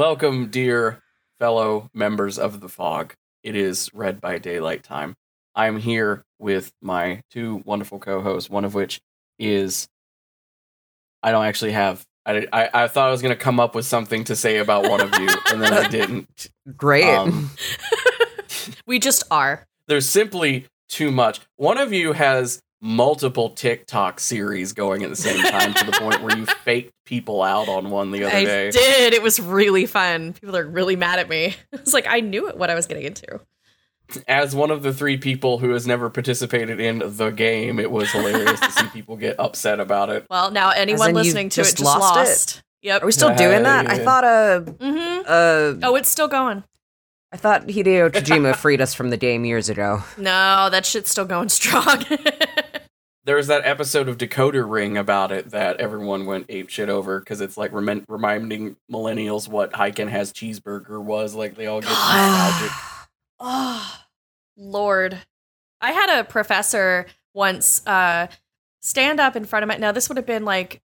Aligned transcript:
Welcome, 0.00 0.46
dear 0.46 1.02
fellow 1.38 1.90
members 1.92 2.38
of 2.38 2.62
the 2.62 2.70
fog. 2.70 3.12
It 3.42 3.54
is 3.54 3.90
Read 3.92 4.18
by 4.18 4.38
Daylight 4.38 4.82
time. 4.82 5.14
I'm 5.54 5.78
here 5.78 6.24
with 6.38 6.72
my 6.80 7.20
two 7.30 7.60
wonderful 7.66 7.98
co-hosts, 7.98 8.48
one 8.48 8.64
of 8.64 8.72
which 8.72 9.02
is 9.38 9.88
I 11.22 11.32
don't 11.32 11.44
actually 11.44 11.72
have. 11.72 12.02
I, 12.24 12.46
I, 12.50 12.70
I 12.72 12.88
thought 12.88 13.08
I 13.08 13.10
was 13.10 13.20
going 13.20 13.36
to 13.36 13.38
come 13.38 13.60
up 13.60 13.74
with 13.74 13.84
something 13.84 14.24
to 14.24 14.36
say 14.36 14.56
about 14.56 14.88
one 14.88 15.02
of 15.02 15.10
you, 15.18 15.28
and 15.52 15.60
then 15.60 15.74
I 15.74 15.86
didn't. 15.90 16.48
Great. 16.74 17.04
Um, 17.04 17.50
We 18.86 19.00
just 19.00 19.24
are. 19.30 19.66
there's 19.86 20.08
simply 20.08 20.66
too 20.88 21.10
much. 21.10 21.40
One 21.56 21.76
of 21.76 21.92
you 21.92 22.14
has 22.14 22.62
multiple 22.80 23.50
TikTok 23.50 24.20
series 24.20 24.72
going 24.72 25.02
at 25.02 25.10
the 25.10 25.16
same 25.16 25.42
time 25.44 25.74
to 25.74 25.84
the 25.84 25.92
point 25.92 26.22
where 26.22 26.36
you 26.36 26.46
faked 26.64 26.92
people 27.04 27.42
out 27.42 27.68
on 27.68 27.90
one 27.90 28.10
the 28.10 28.24
other 28.24 28.34
I 28.36 28.44
day. 28.44 28.68
I 28.68 28.70
did. 28.70 29.12
It 29.14 29.22
was 29.22 29.38
really 29.40 29.86
fun. 29.86 30.32
People 30.32 30.56
are 30.56 30.66
really 30.66 30.96
mad 30.96 31.18
at 31.18 31.28
me. 31.28 31.54
It's 31.72 31.92
like 31.92 32.06
I 32.08 32.20
knew 32.20 32.48
it, 32.48 32.56
what 32.56 32.70
I 32.70 32.74
was 32.74 32.86
getting 32.86 33.04
into. 33.04 33.40
As 34.26 34.56
one 34.56 34.70
of 34.70 34.82
the 34.82 34.92
three 34.92 35.16
people 35.16 35.58
who 35.58 35.70
has 35.70 35.86
never 35.86 36.10
participated 36.10 36.80
in 36.80 36.98
the 37.04 37.30
game, 37.30 37.78
it 37.78 37.90
was 37.90 38.10
hilarious 38.10 38.58
to 38.60 38.72
see 38.72 38.86
people 38.92 39.16
get 39.16 39.38
upset 39.38 39.78
about 39.78 40.10
it. 40.10 40.26
Well, 40.28 40.50
now 40.50 40.70
anyone 40.70 41.14
listening 41.14 41.48
to 41.50 41.56
just 41.56 41.74
it 41.74 41.76
just 41.76 41.84
lost 41.84 42.16
lost. 42.16 42.56
it? 42.56 42.62
Yep. 42.82 43.02
Are 43.02 43.06
we 43.06 43.12
still 43.12 43.34
doing 43.36 43.62
that? 43.64 43.88
I 43.88 43.96
Yeah. 43.96 44.04
thought 44.04 44.24
uh 44.24 44.60
mm-hmm. 44.62 45.22
uh 45.26 45.86
Oh, 45.86 45.96
it's 45.96 46.08
still 46.08 46.28
going. 46.28 46.64
I 47.32 47.36
thought 47.36 47.68
Hideo 47.68 48.10
Kojima 48.10 48.56
freed 48.56 48.80
us 48.80 48.92
from 48.94 49.10
the 49.10 49.16
game 49.16 49.44
years 49.44 49.68
ago. 49.68 50.02
No, 50.18 50.68
that 50.70 50.84
shit's 50.84 51.10
still 51.10 51.26
going 51.26 51.48
strong. 51.48 52.04
There 53.24 53.36
was 53.36 53.48
that 53.48 53.66
episode 53.66 54.08
of 54.08 54.16
Decoder 54.16 54.68
Ring 54.68 54.96
about 54.96 55.30
it 55.30 55.50
that 55.50 55.78
everyone 55.78 56.24
went 56.24 56.46
ape 56.48 56.70
shit 56.70 56.88
over 56.88 57.20
because 57.20 57.40
it's 57.42 57.56
like 57.58 57.70
remen- 57.72 58.06
reminding 58.08 58.76
millennials 58.90 59.46
what 59.46 59.78
I 59.78 59.90
Can 59.90 60.08
Has 60.08 60.32
Cheezburger 60.32 61.02
was. 61.02 61.34
Like 61.34 61.54
they 61.54 61.66
all 61.66 61.80
get 61.82 61.90
nostalgic. 61.90 62.70
oh, 63.40 64.00
Lord. 64.56 65.18
I 65.82 65.92
had 65.92 66.18
a 66.20 66.24
professor 66.24 67.06
once 67.34 67.86
uh, 67.86 68.28
stand 68.80 69.20
up 69.20 69.36
in 69.36 69.44
front 69.44 69.64
of 69.64 69.68
my. 69.68 69.76
Now, 69.76 69.92
this 69.92 70.08
would 70.08 70.16
have 70.16 70.26
been 70.26 70.44
like 70.46 70.80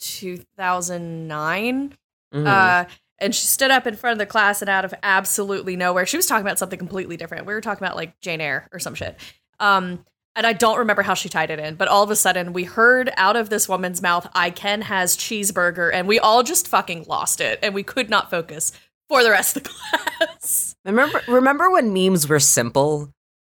2009. 0.00 1.96
Mhm. 2.34 2.46
Uh, 2.46 2.84
and 3.18 3.34
she 3.34 3.46
stood 3.46 3.70
up 3.70 3.86
in 3.86 3.94
front 3.94 4.12
of 4.12 4.18
the 4.18 4.26
class 4.26 4.60
and 4.60 4.68
out 4.68 4.84
of 4.84 4.92
absolutely 5.02 5.76
nowhere, 5.76 6.04
she 6.04 6.16
was 6.16 6.26
talking 6.26 6.44
about 6.44 6.58
something 6.58 6.78
completely 6.78 7.16
different. 7.16 7.46
We 7.46 7.54
were 7.54 7.60
talking 7.60 7.84
about 7.84 7.96
like 7.96 8.18
Jane 8.20 8.40
Eyre 8.40 8.68
or 8.72 8.78
some 8.78 8.94
shit. 8.94 9.16
Um, 9.60 10.04
and 10.36 10.46
I 10.46 10.52
don't 10.52 10.78
remember 10.78 11.02
how 11.02 11.14
she 11.14 11.28
tied 11.28 11.50
it 11.50 11.58
in, 11.58 11.74
but 11.76 11.88
all 11.88 12.02
of 12.02 12.10
a 12.10 12.16
sudden 12.16 12.52
we 12.52 12.64
heard 12.64 13.10
out 13.16 13.36
of 13.36 13.50
this 13.50 13.68
woman's 13.68 14.02
mouth, 14.02 14.26
I 14.34 14.50
Can 14.50 14.82
Has 14.82 15.16
Cheezburger, 15.16 15.90
and 15.92 16.06
we 16.08 16.18
all 16.18 16.42
just 16.42 16.68
fucking 16.68 17.04
lost 17.08 17.40
it, 17.40 17.58
and 17.62 17.74
we 17.74 17.82
could 17.82 18.10
not 18.10 18.30
focus 18.30 18.72
for 19.08 19.22
the 19.22 19.30
rest 19.30 19.56
of 19.56 19.64
the 19.64 19.70
class. 20.18 20.74
remember 20.84 21.20
remember 21.28 21.70
when 21.70 21.92
memes 21.92 22.28
were 22.28 22.40
simple? 22.40 23.10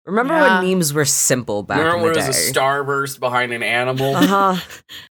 Remember 0.06 0.34
Yeah. 0.34 0.62
when 0.62 0.72
memes 0.72 0.94
were 0.94 1.06
simple 1.06 1.62
back 1.64 1.78
Remember 1.80 1.98
in 1.98 2.04
when 2.04 2.14
the 2.14 2.20
it 2.24 2.28
was 2.28 2.36
day? 2.38 2.50
a 2.50 2.54
starburst 2.54 3.20
behind 3.20 3.52
an 3.54 3.62
animal 3.64 4.16
uh-huh. 4.16 4.56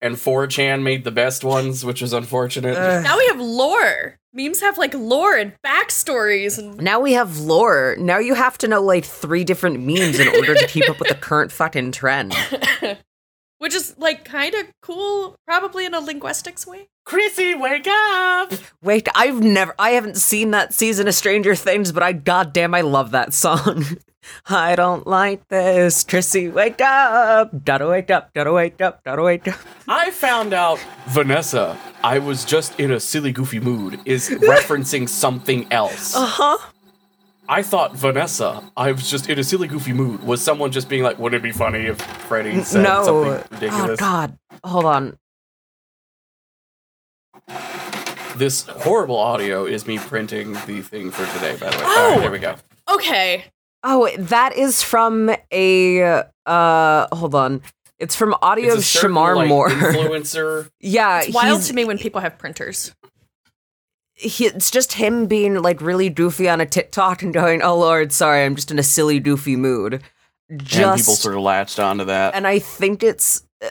and 0.00 0.16
4chan 0.16 0.82
made 0.82 1.04
the 1.04 1.10
best 1.10 1.44
ones, 1.44 1.84
which 1.84 2.00
was 2.00 2.12
unfortunate. 2.12 2.74
Now 2.74 3.16
we 3.18 3.26
have 3.28 3.40
lore. 3.40 4.18
Memes 4.32 4.60
have 4.60 4.78
like 4.78 4.94
lore 4.94 5.36
and 5.36 5.52
backstories, 5.64 6.58
and 6.58 6.80
Now 6.80 7.00
we 7.00 7.14
have 7.14 7.38
lore. 7.38 7.96
Now 7.98 8.18
you 8.18 8.34
have 8.34 8.58
to 8.58 8.68
know 8.68 8.82
like 8.82 9.04
three 9.04 9.42
different 9.42 9.80
memes 9.80 10.20
in 10.20 10.28
order 10.28 10.54
to 10.54 10.66
keep 10.68 10.88
up 10.88 10.98
with 10.98 11.08
the 11.08 11.14
current 11.14 11.50
fucking 11.50 11.92
trend. 11.92 12.34
which 13.58 13.74
is 13.74 13.94
like 13.98 14.24
kind 14.24 14.54
of 14.54 14.66
cool, 14.82 15.36
probably 15.46 15.84
in 15.84 15.94
a 15.94 16.00
linguistics 16.00 16.66
way. 16.66 16.88
Chrissy, 17.04 17.54
wake 17.54 17.86
up! 17.88 18.52
Wait, 18.82 19.08
I've 19.14 19.40
never 19.40 19.74
I 19.78 19.90
haven't 19.90 20.16
seen 20.16 20.50
that 20.50 20.74
season 20.74 21.08
of 21.08 21.14
Stranger 21.14 21.54
Things, 21.54 21.92
but 21.92 22.02
I 22.02 22.12
goddamn 22.12 22.74
I 22.74 22.82
love 22.82 23.12
that 23.12 23.32
song. 23.32 23.84
I 24.48 24.76
don't 24.76 25.06
like 25.06 25.48
this. 25.48 26.04
Chrissy, 26.04 26.48
wake 26.48 26.80
up. 26.82 27.64
Gotta 27.64 27.86
wake 27.86 28.10
up, 28.10 28.34
gotta 28.34 28.52
wake 28.52 28.80
up, 28.80 29.02
gotta 29.04 29.22
wake 29.22 29.48
up. 29.48 29.58
I 29.86 30.10
found 30.10 30.52
out 30.52 30.78
Vanessa, 31.06 31.78
I 32.04 32.18
was 32.18 32.44
just 32.44 32.78
in 32.78 32.92
a 32.92 33.00
silly, 33.00 33.32
goofy 33.32 33.60
mood, 33.60 34.00
is 34.04 34.28
referencing 34.30 35.08
something 35.08 35.66
else. 35.72 36.14
Uh-huh. 36.14 36.58
I 37.48 37.62
thought 37.62 37.96
Vanessa, 37.96 38.70
I 38.76 38.92
was 38.92 39.10
just 39.10 39.28
in 39.30 39.38
a 39.38 39.44
silly, 39.44 39.68
goofy 39.68 39.92
mood, 39.92 40.22
was 40.22 40.42
someone 40.42 40.70
just 40.70 40.88
being 40.88 41.02
like, 41.02 41.18
wouldn't 41.18 41.40
it 41.40 41.42
be 41.42 41.52
funny 41.52 41.86
if 41.86 42.00
Freddy 42.00 42.62
said 42.62 42.82
no. 42.82 43.04
something 43.50 43.70
Oh 43.72 43.96
god. 43.96 44.38
Hold 44.64 44.84
on. 44.84 45.18
This 48.36 48.66
horrible 48.66 49.16
audio 49.16 49.64
is 49.64 49.86
me 49.86 49.98
printing 49.98 50.52
the 50.52 50.82
thing 50.82 51.10
for 51.10 51.24
today, 51.34 51.56
by 51.56 51.70
the 51.70 51.76
way. 51.78 51.82
Oh! 51.84 51.98
All 51.98 52.10
right, 52.10 52.20
here 52.20 52.30
we 52.30 52.38
go. 52.38 52.56
Okay, 52.90 53.44
Oh, 53.84 54.10
that 54.16 54.56
is 54.56 54.82
from 54.82 55.30
a 55.52 56.22
uh 56.46 57.06
hold 57.14 57.34
on. 57.34 57.62
It's 57.98 58.14
from 58.14 58.34
audio 58.42 58.72
of 58.72 58.78
It's 58.78 58.94
a 58.94 58.98
certain, 58.98 59.16
Shamar 59.16 59.36
like, 59.36 59.48
Moore. 59.48 59.68
influencer. 59.70 60.70
yeah, 60.80 61.22
it's 61.22 61.34
wild 61.34 61.62
to 61.62 61.72
me 61.74 61.84
when 61.84 61.98
people 61.98 62.20
have 62.20 62.38
printers. 62.38 62.94
He, 64.18 64.46
it's 64.46 64.70
just 64.70 64.92
him 64.94 65.26
being 65.26 65.54
like 65.62 65.80
really 65.80 66.10
doofy 66.10 66.52
on 66.52 66.60
a 66.60 66.66
TikTok 66.66 67.22
and 67.22 67.32
going, 67.32 67.62
"Oh 67.62 67.78
Lord, 67.78 68.12
sorry, 68.12 68.44
I'm 68.44 68.56
just 68.56 68.70
in 68.70 68.78
a 68.78 68.82
silly 68.82 69.20
doofy 69.20 69.56
mood." 69.56 70.02
Just 70.56 70.76
and 70.80 70.98
people 71.00 71.14
sort 71.14 71.34
of 71.34 71.42
latched 71.42 71.78
onto 71.78 72.04
that. 72.06 72.34
and 72.34 72.46
I 72.46 72.58
think 72.58 73.02
it's 73.02 73.42
uh, 73.62 73.68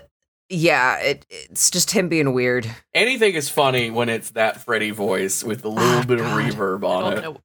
yeah, 0.50 0.98
it, 1.00 1.26
it's 1.30 1.70
just 1.72 1.92
him 1.92 2.08
being 2.08 2.34
weird. 2.34 2.70
Anything 2.94 3.34
is 3.34 3.50
funny 3.50 3.90
when 3.90 4.10
it's 4.10 4.30
that 4.32 4.62
Freddie 4.64 4.92
voice 4.92 5.44
with 5.44 5.66
a 5.66 5.70
little 5.70 6.00
Ah, 6.00 6.06
bit 6.08 6.20
of 6.20 6.26
reverb 6.28 6.84
on 6.84 7.18
it. 7.18 7.22
know. 7.22 7.38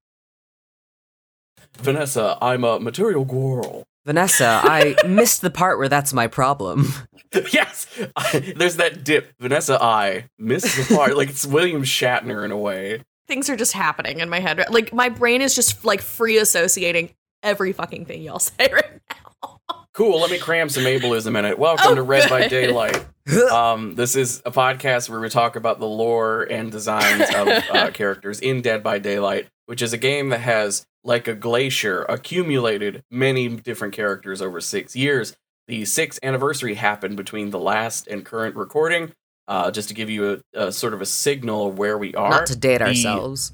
Vanessa, 1.78 2.36
I'm 2.42 2.64
a 2.64 2.78
material 2.78 3.24
girl. 3.24 3.84
Vanessa, 4.04 4.60
I 4.64 4.96
missed 5.06 5.40
the 5.42 5.50
part 5.50 5.78
where 5.78 5.88
that's 5.88 6.12
my 6.12 6.26
problem. 6.26 6.86
yes, 7.52 7.86
I, 8.16 8.54
there's 8.56 8.76
that 8.76 9.04
dip. 9.04 9.32
Vanessa, 9.40 9.78
I 9.82 10.26
missed 10.38 10.76
the 10.88 10.94
part. 10.94 11.16
like 11.16 11.30
it's 11.30 11.46
William 11.46 11.82
Shatner 11.82 12.44
in 12.44 12.50
a 12.50 12.56
way. 12.56 13.02
Things 13.28 13.48
are 13.48 13.56
just 13.56 13.72
happening 13.72 14.20
in 14.20 14.28
my 14.28 14.40
head. 14.40 14.62
Like 14.70 14.92
my 14.92 15.08
brain 15.08 15.40
is 15.42 15.54
just 15.54 15.84
like 15.84 16.00
free 16.02 16.38
associating 16.38 17.10
every 17.42 17.72
fucking 17.72 18.04
thing 18.06 18.22
y'all 18.22 18.38
say 18.40 18.68
right 18.72 19.00
now. 19.10 19.58
Cool. 19.94 20.20
Let 20.20 20.30
me 20.30 20.38
cram 20.38 20.68
some 20.70 20.84
ableism 20.84 21.38
in 21.38 21.44
it. 21.44 21.58
Welcome 21.58 21.86
Oh, 21.90 21.94
to 21.94 22.02
Red 22.02 22.28
by. 22.30 22.48
Daylight. 22.48 23.04
Um, 23.52 23.94
this 23.94 24.16
is 24.16 24.42
a 24.44 24.50
podcast 24.50 25.08
where 25.08 25.20
we 25.20 25.28
talk 25.28 25.54
about 25.54 25.78
the 25.78 25.86
lore 25.86 26.42
and 26.42 26.72
designs 26.72 27.32
of 27.32 27.46
uh, 27.72 27.90
characters 27.92 28.40
in 28.40 28.62
Dead 28.62 28.82
by 28.82 28.98
Daylight, 28.98 29.46
which 29.66 29.80
is 29.80 29.92
a 29.92 29.96
game 29.96 30.30
that 30.30 30.40
has, 30.40 30.84
like 31.04 31.28
a 31.28 31.34
glacier, 31.36 32.02
accumulated 32.08 33.04
many 33.12 33.46
different 33.48 33.94
characters 33.94 34.42
over 34.42 34.60
six 34.60 34.96
years. 34.96 35.36
The 35.68 35.84
sixth 35.84 36.18
anniversary 36.22 36.74
happened 36.74 37.16
between 37.16 37.50
the 37.50 37.58
last 37.58 38.06
and 38.08 38.24
current 38.24 38.56
recording. 38.56 39.12
Uh, 39.48 39.70
just 39.72 39.88
to 39.88 39.94
give 39.94 40.08
you 40.08 40.40
a, 40.54 40.66
a 40.66 40.72
sort 40.72 40.94
of 40.94 41.00
a 41.00 41.06
signal 41.06 41.66
of 41.68 41.76
where 41.78 41.98
we 41.98 42.14
are. 42.14 42.30
Not 42.30 42.46
to 42.46 42.56
date 42.56 42.78
The- 42.78 42.84
ourselves. 42.84 43.52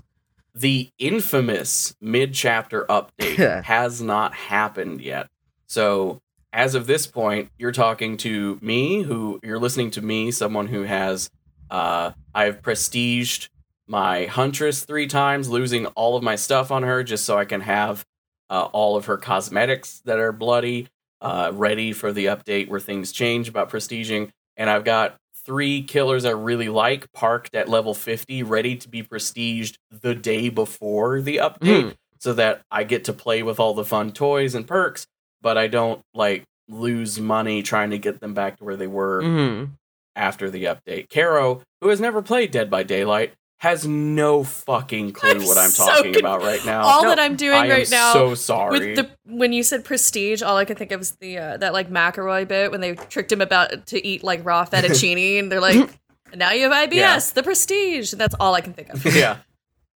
the 0.54 0.91
infamous 0.98 1.97
mid 2.00 2.34
chapter 2.34 2.84
update 2.86 3.62
has 3.64 4.02
not 4.02 4.34
happened 4.34 5.00
yet. 5.00 5.28
So, 5.66 6.20
as 6.52 6.74
of 6.74 6.86
this 6.86 7.06
point, 7.06 7.50
you're 7.58 7.72
talking 7.72 8.16
to 8.18 8.58
me, 8.60 9.02
who 9.02 9.41
you're 9.42 9.58
listening 9.58 9.91
to 9.92 10.02
me, 10.02 10.30
someone 10.30 10.66
who 10.68 10.82
has, 10.82 11.30
uh, 11.70 12.12
I've 12.34 12.60
prestiged 12.62 13.48
my 13.86 14.26
Huntress 14.26 14.84
three 14.84 15.06
times, 15.06 15.48
losing 15.48 15.86
all 15.86 16.16
of 16.16 16.22
my 16.22 16.36
stuff 16.36 16.71
on 16.71 16.83
her 16.83 17.03
just 17.03 17.24
so 17.24 17.38
I 17.38 17.44
can 17.47 17.62
have 17.62 18.04
uh, 18.50 18.65
all 18.72 18.97
of 18.97 19.06
her 19.06 19.16
cosmetics 19.16 20.00
that 20.04 20.18
are 20.18 20.33
bloody 20.33 20.88
uh, 21.20 21.50
ready 21.54 21.92
for 21.92 22.12
the 22.12 22.26
update 22.26 22.68
where 22.68 22.80
things 22.80 23.12
change 23.12 23.48
about 23.48 23.70
prestiging. 23.70 24.30
And 24.56 24.68
I've 24.70 24.84
got 24.84 25.16
three 25.44 25.82
killers 25.82 26.24
I 26.24 26.30
really 26.30 26.68
like 26.68 27.10
parked 27.12 27.54
at 27.54 27.68
level 27.68 27.94
50, 27.94 28.42
ready 28.42 28.76
to 28.76 28.88
be 28.88 29.03
prestiged 29.03 29.76
the 29.91 30.15
day 30.15 30.48
before 30.48 31.20
the 31.20 31.36
update 31.38 31.94
so 32.18 32.32
that 32.34 32.60
I 32.70 32.84
get 32.84 33.04
to 33.04 33.12
play 33.12 33.42
with 33.42 33.59
all 33.60 33.74
the 33.74 33.84
fun 33.84 34.12
toys 34.12 34.54
and 34.54 34.66
perks, 34.66 35.06
but 35.41 35.56
I 35.56 35.68
don't 35.68 36.03
like 36.15 36.44
lose 36.68 37.18
money 37.18 37.62
trying 37.62 37.91
to 37.91 37.98
get 37.98 38.21
them 38.21 38.34
back 38.34 38.59
to 38.59 38.64
where 38.64 38.76
they 38.76 38.86
were 38.88 39.22
Mhm. 39.22 39.71
after 40.14 40.50
the 40.50 40.64
update. 40.64 41.09
Caro, 41.09 41.62
who 41.80 41.88
has 41.88 42.00
never 42.00 42.21
played 42.21 42.50
Dead 42.50 42.68
by 42.68 42.82
Daylight, 42.82 43.32
has 43.59 43.87
no 43.87 44.45
fucking 44.45 45.13
clue 45.13 45.31
I'm 45.31 45.45
what 45.45 45.59
I'm 45.59 45.71
so 45.71 45.84
talking 45.87 46.13
con- 46.15 46.21
about 46.21 46.43
right 46.43 46.65
now. 46.65 46.83
all 46.83 47.03
No, 47.03 47.09
that 47.10 47.19
I'm 47.19 47.34
doing 47.37 47.53
right 47.53 47.66
now 47.69 47.75
I 47.75 47.75
am 47.75 47.81
right 47.81 47.91
now 47.91 48.13
so 48.13 48.34
sorry. 48.34 48.78
with 48.78 48.97
the 48.97 49.10
when 49.27 49.53
you 49.53 49.63
said 49.63 49.84
prestige, 49.84 50.43
all 50.43 50.57
I 50.57 50.65
could 50.65 50.78
think 50.78 50.93
of 50.93 51.01
was 51.01 51.13
the 51.13 51.39
uh, 51.39 51.57
that 51.57 51.72
like 51.72 51.91
McElroy 51.91 52.47
bit 52.47 52.71
when 52.71 52.81
they 52.81 52.95
tricked 52.95 53.33
him 53.33 53.41
about 53.41 53.87
to 53.87 54.07
eat 54.07 54.22
like 54.22 54.45
raw 54.45 54.65
fettuccine, 54.65 55.39
and 55.41 55.51
they're 55.51 55.60
like, 55.60 55.91
"Now 56.34 56.53
you 56.53 56.71
have 56.71 56.89
IBS, 56.91 56.95
Yeah. 56.95 57.21
the 57.34 57.43
prestige." 57.43 58.13
And 58.13 58.21
that's 58.21 58.34
all 58.39 58.55
I 58.55 58.60
can 58.60 58.75
think 58.75 58.91
of. 58.91 59.05
yeah. 59.15 59.39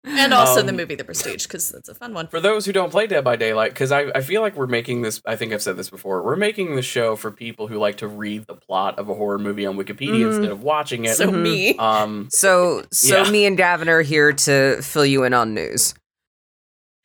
And 0.05 0.33
also 0.33 0.63
the 0.63 0.71
Um, 0.71 0.77
movie 0.77 0.95
The 0.95 1.05
Prestige 1.05 1.47
because 1.47 1.71
that's 1.71 1.89
a 1.89 1.95
fun 1.95 2.15
one. 2.15 2.27
For 2.29 2.41
those 2.41 2.65
who 2.67 2.73
don't 2.73 2.91
play 2.91 3.07
Dead 3.07 3.23
by 3.25 3.37
Daylight, 3.37 3.73
because 3.73 3.93
I, 3.93 4.11
I 4.15 4.21
feel 4.23 4.41
like 4.41 4.57
we're 4.57 4.67
making 4.67 5.03
this, 5.03 5.21
I 5.27 5.37
think 5.37 5.53
I've 5.53 5.63
said 5.63 5.77
this 5.77 5.91
before, 5.91 6.23
we're 6.23 6.37
making 6.37 6.75
the 6.77 6.83
show 6.83 7.17
for 7.17 7.31
people 7.31 7.67
who 7.69 7.77
like 7.79 7.99
to 7.99 8.09
read 8.09 8.47
the 8.47 8.55
plot 8.55 8.99
of 8.99 9.09
a 9.09 9.15
horror 9.15 9.39
movie 9.39 9.67
on 9.67 9.77
Wikipedia 9.77 10.21
Mhm. 10.23 10.27
instead 10.27 10.51
of 10.51 10.63
watching 10.63 11.05
it. 11.05 11.17
So 11.17 11.29
Mhm. 11.29 11.43
me. 11.43 11.77
um, 11.79 12.29
So, 12.31 12.85
so 12.93 13.23
Yeah. 13.25 13.31
me 13.31 13.45
and 13.47 13.57
Gavin 13.57 13.89
are 13.89 14.03
here 14.03 14.33
to 14.33 14.81
fill 14.83 15.07
you 15.07 15.25
in 15.25 15.35
on 15.35 15.55
news. 15.55 15.95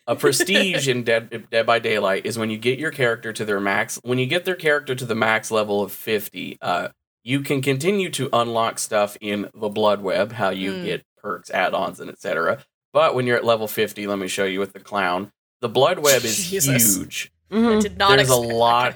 a 0.08 0.16
prestige 0.16 0.88
in 0.88 1.04
Dead, 1.04 1.48
Dead 1.50 1.66
by 1.66 1.80
Daylight 1.80 2.28
is 2.28 2.38
when 2.38 2.52
you 2.52 2.60
get 2.60 2.78
your 2.78 2.92
character 2.92 3.34
to 3.34 3.44
their 3.44 3.60
max. 3.60 4.00
When 4.04 4.20
you 4.20 4.28
get 4.28 4.46
their 4.46 4.54
character 4.56 4.94
to 4.94 5.04
the 5.04 5.16
max 5.16 5.50
level 5.50 5.82
of 5.82 5.92
50, 5.92 6.60
uh, 6.62 6.90
you 7.24 7.40
can 7.42 7.60
continue 7.64 8.12
to 8.12 8.30
unlock 8.32 8.78
stuff 8.78 9.18
in 9.20 9.50
the 9.60 9.68
Blood 9.68 10.04
Web, 10.04 10.34
how 10.34 10.52
you 10.52 10.74
Mm. 10.74 10.84
get 10.86 11.04
perks, 11.18 11.50
add-ons, 11.50 12.00
and 12.00 12.12
etc. 12.12 12.64
But 12.96 13.14
when 13.14 13.28
you're 13.28 13.36
at 13.36 13.44
level 13.44 13.68
50, 13.68 14.08
let 14.08 14.18
me 14.18 14.30
show 14.30 14.46
you 14.46 14.62
with 14.62 14.72
the 14.72 14.80
clown. 14.80 15.34
The 15.60 15.68
Blood 15.68 16.00
Web 16.00 16.24
is 16.24 16.38
Jesus. 16.50 16.96
huge. 16.96 17.32
I 17.52 17.56
Mhm. 17.56 17.82
did 17.82 17.98
not. 17.98 18.16
There's 18.16 18.30
a 18.30 18.36
lot 18.38 18.96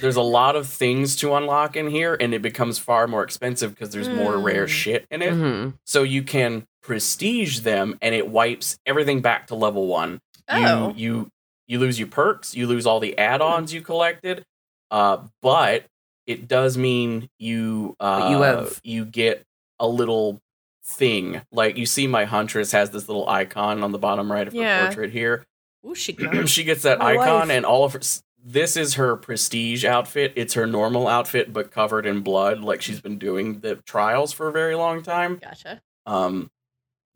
there's 0.00 0.16
a 0.16 0.22
lot 0.22 0.56
of 0.56 0.66
things 0.66 1.14
to 1.14 1.32
unlock 1.36 1.76
in 1.76 1.86
here 1.86 2.16
and 2.20 2.34
it 2.34 2.42
becomes 2.42 2.80
far 2.80 3.06
more 3.06 3.22
expensive 3.22 3.70
because 3.72 3.90
there's 3.90 4.08
more 4.08 4.36
rare 4.36 4.64
Mm. 4.66 4.68
shit 4.68 5.06
in 5.08 5.22
it 5.22 5.32
Mhm. 5.32 5.74
so 5.86 6.02
you 6.02 6.24
can 6.24 6.66
prestige 6.82 7.60
them 7.60 7.96
and 8.02 8.12
it 8.12 8.26
wipes 8.26 8.76
everything 8.86 9.20
back 9.20 9.46
to 9.46 9.54
level 9.54 9.86
one 9.86 10.20
Oh. 10.48 10.88
you 10.88 10.94
you 10.96 11.30
you 11.68 11.78
lose 11.78 11.96
your 12.00 12.08
perks 12.08 12.56
you 12.56 12.66
lose 12.66 12.86
all 12.86 12.98
the 12.98 13.16
add-ons 13.16 13.72
you 13.72 13.82
collected 13.82 14.44
uh 14.90 15.18
but 15.40 15.84
it 16.26 16.48
does 16.48 16.76
mean 16.76 17.28
you 17.38 17.94
uh 18.00 18.26
you 18.32 18.42
have- 18.42 18.80
you 18.82 19.04
get 19.04 19.44
a 19.78 19.86
little 19.86 20.40
thing 20.86 21.40
like 21.50 21.76
you 21.78 21.86
see 21.86 22.06
my 22.06 22.24
huntress 22.24 22.72
has 22.72 22.90
this 22.90 23.08
little 23.08 23.28
icon 23.28 23.82
on 23.82 23.92
the 23.92 23.98
bottom 23.98 24.30
right 24.30 24.46
of 24.46 24.52
her 24.52 24.60
Yeah. 24.60 24.84
portrait 24.86 25.10
here 25.10 25.44
Ooh, 25.86 25.94
she 25.94 26.12
got 26.12 26.48
she 26.48 26.62
gets 26.64 26.82
that 26.82 26.98
My 26.98 27.12
icon 27.14 27.48
wife. 27.48 27.50
and 27.50 27.64
all 27.64 27.84
of 27.84 27.94
her 27.94 28.00
this 28.46 28.76
is 28.76 28.94
her 28.94 29.16
prestige 29.16 29.84
outfit 29.84 30.32
it's 30.36 30.52
her 30.54 30.66
normal 30.66 31.08
outfit 31.08 31.52
but 31.52 31.70
covered 31.70 32.04
in 32.04 32.20
blood 32.20 32.60
like 32.60 32.82
she's 32.82 33.00
been 33.00 33.18
doing 33.18 33.60
the 33.60 33.76
trials 33.86 34.32
for 34.32 34.48
a 34.48 34.52
very 34.52 34.74
long 34.74 35.02
time 35.02 35.36
Gotcha. 35.42 35.80
um 36.04 36.50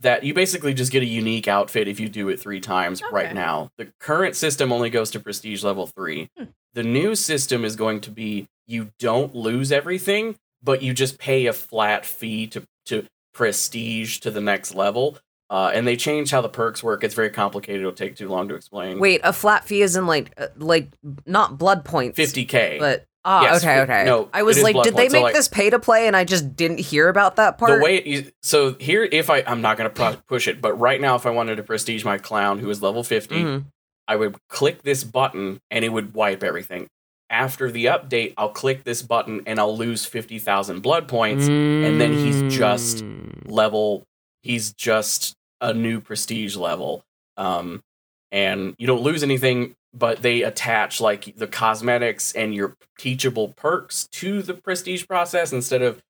that 0.00 0.22
you 0.24 0.32
basically 0.32 0.72
just 0.74 0.92
get 0.92 1.02
a 1.02 1.06
unique 1.06 1.48
outfit 1.48 1.88
if 1.88 1.98
you 2.00 2.08
do 2.08 2.28
it 2.30 2.40
three 2.40 2.60
times 2.60 3.02
right 3.12 3.34
now 3.34 3.70
the 3.76 3.92
current 4.00 4.34
system 4.36 4.72
only 4.72 4.88
goes 4.90 5.10
to 5.10 5.20
prestige 5.20 5.62
level 5.62 5.86
three 5.86 6.30
Hmm. 6.38 6.44
the 6.72 6.82
new 6.84 7.14
system 7.14 7.64
is 7.66 7.76
going 7.76 8.00
to 8.00 8.10
be 8.10 8.46
you 8.66 8.92
don't 8.98 9.34
lose 9.34 9.70
everything 9.72 10.36
but 10.62 10.80
you 10.82 10.94
just 10.94 11.18
pay 11.18 11.44
a 11.46 11.52
flat 11.52 12.06
fee 12.06 12.46
to 12.46 12.62
to 12.86 13.06
prestige 13.38 14.18
to 14.18 14.30
the 14.30 14.40
next 14.40 14.74
level 14.74 15.16
uh, 15.50 15.70
and 15.72 15.86
they 15.86 15.96
change 15.96 16.30
how 16.30 16.42
the 16.42 16.48
perks 16.48 16.82
work. 16.82 17.02
It's 17.02 17.14
very 17.14 17.30
complicated. 17.30 17.80
It'll 17.80 17.92
take 17.92 18.16
too 18.16 18.28
long 18.28 18.48
to 18.48 18.54
explain. 18.54 18.98
Wait, 18.98 19.22
a 19.24 19.32
flat 19.32 19.64
fee 19.64 19.80
is 19.80 19.96
in 19.96 20.06
like, 20.06 20.34
uh, 20.36 20.48
like 20.58 20.90
not 21.24 21.56
blood 21.56 21.86
points, 21.86 22.18
50k. 22.18 22.78
but 22.78 23.06
ah, 23.24 23.42
Yes, 23.42 23.62
okay, 23.64 23.80
okay. 23.80 24.04
no, 24.04 24.28
I 24.34 24.42
was 24.42 24.62
like, 24.62 24.74
did 24.82 24.94
they 24.94 25.08
points, 25.08 25.12
so, 25.12 25.16
make 25.18 25.22
like- 25.22 25.34
this 25.34 25.48
pay 25.48 25.70
to 25.70 25.78
play, 25.78 26.06
and 26.06 26.14
I 26.14 26.24
just 26.24 26.54
didn't 26.54 26.80
hear 26.80 27.08
about 27.08 27.36
that 27.36 27.56
part? 27.56 27.78
the 27.78 27.82
way 27.84 27.96
it, 27.96 28.34
so 28.42 28.74
here 28.74 29.08
if 29.10 29.30
I 29.30 29.42
I'm 29.46 29.62
not 29.62 29.78
going 29.78 29.88
to 29.88 29.94
pro- 29.94 30.16
push 30.28 30.48
it, 30.48 30.60
but 30.60 30.74
right 30.74 31.00
now 31.00 31.14
if 31.14 31.24
I 31.24 31.30
wanted 31.30 31.56
to 31.56 31.62
prestige 31.62 32.04
my 32.04 32.18
clown 32.18 32.58
who 32.58 32.68
is 32.68 32.82
level 32.82 33.02
50, 33.02 33.34
Mhm. 33.36 33.64
I 34.06 34.16
would 34.16 34.36
click 34.50 34.82
this 34.82 35.02
button 35.04 35.60
and 35.70 35.82
it 35.84 35.88
would 35.90 36.12
wipe 36.14 36.42
everything. 36.42 36.88
After 37.30 37.70
the 37.70 37.86
update, 37.86 38.34
I'll 38.38 38.48
click 38.48 38.84
this 38.84 39.02
button 39.02 39.42
and 39.46 39.58
I'll 39.58 39.76
lose 39.76 40.06
50,000 40.06 40.80
blood 40.80 41.08
points. 41.08 41.46
and 41.46 42.00
then 42.00 42.12
he's 42.14 42.54
just- 42.54 43.04
Mm. 43.04 43.50
Level 43.50 44.04
he's 44.42 44.72
just 44.72 45.34
a 45.60 45.74
new 45.74 46.00
prestige 46.00 46.54
level. 46.56 47.02
Um 47.36 47.82
and 48.30 48.74
you 48.78 48.86
don't 48.86 49.02
lose 49.02 49.22
anything 49.22 49.74
but 49.94 50.20
they 50.22 50.42
attach 50.42 51.00
like 51.00 51.34
the 51.36 51.46
cosmetics 51.46 52.32
and 52.32 52.54
your 52.54 52.74
teachable 52.98 53.48
perks 53.56 54.06
to 54.12 54.42
the 54.42 54.52
prestige 54.54 55.06
process 55.06 55.50
instead 55.52 55.80
of 55.82 56.02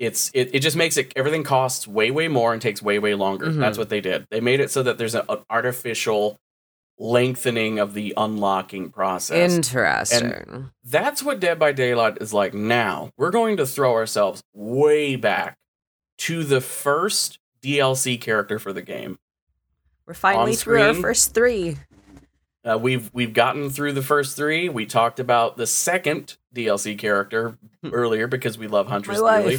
it's 0.00 0.30
it, 0.34 0.50
it 0.52 0.58
just 0.60 0.76
makes 0.76 0.96
it 0.96 1.12
everything 1.14 1.44
costs 1.44 1.86
way 1.86 2.10
way 2.10 2.26
more 2.26 2.52
and 2.52 2.60
takes 2.60 2.82
way 2.82 2.98
way 2.98 3.14
longer 3.14 3.46
Mhm. 3.46 3.60
that's 3.60 3.78
what 3.78 3.88
they 3.90 4.00
did 4.00 4.26
they 4.30 4.40
made 4.40 4.58
it 4.60 4.70
so 4.72 4.82
that 4.82 4.98
there's 4.98 5.14
an 5.14 5.22
artificial 5.48 6.36
lengthening 6.98 7.78
of 7.78 7.94
the 7.94 8.14
unlocking 8.16 8.90
process 8.90 9.52
Interesting. 9.52 10.70
that's 10.84 11.22
what 11.22 11.40
dead 11.40 11.58
by 11.58 11.72
daylight 11.72 12.18
is 12.20 12.32
like 12.32 12.54
now 12.54 13.10
we're 13.16 13.30
going 13.30 13.56
to 13.56 13.66
throw 13.66 13.92
ourselves 13.92 14.42
way 14.52 15.16
back 15.16 15.58
to 16.18 16.44
the 16.44 16.60
first 16.60 17.38
dlc 17.62 18.20
character 18.20 18.58
for 18.58 18.72
the 18.72 18.82
game 18.82 19.18
We're 20.06 20.14
finally 20.14 20.54
through 20.54 20.82
our 20.82 20.94
first 20.94 21.34
three. 21.34 21.76
Uh, 22.64 22.78
we've 22.78 23.10
we've 23.12 23.32
gotten 23.32 23.70
through 23.70 23.92
the 23.92 24.02
first 24.02 24.36
three. 24.36 24.68
We 24.68 24.86
talked 24.86 25.18
about 25.18 25.56
the 25.56 25.66
second 25.66 26.36
DLC 26.54 26.96
character 26.96 27.58
earlier 27.84 28.28
because 28.28 28.56
we 28.56 28.68
love 28.68 28.86
My 28.86 28.92
Huntress 28.92 29.18
dearly. 29.18 29.58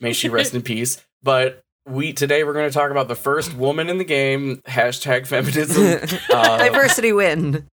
May 0.00 0.14
she 0.14 0.30
rest 0.30 0.54
in 0.54 0.62
peace. 0.62 1.04
But 1.22 1.62
we 1.86 2.12
today 2.12 2.42
we're 2.44 2.52
going 2.52 2.68
to 2.68 2.74
talk 2.74 2.90
about 2.90 3.08
the 3.08 3.14
first 3.14 3.54
woman 3.54 3.88
in 3.88 3.98
the 3.98 4.04
game. 4.04 4.56
Hashtag 4.66 5.26
feminism. 5.26 6.08
Uh, 6.32 6.58
Diversity 6.58 7.12
win. 7.12 7.68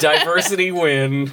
diversity 0.00 0.70
win. 0.70 1.32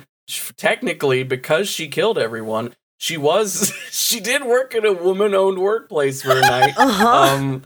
Technically, 0.58 1.24
because 1.24 1.70
she 1.70 1.88
killed 1.88 2.18
everyone, 2.18 2.74
she 2.98 3.16
was 3.18 3.72
she 3.92 4.20
did 4.20 4.44
work 4.44 4.76
in 4.76 4.86
a 4.86 4.92
woman-owned 4.94 5.60
workplace 5.60 6.22
for 6.22 6.32
a 6.38 6.42
night. 6.42 6.74
Uh 6.78 6.90
huh. 6.92 7.08
um, 7.36 7.64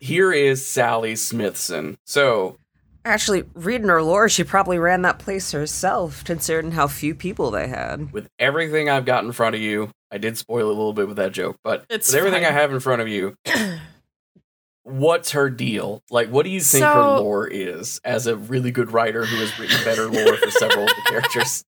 here 0.00 0.32
is 0.32 0.64
Sally 0.66 1.14
Smithson. 1.16 1.98
So 2.04 2.56
Actually, 3.04 3.44
reading 3.54 3.86
her 3.88 4.02
lore, 4.02 4.28
she 4.28 4.42
probably 4.42 4.78
ran 4.80 5.02
that 5.02 5.20
place 5.20 5.52
herself, 5.52 6.24
considering 6.24 6.72
how 6.72 6.88
few 6.88 7.14
people 7.14 7.52
they 7.52 7.68
had. 7.68 8.12
with 8.12 8.28
everything 8.40 8.88
I've 8.90 9.04
got 9.04 9.22
in 9.22 9.30
front 9.30 9.54
of 9.54 9.60
you, 9.60 9.90
I 10.10 10.18
did 10.18 10.38
spoil 10.38 10.66
a 10.66 10.68
little 10.68 10.92
bit 10.92 11.08
with 11.08 11.16
that 11.16 11.32
joke, 11.32 11.58
but 11.64 11.84
It's 11.90 12.08
with 12.08 12.16
everything. 12.16 12.44
I 12.44 12.50
have 12.50 12.72
in 12.72 12.80
front 12.80 13.02
of 13.02 13.08
you, 13.08 13.36
what's 14.84 15.32
her 15.32 15.50
deal? 15.50 16.02
Like, 16.10 16.28
what 16.28 16.44
do 16.44 16.50
you 16.50 16.60
think 16.60 16.84
her 16.84 17.18
lore 17.18 17.48
is 17.48 18.00
as 18.04 18.26
a 18.26 18.36
really 18.36 18.70
good 18.70 18.92
writer 18.92 19.24
who 19.24 19.36
has 19.36 19.58
written 19.58 19.82
better 19.84 20.08
lore 20.08 20.36
for 20.36 20.50
several 20.50 20.84
of 20.84 20.90
the 20.90 21.02
characters? 21.08 21.64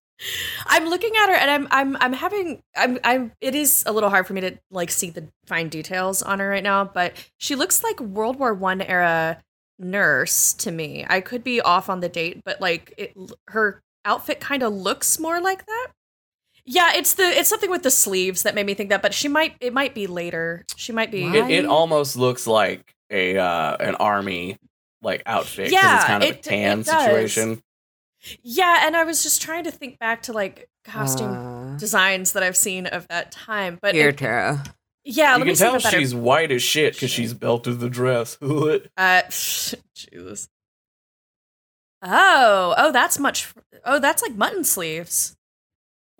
I'm 0.65 0.87
looking 0.89 1.13
at 1.15 1.29
her 1.29 1.35
and 1.35 1.49
I'm 1.49 1.67
I'm 1.71 1.97
I'm 2.01 2.13
having 2.13 2.61
I'm 2.75 2.99
I'm 3.05 3.31
it 3.39 3.55
is 3.55 3.83
a 3.85 3.93
little 3.93 4.09
hard 4.09 4.27
for 4.27 4.33
me 4.33 4.41
to 4.41 4.57
like 4.69 4.91
see 4.91 5.09
the 5.09 5.29
fine 5.45 5.69
details 5.69 6.21
on 6.21 6.39
her 6.39 6.49
right 6.49 6.63
now, 6.63 6.83
but 6.83 7.13
she 7.37 7.55
looks 7.55 7.83
like 7.83 7.99
World 8.01 8.37
War 8.37 8.53
1 8.53 8.81
era 8.81 9.41
nurse 9.77 10.53
to 10.55 10.71
me. 10.71 11.05
I 11.07 11.21
could 11.21 11.43
be 11.43 11.61
off 11.61 11.89
on 11.89 12.01
the 12.01 12.09
date, 12.09 12.41
but 12.43 12.59
like 12.59 12.93
it 12.97 13.13
her 13.47 13.81
outfit 14.03 14.41
kind 14.41 14.61
of 14.61 14.73
looks 14.73 15.19
more 15.19 15.39
like 15.39 15.65
that. 15.65 15.87
Yeah, 16.71 16.91
it's 16.95 17.13
the 17.15 17.23
it's 17.23 17.49
something 17.49 17.71
with 17.71 17.81
the 17.81 17.89
sleeves 17.89 18.43
that 18.43 18.53
made 18.53 18.67
me 18.67 18.75
think 18.75 18.89
that, 18.91 19.01
but 19.01 19.11
she 19.11 19.27
might 19.27 19.55
it 19.59 19.73
might 19.73 19.95
be 19.95 20.05
later. 20.05 20.63
She 20.75 20.91
might 20.91 21.09
be 21.09 21.23
It, 21.25 21.49
it 21.49 21.65
almost 21.65 22.15
looks 22.15 22.45
like 22.45 22.93
a 23.09 23.37
uh, 23.39 23.75
an 23.79 23.95
army 23.95 24.57
like 25.01 25.23
outfit 25.25 25.69
because 25.69 25.71
Yeah, 25.71 25.95
it's 25.95 26.05
kind 26.05 26.23
of 26.23 26.29
a 26.29 26.33
it- 26.33 26.43
tan 26.43 26.81
does. 26.83 27.03
situation. 27.03 27.63
Yeah, 28.43 28.85
and 28.85 28.95
I 28.95 29.03
was 29.03 29.23
just 29.23 29.41
trying 29.41 29.63
to 29.63 29.71
think 29.71 29.97
back 29.97 30.21
to 30.23 30.33
like 30.33 30.69
costume 30.83 31.31
Uh, 31.31 31.77
desigins 31.77 32.33
that 32.33 32.43
I've 32.43 32.57
seen 32.57 32.85
of 32.85 33.07
that 33.07 33.31
time, 33.31 33.79
but 33.81 33.95
here, 33.95 34.09
it- 34.09 34.17
Tara. 34.17 34.63
yeah, 35.03 35.31
you 35.33 35.39
let 35.39 35.45
me 35.47 35.51
can 35.51 35.55
see 35.55 35.63
if 35.65 35.69
tell 35.71 35.75
I 35.75 35.77
better 35.81 35.97
she's 35.99 36.13
white 36.13 36.51
as 36.51 36.61
shit 36.61 36.93
because 36.93 37.09
she's 37.09 37.33
belted 37.33 37.79
the 37.79 37.89
dress. 37.89 38.37
Uh, 38.97 39.21
Jesus. 39.95 40.49
Oh, 42.01 42.73
oh, 42.77 42.91
that's 42.91 43.17
much. 43.19 43.53
Oh, 43.85 43.99
that's 43.99 44.21
like 44.21 44.35
mutton 44.35 44.63
sleeves. 44.63 45.35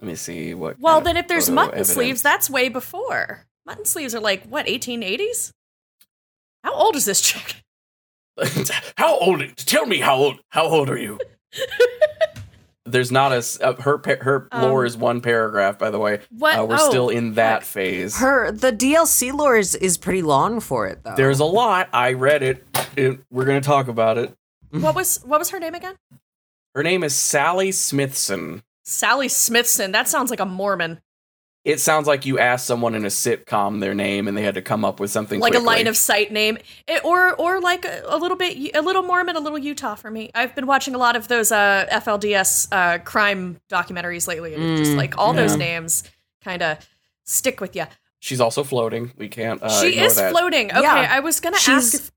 Let 0.02 0.08
me 0.08 0.16
see 0.16 0.54
what. 0.54 0.80
Well, 0.80 1.02
then 1.02 1.18
if 1.18 1.28
there's 1.28 1.50
mutton 1.50 1.72
evidence. 1.76 1.94
sleeves, 1.94 2.22
that's 2.22 2.50
way 2.50 2.70
before. 2.70 3.46
Mutton 3.66 3.86
sleeves 3.86 4.16
are 4.16 4.20
like 4.20 4.46
what 4.46 4.66
1880s. 4.66 5.52
How 6.64 6.74
old 6.74 6.96
is 6.96 7.06
this 7.06 7.22
chick? 7.22 7.56
how 8.98 9.18
old? 9.20 9.42
Tell 9.58 9.86
me 9.86 10.00
how 10.00 10.16
old. 10.16 10.40
How 10.50 10.64
old 10.66 10.90
are 10.90 10.98
you? 10.98 11.20
There's 12.86 13.12
not 13.12 13.32
a 13.32 13.44
uh, 13.62 13.74
her 13.82 14.02
her 14.22 14.48
Um, 14.52 14.64
lore 14.64 14.84
is 14.86 14.98
one 14.98 15.22
paragraph. 15.22 15.78
By 15.78 15.92
the 15.92 16.00
way, 16.00 16.22
What? 16.32 16.58
uh, 16.58 16.66
we're 16.66 16.78
oh, 16.80 16.90
still 16.90 17.10
in 17.10 17.34
that 17.36 17.62
fuck. 17.62 17.68
phase. 17.70 18.18
Her 18.18 18.52
the 18.52 18.72
DLC 18.72 19.32
lore 19.32 19.58
is, 19.58 19.76
is 19.76 19.98
pretty 19.98 20.24
long 20.24 20.60
for 20.60 20.88
it 20.88 21.04
though. 21.04 21.14
There's 21.16 21.40
a 21.40 21.46
lot. 21.46 21.90
I 21.94 22.14
read 22.14 22.42
it. 22.42 22.66
It- 22.96 23.20
We're 23.30 23.46
gonna 23.46 23.62
talk 23.62 23.90
about 23.90 24.18
it. 24.18 24.34
What 24.72 24.96
was 24.96 25.18
what 25.24 25.40
was 25.40 25.50
her 25.52 25.60
name 25.60 25.76
again? 25.76 25.96
Her 26.74 26.82
name 26.82 27.04
is 27.04 27.14
Sally 27.16 27.72
Smithson. 27.72 28.64
Sally 28.90 29.28
Smithson. 29.28 29.92
That 29.92 30.08
sounds 30.08 30.30
like 30.30 30.40
a 30.40 30.46
Mormon. 30.46 31.00
It 31.66 31.80
sounds 31.80 32.08
like 32.08 32.26
you 32.26 32.40
asked 32.40 32.66
someone 32.66 32.96
in 32.96 33.04
a 33.04 33.10
sitcom 33.10 33.82
their 33.82 33.94
name 33.94 34.28
and 34.28 34.36
they 34.36 34.42
had 34.44 34.56
to 34.56 34.62
come 34.62 34.84
up 34.86 35.00
with 35.00 35.12
something 35.12 35.40
like 35.42 35.54
a 35.56 35.60
line 35.60 35.88
of 35.88 35.98
sight 35.98 36.32
name 36.32 36.58
It- 36.88 37.04
or 37.04 37.36
or 37.36 37.60
like 37.60 37.84
a, 37.86 38.02
a 38.08 38.18
little 38.18 38.38
bit 38.38 38.74
a 38.76 38.82
little 38.82 39.04
mormon 39.04 39.36
a 39.36 39.40
little 39.42 39.58
utah 39.60 39.96
for 39.96 40.10
me 40.10 40.32
i've 40.34 40.56
been 40.56 40.66
watching 40.68 40.96
a 40.96 40.98
lot 40.98 41.18
of 41.18 41.28
those 41.28 41.52
uh 41.52 41.86
flds 41.92 42.68
uh 42.72 43.00
crime 43.04 43.60
documentaries 43.70 44.26
lately 44.26 44.54
and 44.56 44.64
it's 44.64 44.80
just 44.80 44.92
Mm, 44.94 44.98
like 44.98 45.18
all 45.18 45.34
those 45.34 45.58
names 45.58 46.04
kind 46.44 46.62
of 46.64 46.78
stick 47.26 47.60
with 47.62 47.76
you 47.76 47.86
She's 48.22 48.42
also 48.42 48.64
floating. 48.66 49.14
We 49.18 49.30
can't. 49.30 49.62
Uh, 49.64 49.70
she 49.82 49.98
is 50.00 50.16
that. 50.16 50.32
floating 50.32 50.72
okay 50.72 50.82
Yeah. 50.82 51.10
i 51.12 51.20
was 51.20 51.40
gonna 51.42 51.58
She's- 51.58 51.94
ask 51.94 52.04
if 52.04 52.12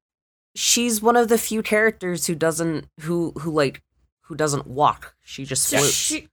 she's 0.55 1.03
one 1.03 1.17
of 1.17 1.29
the 1.29 1.37
few 1.39 1.63
characters 1.63 2.27
who 2.29 2.35
doesn't 2.37 2.87
who 3.01 3.33
who 3.41 3.51
like 3.51 3.83
who 4.27 4.37
doesn't 4.37 4.67
walk. 4.69 5.15
She 5.25 5.45
just 5.45 5.65
So 5.65 5.79
floats. 5.79 5.93
she, 5.93 6.29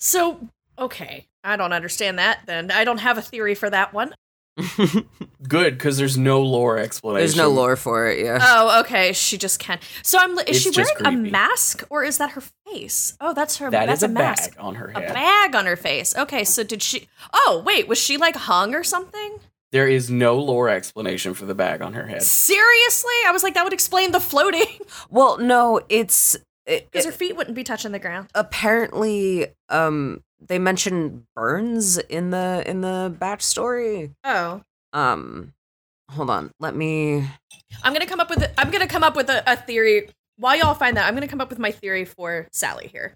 so 0.00 0.48
okay, 0.78 1.26
I 1.44 1.56
don't 1.56 1.72
understand 1.72 2.18
that. 2.18 2.40
Then 2.46 2.70
I 2.70 2.84
don't 2.84 2.98
have 2.98 3.18
a 3.18 3.22
theory 3.22 3.54
for 3.54 3.70
that 3.70 3.92
one. 3.92 4.14
Good, 5.48 5.74
because 5.78 5.96
there's 5.96 6.18
no 6.18 6.42
lore 6.42 6.78
explanation. 6.78 7.20
There's 7.20 7.36
no 7.36 7.48
lore 7.48 7.76
for 7.76 8.08
it. 8.08 8.22
Yeah. 8.24 8.38
Oh, 8.42 8.80
okay. 8.80 9.12
She 9.12 9.38
just 9.38 9.58
can't. 9.58 9.80
So 10.02 10.18
I'm. 10.18 10.32
Is 10.40 10.44
It's 10.48 10.60
she 10.60 10.70
just 10.70 10.92
wearing 11.00 11.28
a 11.28 11.30
mask 11.30 11.84
or 11.88 12.04
is 12.04 12.18
that 12.18 12.32
her 12.32 12.42
face? 12.66 13.16
Oh, 13.20 13.32
that's 13.32 13.56
her. 13.58 13.70
That 13.70 13.86
that's 13.86 14.00
is 14.00 14.02
a, 14.02 14.06
a 14.06 14.10
mask. 14.10 14.54
bag 14.56 14.64
on 14.64 14.74
her 14.74 14.90
A 14.90 15.00
bag 15.00 15.54
on 15.54 15.66
her 15.66 15.76
face. 15.76 16.16
Okay, 16.16 16.44
so 16.44 16.62
did 16.62 16.82
she? 16.82 17.08
Oh, 17.32 17.62
wait, 17.64 17.88
was 17.88 17.98
she 17.98 18.16
like 18.16 18.36
hung 18.36 18.74
or 18.74 18.84
something? 18.84 19.38
There 19.72 19.86
is 19.88 20.10
no 20.10 20.36
lore 20.36 20.68
explanation 20.68 21.32
for 21.32 21.46
the 21.46 21.54
bag 21.54 21.80
on 21.80 21.92
her 21.94 22.04
head. 22.06 22.22
Seriously, 22.22 23.14
I 23.24 23.30
was 23.32 23.44
like, 23.44 23.54
that 23.54 23.62
would 23.62 23.72
explain 23.72 24.10
the 24.10 24.18
floating 24.20 24.66
Well, 25.10 25.38
no, 25.38 25.80
it's 25.88 26.34
it, 26.34 26.42
because 26.90 27.04
her 27.06 27.12
feet 27.12 27.36
wouldn't 27.36 27.54
be 27.56 27.64
touching 27.64 27.92
the 27.92 27.98
ground. 27.98 28.28
apparently 28.34 29.48
um 29.68 30.22
they 30.40 30.58
mentioned 30.58 31.24
burns 31.36 31.98
in 31.98 32.30
the 32.30 32.62
in 32.66 32.80
the 32.80 33.14
batch 33.18 33.42
story. 33.42 34.10
Oh, 34.24 34.62
Um, 34.92 35.52
hold 36.10 36.30
on, 36.30 36.50
let 36.60 36.74
me. 36.74 37.28
I'm 37.82 37.92
gonna 37.92 38.06
come 38.06 38.20
up 38.20 38.30
with. 38.30 38.42
A, 38.42 38.60
I'm 38.60 38.70
gonna 38.70 38.86
come 38.88 39.04
up 39.04 39.16
with 39.16 39.28
a, 39.28 39.42
a 39.50 39.56
theory. 39.56 40.08
While 40.38 40.56
y'all 40.56 40.74
find 40.74 40.96
that, 40.96 41.06
I'm 41.06 41.14
gonna 41.14 41.28
come 41.28 41.40
up 41.42 41.50
with 41.50 41.58
my 41.58 41.70
theory 41.72 42.04
for 42.06 42.48
Sally 42.52 42.86
here. 42.88 43.14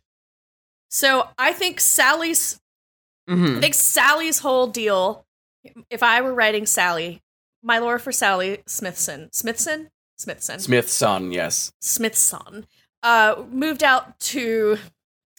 So 0.90 1.28
I 1.38 1.52
think 1.54 1.80
Sally's 1.80 2.60
I 3.26 3.32
Mhm. 3.32 3.60
think 3.62 3.72
Sally's 3.74 4.40
whole 4.40 4.66
deal, 4.66 5.24
if 5.88 6.02
I 6.02 6.20
were 6.20 6.34
writing 6.34 6.66
Sally, 6.66 7.22
my 7.62 7.78
lore 7.78 7.98
for 7.98 8.12
Sally 8.12 8.62
Smithson, 8.66 9.30
Smithson, 9.32 9.88
Smithson, 10.18 10.60
Smithson, 10.60 11.32
yes. 11.32 11.72
Smithson, 11.80 12.66
uh, 13.04 13.44
moved 13.50 13.84
out 13.84 14.18
to 14.18 14.78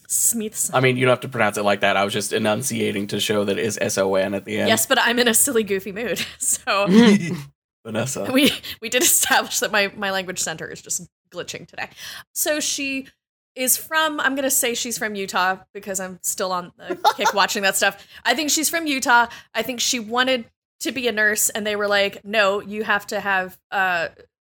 Smithson. 0.08 0.74
I 0.76 0.80
mean, 0.80 0.96
you 0.98 1.06
don't 1.06 1.12
have 1.12 1.20
to 1.22 1.28
pronounce 1.28 1.58
it 1.58 1.64
like 1.64 1.82
that. 1.82 1.98
I 1.98 2.06
was 2.06 2.14
just 2.14 2.32
enunciating 2.32 3.08
to 3.08 3.20
show 3.20 3.44
that 3.44 3.58
it 3.58 3.66
is 3.66 3.78
S 3.82 3.98
O 3.98 4.16
N 4.16 4.34
at 4.34 4.46
the 4.46 4.60
end. 4.60 4.70
yes, 4.70 4.86
but 4.86 4.98
I'm 5.02 5.20
in 5.20 5.28
a 5.28 5.34
silly, 5.34 5.64
goofy 5.64 5.92
mood, 5.92 6.24
so 6.38 6.88
Vanessa. 7.86 8.30
we 8.32 8.52
we 8.82 8.90
did 8.90 9.04
establish 9.04 9.60
that 9.60 9.72
my 9.72 9.92
my 9.98 10.12
language 10.12 10.40
center 10.40 10.68
is 10.72 10.82
just 10.82 11.08
glitching 11.32 11.68
today. 11.68 11.90
So 12.34 12.60
she 12.60 13.08
is 13.56 13.78
from 13.78 14.20
I'm 14.20 14.36
going 14.36 14.44
to 14.44 14.52
say 14.52 14.74
she's 14.76 14.98
from 14.98 15.16
Utah 15.16 15.58
because 15.74 16.00
I'm 16.00 16.20
still 16.22 16.52
on 16.52 16.72
the 16.78 16.98
kick 17.16 17.34
watching 17.34 17.64
that 17.64 17.76
stuff. 17.76 18.06
I 18.24 18.36
think 18.36 18.50
she's 18.52 18.70
from 18.70 18.86
Utah. 18.86 19.28
I 19.54 19.62
think 19.64 19.80
she 19.80 20.00
wanted 20.00 20.46
to 20.82 20.92
be 20.92 21.08
a 21.08 21.12
nurse 21.12 21.50
and 21.50 21.66
they 21.66 21.76
were 21.76 21.88
like, 21.88 22.24
"No, 22.24 22.60
you 22.62 22.84
have 22.84 23.08
to 23.08 23.20
have 23.20 23.58
uh 23.72 24.10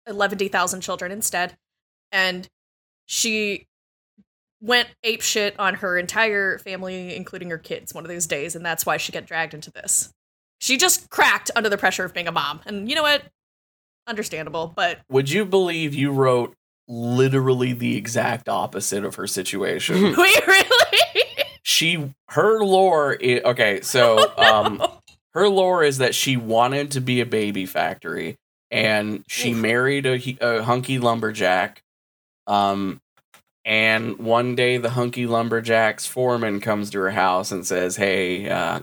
11,000 0.08 0.82
children 0.82 1.12
instead." 1.12 1.58
And 2.12 2.48
she 3.14 3.68
went 4.60 4.88
ape 5.04 5.22
shit 5.22 5.60
on 5.60 5.76
her 5.76 5.98
entire 5.98 6.58
family 6.58 7.16
including 7.16 7.50
her 7.50 7.58
kids 7.60 7.94
one 7.94 8.04
of 8.04 8.10
those 8.10 8.26
days 8.26 8.56
and 8.56 8.66
that's 8.66 8.86
why 8.86 8.98
she 8.98 9.12
got 9.12 9.26
dragged 9.26 9.54
into 9.54 9.72
this. 9.72 10.12
She 10.60 10.78
just 10.78 11.10
cracked 11.10 11.52
under 11.56 11.70
the 11.70 11.78
pressure 11.78 12.06
of 12.06 12.14
being 12.14 12.28
a 12.28 12.32
mom. 12.32 12.62
And 12.66 12.90
you 12.90 12.96
know 12.96 13.04
what? 13.04 13.24
Understandable, 14.08 14.74
but 14.76 15.02
Would 15.10 15.30
you 15.30 15.46
believe 15.46 15.94
you 15.94 16.12
wrote 16.12 16.56
literally 16.88 17.74
the 17.74 17.98
exact 17.98 18.50
opposite 18.50 19.06
of 19.06 19.16
her 19.16 19.28
situation? 19.28 20.02
wait, 20.18 20.48
really? 20.48 21.24
she, 21.62 22.14
her 22.30 22.64
lore, 22.64 23.18
i 23.22 23.42
okay, 23.46 23.82
so, 23.82 24.34
um, 24.38 24.82
her 25.34 25.50
lore 25.50 25.84
is 25.84 26.00
that 26.00 26.16
she 26.16 26.38
wanted 26.38 26.92
to 26.92 27.02
be 27.02 27.20
a 27.22 27.26
baby 27.26 27.66
factory 27.66 28.38
and 28.72 29.24
she 29.28 29.52
Oof. 29.52 29.58
married 29.58 30.06
a, 30.06 30.38
a 30.42 30.64
hunky 30.64 30.98
lumberjack 30.98 31.84
um 32.48 33.00
and 33.66 34.18
one 34.18 34.56
day 34.56 34.78
the 34.78 34.90
hunky 34.92 35.26
lumberjack's 35.26 36.06
foreman 36.06 36.60
comes 36.60 36.90
to 36.90 37.00
her 37.00 37.12
house 37.12 37.52
and 37.52 37.66
says 37.66 37.96
hey 37.96 38.50
uh 38.50 38.80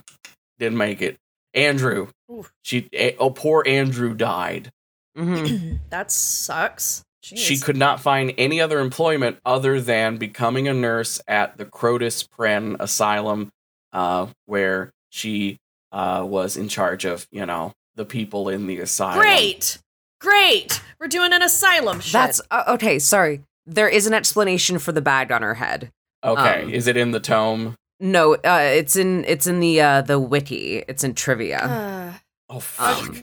didn't 0.59 0.79
make 0.79 1.03
it 1.03 1.17
andrew 1.55 2.09
Oof. 2.33 2.53
she 2.63 2.89
eh, 2.93 3.13
oh 3.19 3.31
poor 3.31 3.63
andrew 3.67 4.15
died 4.15 4.71
Mhm. 5.17 5.79
that 5.91 6.11
sucks. 6.13 7.03
Jeez. 7.23 7.37
she 7.37 7.59
could 7.59 7.77
not 7.77 8.01
find 8.01 8.33
any 8.39 8.63
other 8.63 8.79
employment 8.81 9.39
other 9.45 9.79
than 9.81 10.17
becoming 10.17 10.69
a 10.69 10.73
nurse 10.73 11.21
at 11.29 11.59
the 11.59 11.67
Crotus 11.67 12.23
Prenn 12.27 12.77
Asylum, 12.81 13.51
uh, 13.93 14.29
where 14.47 14.91
she 15.11 15.59
uh, 15.93 16.25
was 16.27 16.57
in 16.57 16.69
charge 16.69 17.05
of, 17.05 17.27
you 17.31 17.45
know, 17.45 17.73
the 17.97 18.07
people 18.07 18.49
in 18.49 18.67
the 18.67 18.79
asylum. 18.79 19.19
Great, 19.19 19.79
great. 20.19 20.81
We're 20.99 21.09
doing 21.09 21.35
an 21.35 21.43
asylum 21.43 22.01
shit. 22.01 22.13
That's 22.15 22.41
uh, 22.51 22.65
okay. 22.69 22.99
Sorry, 22.99 23.43
there 23.67 23.89
is 23.89 24.07
an 24.07 24.15
explanation 24.15 24.79
for 24.79 24.93
the 24.93 25.01
bag 25.03 25.31
on 25.33 25.43
her 25.43 25.55
head. 25.55 25.91
Okay, 26.25 26.63
Um, 26.65 26.71
is 26.71 26.87
it 26.87 26.97
in 26.97 27.11
the 27.13 27.21
tome? 27.21 27.75
No, 27.99 28.35
uh, 28.35 28.61
it's 28.75 28.97
in 28.97 29.25
it's 29.27 29.47
in 29.47 29.61
the 29.61 29.81
uh, 29.81 30.03
the 30.03 30.19
wiki. 30.19 30.85
It's 30.89 31.05
in 31.05 31.15
trivia. 31.15 31.59
Uh, 31.59 32.13
Oh, 32.53 32.59
fuck. 32.59 32.99
Um, 33.09 33.23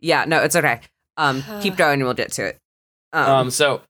yeah, 0.00 0.24
no, 0.24 0.40
it's 0.42 0.54
okay. 0.54 0.80
Um, 1.16 1.42
keep 1.62 1.76
going, 1.76 1.94
and 1.94 2.04
we'll 2.04 2.14
get 2.14 2.30
to 2.32 2.44
it. 2.46 2.58
Um, 3.12 3.28
Um, 3.30 3.50
so 3.50 3.80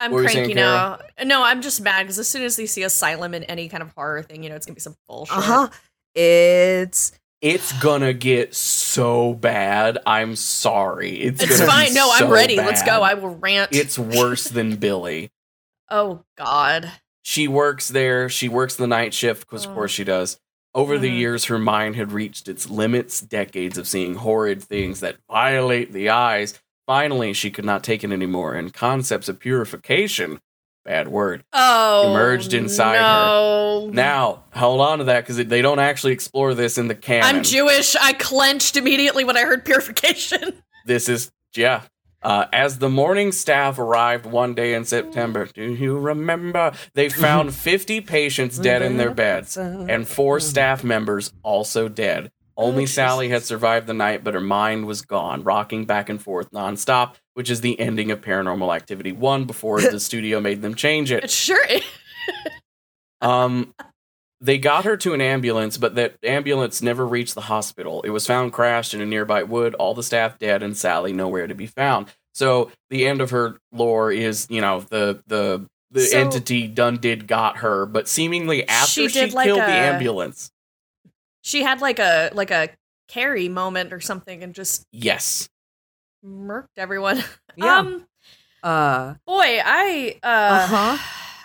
I'm 0.00 0.10
what 0.10 0.18
were 0.18 0.22
cranky 0.24 0.44
saying, 0.52 0.56
now. 0.56 0.98
No, 1.24 1.42
I'm 1.42 1.62
just 1.62 1.80
mad 1.80 2.02
because 2.02 2.18
as 2.18 2.28
soon 2.28 2.42
as 2.42 2.56
they 2.56 2.66
see 2.66 2.82
asylum 2.82 3.32
in 3.32 3.44
any 3.44 3.68
kind 3.70 3.82
of 3.82 3.90
horror 3.96 4.22
thing, 4.22 4.42
you 4.42 4.50
know, 4.50 4.56
it's 4.56 4.66
gonna 4.66 4.74
be 4.74 4.80
some 4.80 4.96
bullshit. 5.08 5.36
uh 5.38 5.40
huh. 5.40 5.68
It's 6.14 7.12
it's 7.40 7.72
gonna 7.80 8.12
get 8.12 8.54
so 8.54 9.34
bad. 9.34 9.98
I'm 10.06 10.36
sorry. 10.36 11.12
It's, 11.20 11.42
It's 11.42 11.58
gonna 11.58 11.70
be 11.70 11.72
fine. 11.86 11.94
No, 11.94 12.10
I'm 12.12 12.18
so 12.20 12.30
ready. 12.30 12.56
Let's 12.56 12.82
go. 12.82 13.02
I 13.02 13.14
will 13.14 13.36
rant. 13.36 13.70
It's 13.72 13.98
worse 13.98 14.44
than 14.48 14.76
Billy. 14.76 15.30
Oh 15.94 16.24
God. 16.36 16.90
She 17.22 17.48
works 17.48 17.88
there. 17.88 18.28
She 18.28 18.48
works 18.48 18.76
the 18.76 18.86
night 18.86 19.14
shift 19.14 19.40
because, 19.48 19.64
of 19.64 19.70
Oh. 19.72 19.74
course, 19.74 19.90
she 19.92 20.04
does. 20.04 20.38
Over 20.74 20.98
the 20.98 21.08
Mhm. 21.10 21.18
years, 21.18 21.44
her 21.46 21.58
mind 21.58 21.94
had 21.96 22.12
reached 22.12 22.48
its 22.48 22.68
limits, 22.68 23.20
decades 23.20 23.78
of 23.78 23.86
seeing 23.88 24.16
horrid 24.16 24.62
things 24.62 25.00
that 25.00 25.16
violate 25.30 25.92
the 25.92 26.10
eyes. 26.10 26.60
Finally, 26.86 27.32
she 27.32 27.50
could 27.50 27.64
not 27.64 27.82
take 27.84 28.02
it 28.04 28.10
anymore, 28.12 28.54
and 28.54 28.74
concepts 28.74 29.28
of 29.28 29.38
purification 29.40 30.40
bad 30.84 31.08
word 31.08 31.42
Oh, 31.54 32.10
Emerged 32.10 32.52
inside 32.52 32.98
her. 32.98 33.90
now 33.90 34.44
hold 34.52 34.82
on 34.82 34.98
to 34.98 35.04
that 35.04 35.22
because 35.22 35.38
they 35.46 35.62
don't 35.62 35.78
actually 35.78 36.12
explore 36.12 36.52
this 36.52 36.76
in 36.76 36.88
the 36.88 36.94
canon 36.94 37.36
I'm 37.36 37.42
Jewish. 37.42 37.96
I 37.96 38.12
clenched 38.12 38.76
immediately 38.76 39.24
when 39.24 39.34
I 39.34 39.44
heard 39.44 39.64
purification. 39.64 40.62
this 40.84 41.08
is 41.08 41.30
yeah 41.56 41.82
uh, 42.24 42.46
as 42.52 42.78
the 42.78 42.88
morning 42.88 43.30
staff 43.30 43.78
arrived 43.78 44.26
one 44.26 44.54
day 44.54 44.74
in 44.74 44.84
september 44.84 45.46
do 45.46 45.62
you 45.62 45.98
remember 45.98 46.72
they 46.94 47.08
found 47.08 47.54
50 47.70 48.00
patients 48.00 48.58
dead 48.58 48.82
in 48.82 48.96
their 48.96 49.12
beds 49.14 49.56
and 49.56 50.08
four 50.08 50.40
staff 50.40 50.82
members 50.82 51.32
also 51.42 51.88
dead. 51.88 52.30
Only 52.56 52.84
Oh, 52.84 52.86
Sally 52.86 53.28
had 53.30 53.42
survived 53.42 53.88
the 53.88 53.94
night, 53.94 54.22
but 54.22 54.34
her 54.34 54.40
mind 54.40 54.86
was 54.86 55.02
gone, 55.02 55.42
rocking 55.42 55.86
back 55.86 56.08
and 56.08 56.22
forth 56.22 56.52
nonstop, 56.52 57.14
which 57.32 57.50
is 57.50 57.62
the 57.62 57.78
ending 57.80 58.12
of 58.12 58.20
Paranormal 58.20 58.72
Activity 58.72 59.10
1 59.10 59.44
before 59.44 59.80
the 59.80 59.98
studio 60.08 60.40
made 60.40 60.62
them 60.62 60.76
change 60.76 61.10
It 61.10 61.24
it. 61.24 61.30
sure 61.32 61.64
is. 61.66 61.82
Um, 63.20 63.74
they 64.44 64.58
got 64.58 64.84
her 64.84 64.96
to 64.98 65.14
an 65.14 65.20
ambulance, 65.20 65.78
but 65.78 65.94
that 65.94 66.16
ambulance 66.22 66.82
never 66.82 67.06
reached 67.06 67.34
the 67.34 67.40
hospital. 67.42 68.02
It 68.02 68.10
was 68.10 68.26
found 68.26 68.52
crashed 68.52 68.92
in 68.94 69.00
a 69.00 69.06
nearby 69.06 69.42
wood, 69.42 69.74
all 69.74 69.94
the 69.94 70.02
staff 70.02 70.38
dead, 70.38 70.62
and 70.62 70.76
Sally 70.76 71.12
nowhere 71.12 71.46
to 71.46 71.54
be 71.54 71.66
found. 71.66 72.08
So 72.34 72.70
the 72.90 73.06
end 73.06 73.20
of 73.20 73.30
her 73.30 73.58
lore 73.72 74.12
is, 74.12 74.46
you 74.50 74.60
know, 74.60 74.80
the 74.80 75.22
the 75.26 75.66
the 75.90 76.00
So- 76.00 76.18
entity 76.18 76.66
done 76.66 76.96
did 76.98 77.26
got 77.26 77.58
her, 77.58 77.86
but 77.86 78.08
seemingly 78.08 78.68
after 78.68 78.90
She 78.90 79.08
she, 79.08 79.20
did 79.20 79.32
like 79.32 79.46
killed 79.46 79.60
the 79.60 79.64
ambulance. 79.64 80.50
She 81.42 81.62
had 81.62 81.80
like 81.80 81.98
a 81.98 82.30
like 82.34 82.50
a 82.50 82.68
carry 83.08 83.48
moment 83.48 83.92
or 83.92 84.00
something 84.00 84.42
and 84.42 84.54
just 84.54 84.84
Yes. 84.92 85.48
murked 86.24 86.76
everyone. 86.76 87.22
Yeah. 87.56 87.78
Um, 87.78 88.06
uh, 88.64 89.14
boy, 89.26 89.60
I 89.64 90.18
uh, 90.24 90.26
Uh-huh. 90.26 90.98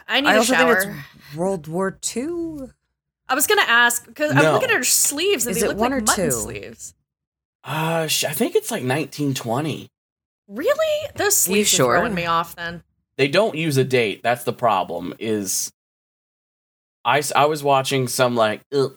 I 0.07 0.21
need 0.21 0.29
I 0.29 0.33
a 0.33 0.37
also 0.39 0.53
shower. 0.53 0.81
think 0.81 0.95
it's 1.27 1.35
World 1.37 1.67
War 1.67 1.91
Two. 1.91 2.71
I 3.29 3.35
was 3.35 3.47
gonna 3.47 3.61
ask 3.67 4.05
because 4.05 4.31
I'm 4.31 4.53
looking 4.53 4.69
at 4.69 4.75
her 4.75 4.83
sleeves 4.83 5.45
and 5.45 5.55
Is 5.55 5.61
they 5.61 5.67
it 5.67 5.69
look 5.69 5.77
one 5.77 5.91
like 5.91 6.01
or 6.01 6.05
mutton 6.05 6.25
two? 6.25 6.31
sleeves. 6.31 6.93
Uh, 7.63 8.07
sh- 8.07 8.23
I 8.25 8.31
think 8.31 8.55
it's 8.55 8.71
like 8.71 8.81
1920. 8.83 9.87
Really? 10.47 11.09
Those 11.15 11.37
sleeves 11.37 11.69
sure? 11.69 11.95
are 11.95 11.99
throwing 11.99 12.15
me 12.15 12.25
off. 12.25 12.55
Then 12.55 12.83
They 13.17 13.27
don't 13.27 13.55
use 13.55 13.77
a 13.77 13.83
date. 13.83 14.23
That's 14.23 14.43
the 14.43 14.53
problem. 14.53 15.13
Is 15.19 15.71
I 17.05 17.21
I 17.35 17.45
was 17.45 17.63
watching 17.63 18.07
some 18.07 18.35
like 18.35 18.61
"Ugh, 18.73 18.95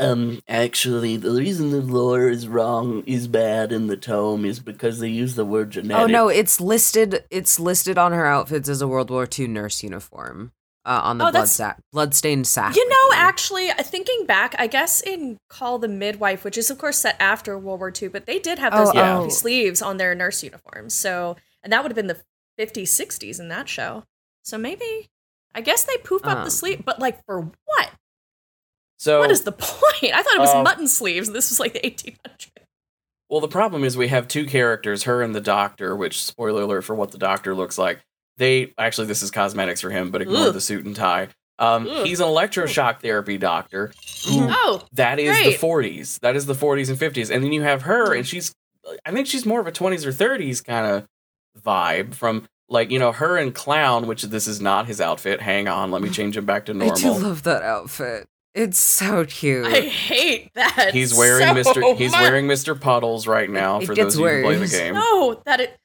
um 0.00 0.40
actually 0.48 1.16
the 1.16 1.30
reason 1.30 1.70
the 1.70 1.80
lore 1.80 2.28
is 2.28 2.48
wrong 2.48 3.02
is 3.06 3.28
bad 3.28 3.72
in 3.72 3.86
the 3.86 3.96
tome 3.96 4.44
is 4.44 4.58
because 4.60 4.98
they 5.00 5.08
use 5.08 5.34
the 5.34 5.44
word 5.44 5.70
genetic. 5.70 6.02
Oh 6.02 6.06
no, 6.06 6.28
it's 6.28 6.60
listed. 6.60 7.24
It's 7.30 7.60
listed 7.60 7.96
on 7.98 8.12
her 8.12 8.26
outfits 8.26 8.68
as 8.68 8.82
a 8.82 8.88
World 8.88 9.10
War 9.10 9.28
II 9.38 9.46
nurse 9.48 9.82
uniform 9.82 10.52
uh, 10.88 11.00
on 11.04 11.18
the 11.18 11.24
Oh, 11.24 11.26
blood 11.26 11.34
that's- 11.34 11.52
sack, 11.52 11.78
bloodstained 11.92 12.46
sack. 12.46 12.74
you 12.74 12.88
know, 12.88 13.06
wiki. 13.10 13.20
actually, 13.20 13.68
thinking 13.82 14.24
back, 14.26 14.54
I 14.58 14.66
guess 14.66 15.00
in 15.00 15.36
Call 15.48 15.78
the 15.78 15.86
Midwife, 15.88 16.42
which 16.44 16.56
is 16.58 16.70
of 16.70 16.78
course 16.78 16.98
set 16.98 17.16
after 17.20 17.58
World 17.58 17.80
War 17.80 17.92
II, 18.00 18.08
but 18.08 18.26
they 18.26 18.38
did 18.38 18.58
have 18.58 18.72
those 18.72 18.88
Oh, 18.90 18.94
Yeah. 18.94 19.18
oh. 19.18 19.28
sleeves 19.28 19.82
on 19.82 19.98
their 19.98 20.14
nurse 20.14 20.42
uniforms. 20.42 20.94
So, 20.94 21.36
and 21.62 21.72
that 21.72 21.82
would 21.82 21.90
have 21.90 21.96
been 21.96 22.06
the 22.08 22.20
50s, 22.58 22.88
60s 22.88 23.38
in 23.38 23.48
that 23.48 23.68
show. 23.68 24.04
So 24.42 24.56
maybe, 24.58 25.08
I 25.54 25.60
guess 25.60 25.84
they 25.84 25.96
poof 25.98 26.24
up 26.24 26.38
Um. 26.38 26.44
the 26.44 26.50
sleeve, 26.50 26.84
but 26.84 26.98
like 26.98 27.24
for 27.26 27.42
what? 27.66 27.90
So 28.98 29.20
what 29.20 29.30
is 29.30 29.42
the 29.42 29.52
point? 29.58 30.12
I 30.14 30.22
thought 30.22 30.34
it 30.36 30.40
was 30.40 30.50
um, 30.54 30.64
mutton 30.64 30.88
sleeves. 30.88 31.30
This 31.30 31.50
was 31.50 31.60
like 31.60 31.72
the 31.74 31.80
1800s. 31.80 32.48
Well, 33.30 33.40
the 33.40 33.48
problem 33.48 33.84
is 33.84 33.94
we 33.96 34.08
have 34.08 34.26
two 34.26 34.46
characters, 34.46 35.02
her 35.02 35.20
and 35.22 35.34
the 35.34 35.40
doctor, 35.40 35.94
which 35.94 36.24
spoiler 36.24 36.62
alert 36.62 36.82
for 36.82 36.94
what 36.96 37.10
the 37.10 37.18
doctor 37.18 37.54
looks 37.54 37.76
like. 37.76 38.00
They 38.38 38.72
actually 38.78 39.08
this 39.08 39.22
is 39.22 39.30
cosmetics 39.30 39.80
for 39.80 39.90
him, 39.90 40.10
but 40.10 40.22
ignore 40.22 40.48
Ugh. 40.48 40.54
the 40.54 40.60
suit 40.60 40.86
and 40.86 40.96
tie. 40.96 41.28
Um, 41.58 41.86
he's 41.86 42.20
an 42.20 42.26
electroshock 42.26 43.00
therapy 43.00 43.36
doctor. 43.36 43.88
Who 44.26 44.40
mm-hmm. 44.40 44.52
Oh, 44.52 44.86
that 44.92 45.18
is 45.18 45.36
Great. 45.36 45.60
the 45.60 45.66
40s. 45.66 46.20
That 46.20 46.36
is 46.36 46.46
the 46.46 46.54
40s 46.54 46.88
and 46.88 46.98
50s. 46.98 47.34
And 47.34 47.42
then 47.42 47.52
you 47.52 47.62
have 47.62 47.82
her, 47.82 48.14
and 48.14 48.24
mm. 48.24 48.28
she's 48.28 48.54
I 49.04 49.10
think 49.10 49.26
she's 49.26 49.44
more 49.44 49.60
of 49.60 49.66
a 49.66 49.72
20s 49.72 50.06
or 50.06 50.12
30s 50.12 50.64
kind 50.64 50.86
of 50.86 51.06
vibe 51.60 52.14
from 52.14 52.48
like 52.68 52.90
you 52.90 52.98
know 52.98 53.12
her 53.12 53.36
and 53.36 53.54
clown, 53.54 54.06
which 54.06 54.22
this 54.22 54.46
is 54.46 54.60
not 54.60 54.86
his 54.86 55.00
outfit. 55.00 55.40
Hang 55.40 55.68
on, 55.68 55.90
let 55.90 56.02
me 56.02 56.08
mm. 56.08 56.14
change 56.14 56.36
him 56.36 56.46
back 56.46 56.66
to 56.66 56.74
normal. 56.74 56.96
I 56.96 57.00
do 57.00 57.12
love 57.12 57.42
that 57.42 57.62
outfit. 57.62 58.28
It's 58.54 58.78
so 58.78 59.24
cute. 59.24 59.66
I 59.66 59.82
hate 59.82 60.52
that. 60.54 60.90
He's 60.92 61.14
wearing 61.14 61.46
so 61.46 61.72
Mr. 61.72 61.96
He's 61.96 62.12
wearing 62.12 62.46
Mr. 62.46 62.78
Puddles 62.78 63.26
right 63.26 63.48
now 63.48 63.80
It 63.80 63.86
for 63.86 63.94
gets 63.94 64.16
those 64.16 64.24
of 64.24 64.32
who 64.32 64.42
play 64.42 64.56
the 64.56 64.66
game. 64.66 64.94
No, 64.94 65.40
that 65.44 65.60
it. 65.60 65.78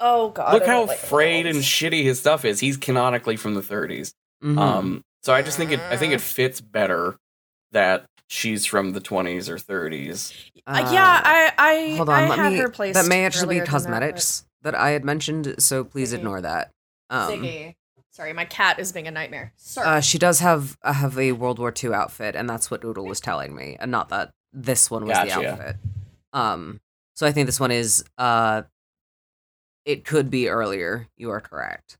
Oh 0.00 0.30
god. 0.30 0.54
Look 0.54 0.66
how 0.66 0.86
like 0.86 0.98
frayed 0.98 1.46
and 1.46 1.58
shitty 1.58 2.02
his 2.02 2.18
stuff 2.20 2.44
is. 2.44 2.60
He's 2.60 2.76
canonically 2.76 3.36
from 3.36 3.54
the 3.54 3.60
30s. 3.62 4.12
Mhm. 4.42 4.58
Um, 4.58 5.02
so 5.22 5.34
I 5.34 5.42
just 5.42 5.56
think 5.58 5.70
it. 5.72 5.80
I 5.90 5.96
think 5.96 6.12
it 6.14 6.20
fits 6.20 6.60
better 6.60 7.16
that 7.72 8.06
she's 8.28 8.64
from 8.64 8.92
the 8.92 9.00
20s 9.00 9.48
or 9.48 9.56
30s. 9.58 10.32
Uh, 10.66 10.88
yeah, 10.92 11.20
I 11.24 11.52
I 11.58 11.96
hold 11.96 12.08
on. 12.08 12.14
I 12.24 12.28
let 12.28 12.38
had 12.38 12.52
me. 12.52 12.58
her 12.58 12.68
placed 12.70 12.94
that 12.94 13.06
may 13.08 13.24
actually 13.26 13.56
be 13.56 13.60
than 13.60 13.64
that, 13.64 13.66
but- 13.66 13.70
cosmetics 13.70 14.44
that, 14.62 14.74
I 14.74 14.90
had 14.90 15.04
mentioned, 15.04 15.54
so 15.58 15.84
please 15.84 16.12
Mhm. 16.12 16.16
ignore 16.18 16.40
that. 16.42 16.70
Um, 17.10 17.30
Ziggy. 17.32 17.74
Sorry, 18.10 18.32
my 18.34 18.44
cat 18.44 18.78
is 18.78 18.92
being 18.92 19.06
a 19.08 19.10
nightmare. 19.10 19.52
Sorry. 19.56 19.86
uh, 19.86 20.00
she 20.00 20.18
does 20.18 20.40
have 20.40 20.76
uh, 20.82 20.92
have 20.94 21.18
a 21.18 21.32
World 21.32 21.58
War 21.58 21.72
II 21.82 21.92
outfit, 21.94 22.34
and 22.36 22.48
that's 22.48 22.70
what 22.70 22.82
Doodle 22.82 23.06
was 23.06 23.20
telling 23.20 23.54
me, 23.54 23.76
and 23.80 23.90
not 23.90 24.08
that 24.10 24.30
this 24.52 24.90
one 24.90 25.04
was 25.06 25.16
the 25.16 25.32
outfit. 25.32 25.76
Um, 26.32 26.80
so 27.14 27.26
I 27.26 27.32
think 27.32 27.46
this 27.46 27.60
one 27.60 27.70
is. 27.70 28.04
Uh, 28.18 28.62
it 29.84 30.04
could 30.04 30.30
be 30.30 30.48
earlier. 30.48 31.08
You 31.16 31.30
are 31.30 31.40
correct. 31.40 31.98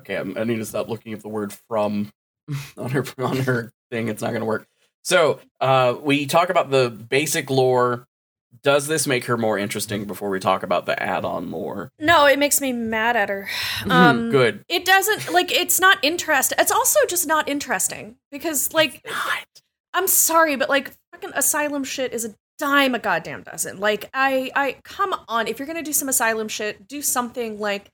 Okay, 0.00 0.16
I'm, 0.16 0.36
I 0.36 0.44
need 0.44 0.56
to 0.56 0.64
stop 0.64 0.88
looking 0.88 1.12
at 1.12 1.20
the 1.22 1.28
word 1.28 1.52
"from" 1.68 2.10
on 2.76 2.90
her 2.90 3.04
on 3.18 3.36
her 3.48 3.72
thing. 3.90 4.08
It's 4.08 4.22
not 4.22 4.30
going 4.30 4.40
to 4.40 4.46
work. 4.46 4.66
So 5.04 5.40
uh, 5.60 5.96
we 6.00 6.26
talk 6.26 6.48
about 6.50 6.70
the 6.70 6.90
basic 6.90 7.50
lore. 7.50 8.06
Does 8.62 8.86
this 8.86 9.06
make 9.06 9.24
her 9.24 9.38
more 9.38 9.56
interesting 9.56 10.04
before 10.04 10.28
we 10.28 10.38
talk 10.38 10.62
about 10.62 10.84
the 10.84 11.02
add-on 11.02 11.50
lore? 11.50 11.90
no, 11.98 12.26
it 12.26 12.38
makes 12.38 12.60
me 12.60 12.70
mad 12.72 13.16
at 13.16 13.28
her. 13.30 13.48
Um, 13.90 14.30
Good. 14.30 14.64
It 14.68 14.84
doesn't 14.84 15.32
like 15.32 15.50
it's 15.50 15.80
not 15.80 15.98
interesting. 16.02 16.56
It's 16.60 16.70
also 16.70 17.00
just 17.08 17.26
not 17.26 17.48
interesting 17.48 18.16
because 18.30 18.72
like 18.72 19.04
I'm 19.94 20.06
sorry, 20.06 20.56
but 20.56 20.68
like 20.68 20.92
fucking 21.12 21.32
asylum 21.34 21.82
shit 21.84 22.12
is 22.12 22.24
a 22.24 22.34
dime 22.58 22.94
a 22.94 22.98
goddamn 22.98 23.42
dozen. 23.42 23.78
Like 23.80 24.08
I 24.14 24.50
I 24.54 24.76
come 24.84 25.14
on, 25.28 25.48
if 25.48 25.58
you're 25.58 25.66
gonna 25.66 25.82
do 25.82 25.92
some 25.92 26.08
asylum 26.08 26.48
shit, 26.48 26.86
do 26.88 27.02
something 27.02 27.58
like 27.58 27.88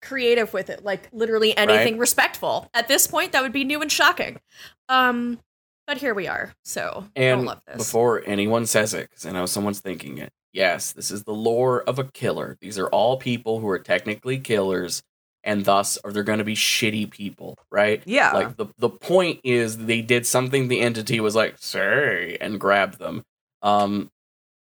creative 0.00 0.52
with 0.52 0.70
it, 0.70 0.84
like 0.84 1.08
literally 1.12 1.56
anything 1.56 1.94
Right. 1.94 2.00
respectful. 2.00 2.68
At 2.74 2.88
this 2.88 3.06
point, 3.06 3.32
that 3.32 3.42
would 3.42 3.52
be 3.52 3.64
new 3.64 3.82
and 3.82 3.90
shocking. 3.90 4.40
Um, 4.88 5.40
but 5.86 5.98
here 5.98 6.14
we 6.14 6.28
are. 6.28 6.54
So 6.64 7.08
I 7.16 7.20
don't 7.20 7.38
And 7.38 7.46
love 7.46 7.60
this. 7.66 7.76
before 7.78 8.22
anyone 8.26 8.66
says 8.66 8.94
it, 8.94 9.08
because 9.10 9.26
I 9.26 9.32
know 9.32 9.46
someone's 9.46 9.80
thinking 9.80 10.18
it, 10.18 10.30
yes, 10.52 10.92
this 10.92 11.10
is 11.10 11.24
the 11.24 11.32
lore 11.32 11.82
of 11.82 11.98
a 11.98 12.04
killer. 12.04 12.56
These 12.60 12.78
are 12.78 12.86
all 12.88 13.16
people 13.16 13.58
who 13.60 13.68
are 13.68 13.78
technically 13.78 14.38
killers, 14.38 15.02
and 15.48 15.64
thus 15.64 15.96
are 16.04 16.12
they're 16.12 16.22
going 16.22 16.40
to 16.40 16.44
be 16.44 16.54
shitty 16.54 17.10
people, 17.10 17.56
right? 17.70 18.02
Yeah. 18.04 18.32
Like 18.32 18.58
the 18.58 18.66
the 18.76 18.90
point 18.90 19.40
is 19.42 19.78
they 19.78 20.02
did 20.02 20.26
something 20.26 20.68
the 20.68 20.80
entity 20.80 21.20
was 21.20 21.34
like 21.34 21.56
say 21.58 22.36
and 22.38 22.60
grabbed 22.60 22.98
them. 22.98 23.22
Um, 23.62 24.10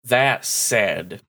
that 0.03 0.45
said, 0.45 1.23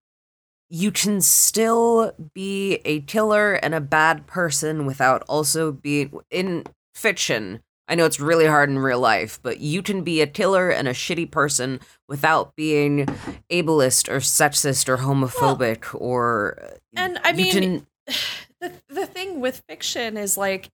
you 0.67 0.91
can 0.91 1.21
still 1.21 2.11
be 2.33 2.79
a 2.85 3.01
killer 3.01 3.53
and 3.53 3.75
a 3.75 3.79
bad 3.79 4.25
person 4.25 4.87
without 4.87 5.21
also 5.29 5.71
being 5.71 6.19
in 6.31 6.65
fiction. 6.95 7.61
I 7.87 7.93
know 7.93 8.05
it's 8.05 8.19
really 8.19 8.47
hard 8.47 8.71
in 8.71 8.79
real 8.79 8.99
life, 8.99 9.39
but 9.43 9.59
you 9.59 9.83
can 9.83 10.03
be 10.03 10.21
a 10.21 10.27
killer 10.27 10.71
and 10.71 10.87
a 10.87 10.91
shitty 10.91 11.29
person 11.29 11.79
without 12.09 12.55
being 12.55 13.05
ableist 13.51 14.09
or 14.09 14.17
sexist 14.17 14.89
or 14.89 14.97
homophobic 14.97 15.93
or 15.93 16.57
uh, 16.59 16.77
and 16.95 17.19
I 17.23 17.29
you 17.29 17.35
mean, 17.35 17.51
can- 17.51 17.87
the 18.61 18.73
the 18.87 19.05
thing 19.05 19.39
with 19.39 19.63
fiction 19.67 20.17
is 20.17 20.37
like 20.37 20.69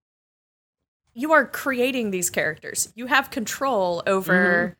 you 1.13 1.31
are 1.33 1.45
creating 1.45 2.11
these 2.11 2.29
characters. 2.29 2.91
You 2.95 3.07
have 3.07 3.31
control 3.31 4.01
over 4.07 4.77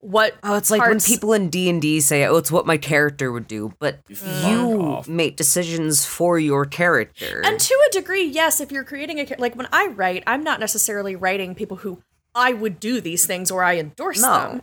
what 0.00 0.34
oh, 0.42 0.56
it's 0.56 0.70
like 0.70 0.82
when 0.82 1.00
people 1.00 1.32
in 1.32 1.48
D 1.48 1.70
and 1.70 1.80
D 1.80 2.00
say, 2.00 2.24
"Oh, 2.26 2.36
it's 2.36 2.50
what 2.50 2.66
my 2.66 2.76
character 2.76 3.30
would 3.30 3.46
do," 3.46 3.72
but 3.78 4.00
Fuck 4.12 4.50
you 4.50 5.02
make 5.06 5.36
decisions 5.36 6.04
for 6.04 6.38
your 6.38 6.64
character. 6.66 7.40
And 7.44 7.58
to 7.58 7.88
a 7.88 7.92
degree, 7.92 8.24
yes, 8.24 8.60
if 8.60 8.72
you're 8.72 8.84
creating 8.84 9.20
a 9.20 9.26
char- 9.26 9.38
like 9.38 9.54
when 9.54 9.68
I 9.72 9.86
write, 9.86 10.24
I'm 10.26 10.42
not 10.42 10.60
necessarily 10.60 11.14
writing 11.16 11.54
people 11.54 11.78
who 11.78 12.02
I 12.34 12.52
would 12.52 12.80
do 12.80 13.00
these 13.00 13.26
things 13.26 13.50
or 13.50 13.62
I 13.62 13.78
endorse 13.78 14.20
no, 14.20 14.60
them. 14.60 14.62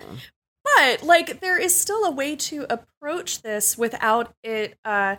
But 0.64 1.04
like 1.04 1.40
there 1.40 1.58
is 1.58 1.76
still 1.80 2.04
a 2.04 2.12
way 2.12 2.36
to 2.36 2.66
approach 2.70 3.42
this 3.42 3.78
without 3.78 4.34
it 4.44 4.78
uh 4.84 5.16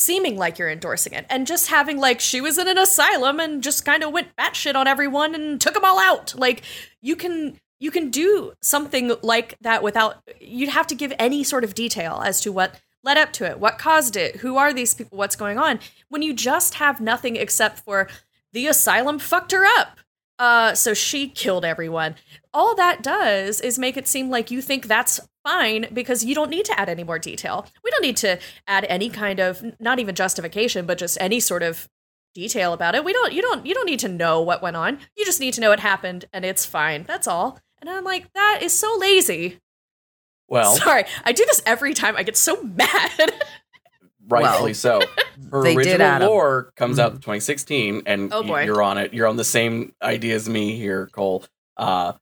seeming 0.00 0.36
like 0.36 0.58
you're 0.58 0.70
endorsing 0.70 1.12
it 1.12 1.26
and 1.28 1.46
just 1.46 1.68
having 1.68 1.98
like 1.98 2.20
she 2.20 2.40
was 2.40 2.56
in 2.56 2.66
an 2.66 2.78
asylum 2.78 3.38
and 3.38 3.62
just 3.62 3.84
kind 3.84 4.02
of 4.02 4.10
went 4.10 4.34
batshit 4.34 4.74
on 4.74 4.88
everyone 4.88 5.34
and 5.34 5.60
took 5.60 5.74
them 5.74 5.84
all 5.84 5.98
out. 5.98 6.34
Like 6.34 6.62
you 7.02 7.14
can 7.14 7.60
you 7.78 7.90
can 7.90 8.10
do 8.10 8.52
something 8.62 9.12
like 9.22 9.56
that 9.60 9.82
without 9.82 10.22
you'd 10.40 10.70
have 10.70 10.86
to 10.86 10.94
give 10.94 11.12
any 11.18 11.44
sort 11.44 11.64
of 11.64 11.74
detail 11.74 12.22
as 12.24 12.40
to 12.40 12.50
what 12.50 12.80
led 13.04 13.18
up 13.18 13.32
to 13.34 13.44
it, 13.44 13.60
what 13.60 13.78
caused 13.78 14.16
it, 14.16 14.36
who 14.36 14.56
are 14.56 14.72
these 14.72 14.94
people, 14.94 15.18
what's 15.18 15.36
going 15.36 15.58
on. 15.58 15.78
When 16.08 16.22
you 16.22 16.32
just 16.32 16.74
have 16.74 17.00
nothing 17.00 17.36
except 17.36 17.80
for 17.80 18.08
the 18.52 18.66
asylum 18.66 19.18
fucked 19.18 19.52
her 19.52 19.66
up. 19.66 20.00
Uh, 20.40 20.74
so 20.74 20.94
she 20.94 21.28
killed 21.28 21.66
everyone. 21.66 22.14
All 22.54 22.74
that 22.74 23.02
does 23.02 23.60
is 23.60 23.78
make 23.78 23.98
it 23.98 24.08
seem 24.08 24.30
like 24.30 24.50
you 24.50 24.62
think 24.62 24.86
that's 24.86 25.20
fine 25.44 25.86
because 25.92 26.24
you 26.24 26.34
don't 26.34 26.48
need 26.50 26.64
to 26.64 26.80
add 26.80 26.88
any 26.88 27.04
more 27.04 27.18
detail. 27.18 27.66
We 27.84 27.90
don't 27.90 28.02
need 28.02 28.16
to 28.18 28.38
add 28.66 28.86
any 28.88 29.10
kind 29.10 29.38
of 29.38 29.62
not 29.78 29.98
even 29.98 30.14
justification, 30.14 30.86
but 30.86 30.96
just 30.96 31.18
any 31.20 31.40
sort 31.40 31.62
of 31.62 31.88
detail 32.34 32.72
about 32.72 32.94
it. 32.94 33.04
We 33.04 33.12
don't 33.12 33.34
you 33.34 33.42
don't 33.42 33.66
you 33.66 33.74
don't 33.74 33.84
need 33.84 34.00
to 34.00 34.08
know 34.08 34.40
what 34.40 34.62
went 34.62 34.76
on. 34.76 34.98
You 35.14 35.26
just 35.26 35.40
need 35.40 35.52
to 35.54 35.60
know 35.60 35.72
it 35.72 35.80
happened 35.80 36.24
and 36.32 36.42
it's 36.42 36.64
fine. 36.64 37.04
That's 37.06 37.28
all. 37.28 37.60
And 37.80 37.90
I'm 37.90 38.04
like, 38.04 38.32
that 38.32 38.60
is 38.62 38.72
so 38.78 38.96
lazy. 38.98 39.58
well, 40.48 40.74
Sorry, 40.76 41.04
I 41.22 41.32
do 41.32 41.44
this 41.46 41.62
every 41.66 41.92
time. 41.92 42.16
I 42.16 42.22
get 42.22 42.36
so 42.38 42.62
mad. 42.76 43.44
Rightfully 44.30 44.70
Well, 44.70 44.74
so. 44.74 45.00
Her 45.50 45.60
original 45.60 46.28
lore 46.28 46.72
comes 46.76 46.98
out 46.98 47.12
Mhm. 47.12 47.16
in 47.16 47.20
2016, 47.22 48.02
and 48.06 48.32
Oh, 48.32 48.42
y- 48.42 48.46
boy. 48.46 48.64
you're 48.64 48.82
on 48.82 48.98
it. 48.98 49.12
You're 49.14 49.26
on 49.26 49.36
the 49.36 49.44
same 49.44 49.94
idea 50.02 50.34
as 50.34 50.48
me 50.48 50.76
here, 50.76 51.08
Cole. 51.12 51.44
Uh, 51.76 52.12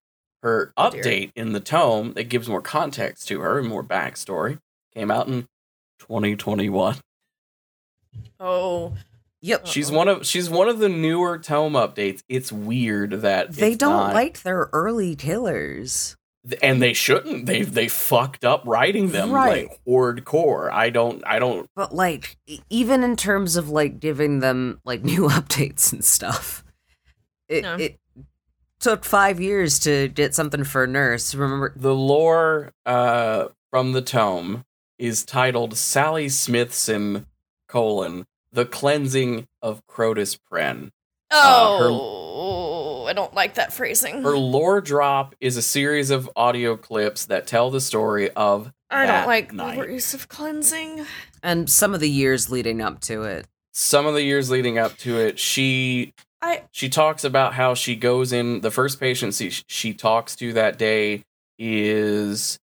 her 0.42 0.72
Oh, 0.76 0.90
dear. 0.90 1.02
update 1.02 1.32
in 1.34 1.52
the 1.52 1.58
tome 1.60 2.12
that 2.14 2.24
gives 2.28 2.48
more 2.48 2.62
context 2.62 3.26
to 3.28 3.40
her 3.40 3.58
and 3.58 3.66
more 3.68 3.82
backstory 3.82 4.58
came 4.94 5.10
out 5.10 5.26
in 5.26 5.48
2021. 5.98 6.96
oh, 8.40 8.94
yep. 9.40 9.66
She's 9.66 9.90
one 9.90 10.06
of 10.08 10.24
she's 10.26 10.48
one 10.48 10.68
of 10.68 10.78
the 10.78 10.88
newer 10.88 11.38
tome 11.38 11.72
updates. 11.72 12.22
It's 12.28 12.52
weird 12.52 13.22
that 13.22 13.52
They 13.52 13.74
don't 13.74 13.92
not- 13.92 14.14
like 14.14 14.42
their 14.42 14.70
early 14.72 15.16
killers. 15.16 16.16
And 16.62 16.80
they 16.82 16.92
shouldn't. 16.92 17.46
They 17.46 17.62
they 17.62 17.88
fucked 17.88 18.44
up 18.44 18.62
writing 18.64 19.10
them 19.10 19.30
Right. 19.30 19.68
like 19.68 19.80
hardcore. 19.86 20.70
I 20.72 20.90
don't 20.90 21.22
I 21.26 21.38
don't 21.38 21.68
But 21.76 21.94
like 21.94 22.36
even 22.70 23.02
in 23.04 23.16
terms 23.16 23.56
of 23.56 23.68
like 23.68 24.00
giving 24.00 24.40
them 24.40 24.80
like 24.84 25.02
new 25.12 25.28
updates 25.28 25.92
and 25.92 26.04
stuff. 26.04 26.64
It 27.48 27.62
No. 27.62 27.76
it 27.76 27.98
took 28.80 29.04
5 29.04 29.40
years 29.40 29.78
to 29.80 30.08
get 30.08 30.34
something 30.34 30.64
for 30.64 30.86
nurse. 30.86 31.34
Remember 31.34 31.72
the 31.76 31.94
lore 31.94 32.72
uh 32.86 33.48
from 33.70 33.92
the 33.92 34.02
tome 34.02 34.64
is 34.98 35.24
titled 35.24 35.76
Sally 35.76 36.28
Smithson 36.28 37.26
colon 37.68 38.24
the 38.52 38.64
cleansing 38.64 39.46
of 39.60 39.86
Crotus 39.86 40.36
Prenn. 40.50 40.90
Uh, 41.30 41.78
her- 41.78 41.88
oh, 41.90 42.87
I 43.08 43.12
don't 43.14 43.34
like 43.34 43.54
that 43.54 43.72
phrasing. 43.72 44.22
Her 44.22 44.36
lore 44.36 44.80
drop 44.80 45.34
is 45.40 45.56
a 45.56 45.62
series 45.62 46.10
of 46.10 46.28
audio 46.36 46.76
clips 46.76 47.26
that 47.26 47.46
tell 47.46 47.70
the 47.70 47.80
story 47.80 48.30
of 48.30 48.72
I 48.90 49.06
that 49.06 49.20
don't 49.20 49.26
like 49.26 49.52
night. 49.52 49.78
the 49.80 49.92
use 49.92 50.14
of 50.14 50.28
cleansing. 50.28 51.06
and 51.42 51.68
some 51.70 51.94
of 51.94 52.00
the 52.00 52.10
years 52.10 52.50
leading 52.50 52.80
up 52.82 53.00
to 53.02 53.24
it. 53.24 53.46
some 53.72 54.06
of 54.06 54.14
the 54.14 54.22
years 54.22 54.50
leading 54.50 54.78
up 54.78 54.96
to 54.98 55.18
it. 55.18 55.38
She 55.38 56.12
I 56.42 56.62
she 56.70 56.88
talks 56.88 57.24
about 57.24 57.54
how 57.54 57.74
she 57.74 57.96
goes 57.96 58.32
in 58.32 58.60
the 58.60 58.70
first 58.70 59.00
patient 59.00 59.34
she, 59.34 59.50
she 59.66 59.92
talks 59.94 60.36
to 60.36 60.52
that 60.52 60.78
day 60.78 61.24
is 61.58 62.58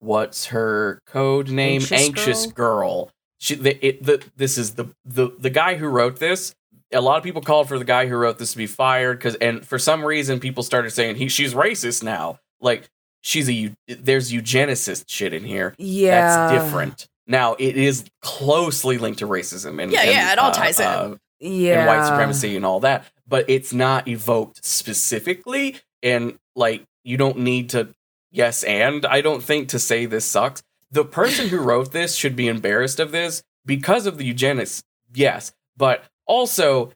what's 0.00 0.46
her 0.46 1.00
code 1.06 1.48
name 1.50 1.80
Anxious 1.82 2.00
anxious 2.00 2.46
girl, 2.46 3.10
she 3.38 3.54
the, 3.56 3.86
it, 3.86 4.02
the 4.02 4.22
this 4.36 4.56
is 4.58 4.74
the 4.74 4.86
the 5.04 5.30
the 5.38 5.50
guy 5.50 5.76
who 5.76 5.86
wrote 5.88 6.18
this. 6.18 6.54
A 6.92 7.00
lot 7.00 7.18
of 7.18 7.24
people 7.24 7.42
called 7.42 7.68
for 7.68 7.78
the 7.78 7.84
guy 7.84 8.06
who 8.06 8.16
wrote 8.16 8.38
this 8.38 8.52
to 8.52 8.58
be 8.58 8.66
fired 8.66 9.18
because, 9.18 9.34
and 9.36 9.66
for 9.66 9.78
some 9.78 10.04
reason, 10.04 10.38
people 10.40 10.62
started 10.62 10.90
saying 10.90 11.16
he 11.16 11.28
she's 11.28 11.52
racist 11.54 12.02
now. 12.02 12.38
Like 12.60 12.88
she's 13.22 13.50
a 13.50 13.72
there's 13.88 14.30
eugenicist 14.32 15.04
shit 15.08 15.32
in 15.34 15.44
here. 15.44 15.74
Yeah. 15.78 16.48
That's 16.48 16.64
different. 16.64 17.08
Now 17.26 17.54
it 17.58 17.76
is 17.76 18.04
closely 18.22 18.98
linked 18.98 19.18
to 19.18 19.26
racism 19.26 19.82
and 19.82 19.90
Yeah, 19.90 20.02
and, 20.02 20.10
yeah, 20.10 20.32
it 20.32 20.38
all 20.38 20.50
uh, 20.50 20.54
ties 20.54 20.78
in. 20.78 20.86
uh, 20.86 21.16
Yeah. 21.40 21.78
and 21.80 21.86
white 21.88 22.06
supremacy 22.06 22.54
and 22.56 22.64
all 22.64 22.78
that, 22.80 23.04
but 23.26 23.44
it's 23.50 23.72
not 23.72 24.06
evoked 24.06 24.64
specifically. 24.64 25.76
And 26.04 26.38
like, 26.54 26.84
you 27.02 27.16
don't 27.16 27.38
need 27.38 27.70
to, 27.70 27.88
yes, 28.30 28.62
and 28.62 29.04
I 29.04 29.20
don't 29.22 29.42
think 29.42 29.68
to 29.70 29.78
say 29.80 30.06
this 30.06 30.24
sucks. 30.24 30.62
The 30.92 31.04
person 31.04 31.48
who 31.48 31.58
wrote 31.58 31.90
this 31.90 32.14
should 32.14 32.36
be 32.36 32.46
embarrassed 32.46 33.00
of 33.00 33.10
this 33.10 33.42
because 33.64 34.06
of 34.06 34.18
the 34.18 34.24
eugenics, 34.24 34.82
yes, 35.12 35.52
but 35.76 36.04
also, 36.26 36.92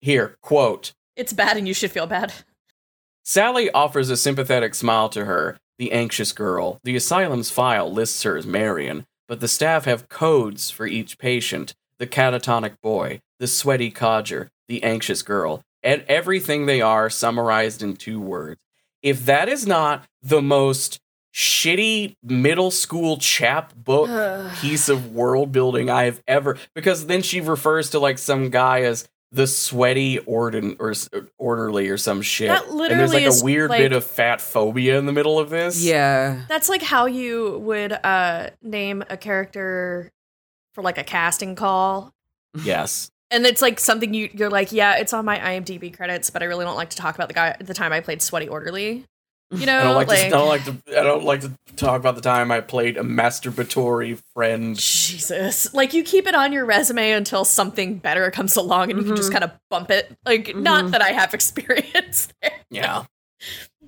here, 0.00 0.36
quote, 0.40 0.92
It's 1.16 1.32
bad 1.32 1.56
and 1.56 1.66
you 1.66 1.74
should 1.74 1.90
feel 1.90 2.06
bad. 2.06 2.32
Sally 3.24 3.70
offers 3.70 4.08
a 4.08 4.16
sympathetic 4.16 4.74
smile 4.74 5.08
to 5.10 5.24
her, 5.24 5.58
the 5.78 5.92
anxious 5.92 6.32
girl. 6.32 6.78
The 6.84 6.96
asylum's 6.96 7.50
file 7.50 7.92
lists 7.92 8.22
her 8.22 8.36
as 8.36 8.46
Marion, 8.46 9.04
but 9.28 9.40
the 9.40 9.48
staff 9.48 9.84
have 9.84 10.08
codes 10.08 10.70
for 10.70 10.86
each 10.86 11.18
patient 11.18 11.74
the 11.98 12.06
catatonic 12.06 12.80
boy, 12.82 13.20
the 13.38 13.46
sweaty 13.46 13.90
codger, 13.90 14.50
the 14.68 14.82
anxious 14.82 15.22
girl, 15.22 15.62
and 15.82 16.04
everything 16.08 16.66
they 16.66 16.82
are 16.82 17.08
summarized 17.08 17.82
in 17.82 17.96
two 17.96 18.20
words. 18.20 18.60
If 19.02 19.24
that 19.24 19.48
is 19.48 19.66
not 19.66 20.04
the 20.22 20.42
most 20.42 21.00
shitty 21.36 22.16
middle 22.22 22.70
school 22.70 23.18
chap 23.18 23.74
book 23.76 24.08
piece 24.60 24.88
of 24.88 25.12
world 25.12 25.52
building 25.52 25.90
I 25.90 26.04
have 26.04 26.22
ever 26.26 26.56
because 26.74 27.06
then 27.06 27.20
she 27.20 27.42
refers 27.42 27.90
to 27.90 27.98
like 27.98 28.16
some 28.16 28.48
guy 28.48 28.80
as 28.80 29.06
the 29.32 29.46
sweaty 29.46 30.18
ordin 30.20 30.76
or 30.78 30.94
orderly 31.36 31.90
or 31.90 31.98
some 31.98 32.22
shit. 32.22 32.48
That 32.48 32.66
and 32.68 32.98
there's 32.98 33.12
like 33.12 33.24
is, 33.24 33.42
a 33.42 33.44
weird 33.44 33.68
like- 33.68 33.80
bit 33.80 33.92
of 33.92 34.04
fat 34.04 34.40
phobia 34.40 34.98
in 34.98 35.04
the 35.04 35.12
middle 35.12 35.38
of 35.38 35.50
this. 35.50 35.84
Yeah. 35.84 36.42
That's 36.48 36.70
like 36.70 36.82
how 36.82 37.04
you 37.04 37.58
would 37.58 37.92
uh 37.92 38.50
name 38.62 39.04
a 39.10 39.18
character 39.18 40.10
for 40.72 40.82
like 40.82 40.96
a 40.96 41.04
casting 41.04 41.54
call. 41.54 42.14
Yes. 42.62 43.10
And 43.30 43.44
it's 43.44 43.60
like 43.60 43.78
something 43.78 44.14
you 44.14 44.30
you're 44.32 44.48
like, 44.48 44.72
yeah, 44.72 44.96
it's 44.96 45.12
on 45.12 45.26
my 45.26 45.38
IMDb 45.38 45.94
credits, 45.94 46.30
but 46.30 46.42
I 46.42 46.46
really 46.46 46.64
don't 46.64 46.76
like 46.76 46.90
to 46.90 46.96
talk 46.96 47.14
about 47.14 47.28
the 47.28 47.34
guy 47.34 47.48
at 47.48 47.66
the 47.66 47.74
time 47.74 47.92
I 47.92 48.00
played 48.00 48.22
Sweaty 48.22 48.48
Orderly. 48.48 49.04
You 49.52 49.64
know, 49.64 49.78
I 49.78 49.82
don't 49.84 49.94
like, 49.94 50.08
like, 50.08 50.18
to 50.18 50.26
I 50.26 50.30
don't 50.30 50.48
like 50.48 50.64
to 50.64 50.76
I 50.98 51.02
don't 51.04 51.24
like 51.24 51.40
to 51.42 51.52
talk 51.76 52.00
about 52.00 52.16
the 52.16 52.20
time 52.20 52.50
I 52.50 52.60
played 52.60 52.96
a 52.96 53.02
masturbatory 53.02 54.20
friend. 54.34 54.76
Jesus. 54.76 55.72
Like 55.72 55.94
you 55.94 56.02
keep 56.02 56.26
it 56.26 56.34
on 56.34 56.52
your 56.52 56.64
resume 56.64 57.12
until 57.12 57.44
something 57.44 57.98
better 57.98 58.30
comes 58.32 58.56
along 58.56 58.90
and 58.90 58.98
you 59.00 59.06
can 59.06 59.14
just 59.16 59.28
Mhm. 59.30 59.32
kind 59.34 59.44
of 59.44 59.52
bump 59.70 59.90
it. 59.90 60.10
Like 60.24 60.56
not 60.56 60.86
Mhm. 60.86 60.90
that 60.92 61.02
I 61.02 61.10
have 61.12 61.32
experience 61.34 62.28
there. 62.42 62.52
Yeah. 62.70 63.04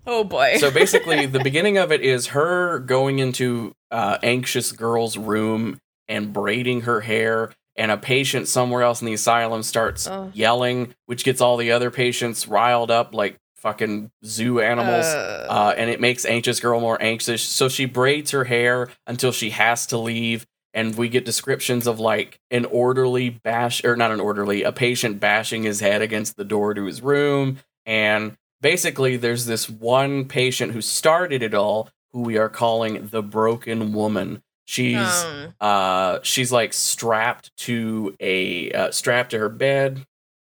Oh 0.07 0.25
boy. 0.25 0.57
so 0.59 0.71
basically 0.71 1.27
the 1.27 1.41
beginning 1.41 1.77
of 1.77 1.91
it 1.93 2.03
is 2.03 2.29
her 2.29 2.79
going 2.79 3.19
into 3.19 3.73
uh, 3.91 4.19
anxious 4.23 4.73
girl's 4.73 5.17
room 5.19 5.81
and 6.07 6.33
braiding 6.33 6.83
her 6.83 7.01
hair 7.01 7.51
and 7.77 7.91
a 7.91 7.97
patient 7.97 8.49
somewhere 8.49 8.83
else 8.83 9.01
in 9.03 9.07
the 9.07 9.13
asylum 9.15 9.63
starts 9.63 10.07
Oh. 10.07 10.31
yelling 10.35 10.95
which 11.07 11.25
gets 11.25 11.41
all 11.41 11.57
the 11.57 11.73
other 11.73 11.91
patients 11.91 12.47
riled 12.49 12.91
up 12.91 13.13
like 13.15 13.37
fucking 13.59 14.11
zoo 14.25 14.61
animals 14.61 15.07
Uh, 15.07 15.47
uh, 15.51 15.75
and 15.77 15.91
it 15.91 16.01
makes 16.01 16.25
anxious 16.25 16.61
girl 16.61 16.81
more 16.81 17.01
anxious. 17.03 17.43
So 17.43 17.69
she 17.69 17.85
braids 17.85 18.31
her 18.31 18.45
hair 18.45 18.89
until 19.07 19.33
she 19.33 19.51
has 19.51 19.87
to 19.87 19.99
leave 19.99 20.47
and 20.75 20.97
we 20.97 21.09
get 21.09 21.25
descriptions 21.25 21.87
of 21.87 21.99
like 21.99 22.41
an 22.51 22.65
orderly 22.67 23.31
bash 23.31 23.85
or 23.85 23.97
not 23.97 24.13
an 24.13 24.21
orderly 24.21 24.63
a 24.63 24.71
patient 24.73 25.19
bashing 25.19 25.63
his 25.63 25.81
head 25.81 26.03
against 26.03 26.37
the 26.37 26.45
door 26.45 26.75
to 26.75 26.85
his 26.85 27.03
room. 27.03 27.59
And 27.87 28.37
basically 28.61 29.17
there's 29.17 29.47
this 29.47 29.69
one 29.69 30.27
patient 30.27 30.73
who 30.73 30.81
started 30.83 31.43
it 31.43 31.55
all 31.55 31.89
who 32.13 32.21
we 32.21 32.39
are 32.39 32.49
calling 32.49 33.09
the 33.09 33.23
broken 33.23 33.93
woman. 33.93 34.43
She's 34.67 35.25
um, 35.25 35.55
uh 35.61 36.19
she's 36.23 36.53
like 36.53 36.75
strapped 36.75 37.57
to 37.59 38.15
a 38.21 38.71
uh, 38.71 38.91
strapped 38.91 39.31
to 39.31 39.39
her 39.39 39.49
bed 39.49 40.05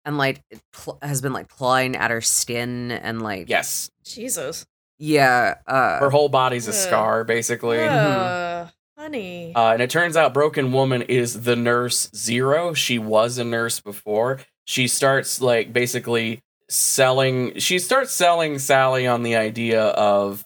And 0.04 0.18
like 0.18 0.42
it 0.50 0.60
cl- 0.74 0.98
has 1.02 1.20
been 1.22 1.32
like 1.32 1.48
clawing 1.48 1.96
at 1.96 2.10
her 2.10 2.20
skin 2.20 2.90
and 2.92 3.22
like 3.22 3.48
yes 3.48 3.90
Jesus. 4.04 4.66
yeah. 4.98 5.54
Uh 5.66 5.98
her 5.98 6.10
whole 6.10 6.28
body's 6.28 6.66
a 6.68 6.70
Ugh. 6.70 6.76
scar 6.76 7.24
basically 7.24 7.82
Uh, 7.82 8.66
honey. 8.98 9.52
Uh, 9.54 9.72
and 9.72 9.82
it 9.82 9.90
turns 9.90 10.16
out 10.16 10.34
Broken 10.34 10.72
Woman 10.72 11.02
is 11.02 11.42
the 11.44 11.56
nurse 11.56 12.10
Zero. 12.14 12.74
She 12.74 12.98
was 12.98 13.38
a 13.38 13.44
nurse 13.44 13.80
before. 13.80 14.40
She 14.66 14.88
starts 14.88 15.40
like 15.40 15.72
basically 15.72 16.42
selling. 16.68 17.58
She 17.58 17.78
starts 17.78 18.12
selling 18.12 18.58
Sally 18.58 19.06
on 19.06 19.22
the 19.22 19.36
idea 19.36 19.82
of, 19.84 20.44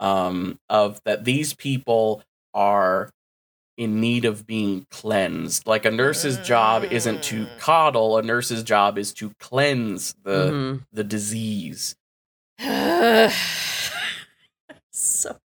um, 0.00 0.58
of 0.70 1.00
that 1.04 1.24
these 1.24 1.52
people 1.54 2.22
are 2.54 3.10
in 3.78 4.00
need 4.00 4.26
of 4.26 4.46
being 4.46 4.86
cleansed. 4.90 5.66
Like 5.66 5.86
a 5.86 5.90
nurse's 5.90 6.36
job 6.38 6.84
isn't 6.84 7.22
to 7.24 7.46
Mm. 7.46 7.58
coddle. 7.58 8.18
A 8.18 8.22
nurse's 8.22 8.62
job 8.62 8.98
is 8.98 9.14
to 9.14 9.30
cleanse 9.40 10.14
the 10.24 10.50
mhm. 10.50 10.82
the 10.92 11.04
disease. 11.04 11.96
so 14.90 15.36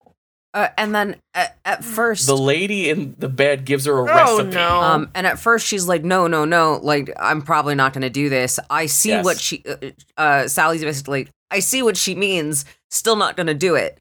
Uh, 0.55 0.67
and 0.77 0.93
then 0.93 1.15
at, 1.33 1.57
at 1.65 1.83
first 1.83 2.27
The 2.27 2.37
lady 2.37 2.89
in 2.89 3.15
the 3.17 3.27
bed 3.29 3.65
gives 3.65 3.85
her 3.85 3.97
a 3.97 4.01
Oh, 4.01 4.05
recipe. 4.37 4.53
no. 4.55 4.81
Um, 4.81 5.09
and 5.15 5.25
at 5.25 5.39
first 5.39 5.65
she's 5.65 5.87
like, 5.87 6.03
no, 6.03 6.27
no, 6.27 6.45
no, 6.45 6.79
like 6.83 7.11
I'm 7.19 7.41
probably 7.41 7.73
not 7.73 7.91
going 7.93 8.03
to 8.03 8.09
do 8.11 8.29
this. 8.29 8.59
I 8.69 8.85
see 8.85 9.09
Yes. 9.09 9.25
what 9.25 9.39
she, 9.39 9.63
uh, 9.67 9.75
uh, 10.15 10.47
Sally's 10.47 10.81
basically, 10.83 11.27
I 11.49 11.59
see 11.59 11.81
what 11.81 11.97
she 11.97 12.13
means. 12.13 12.65
Still 12.91 13.15
not 13.15 13.35
going 13.35 13.47
to 13.47 13.55
do 13.55 13.73
it. 13.73 13.97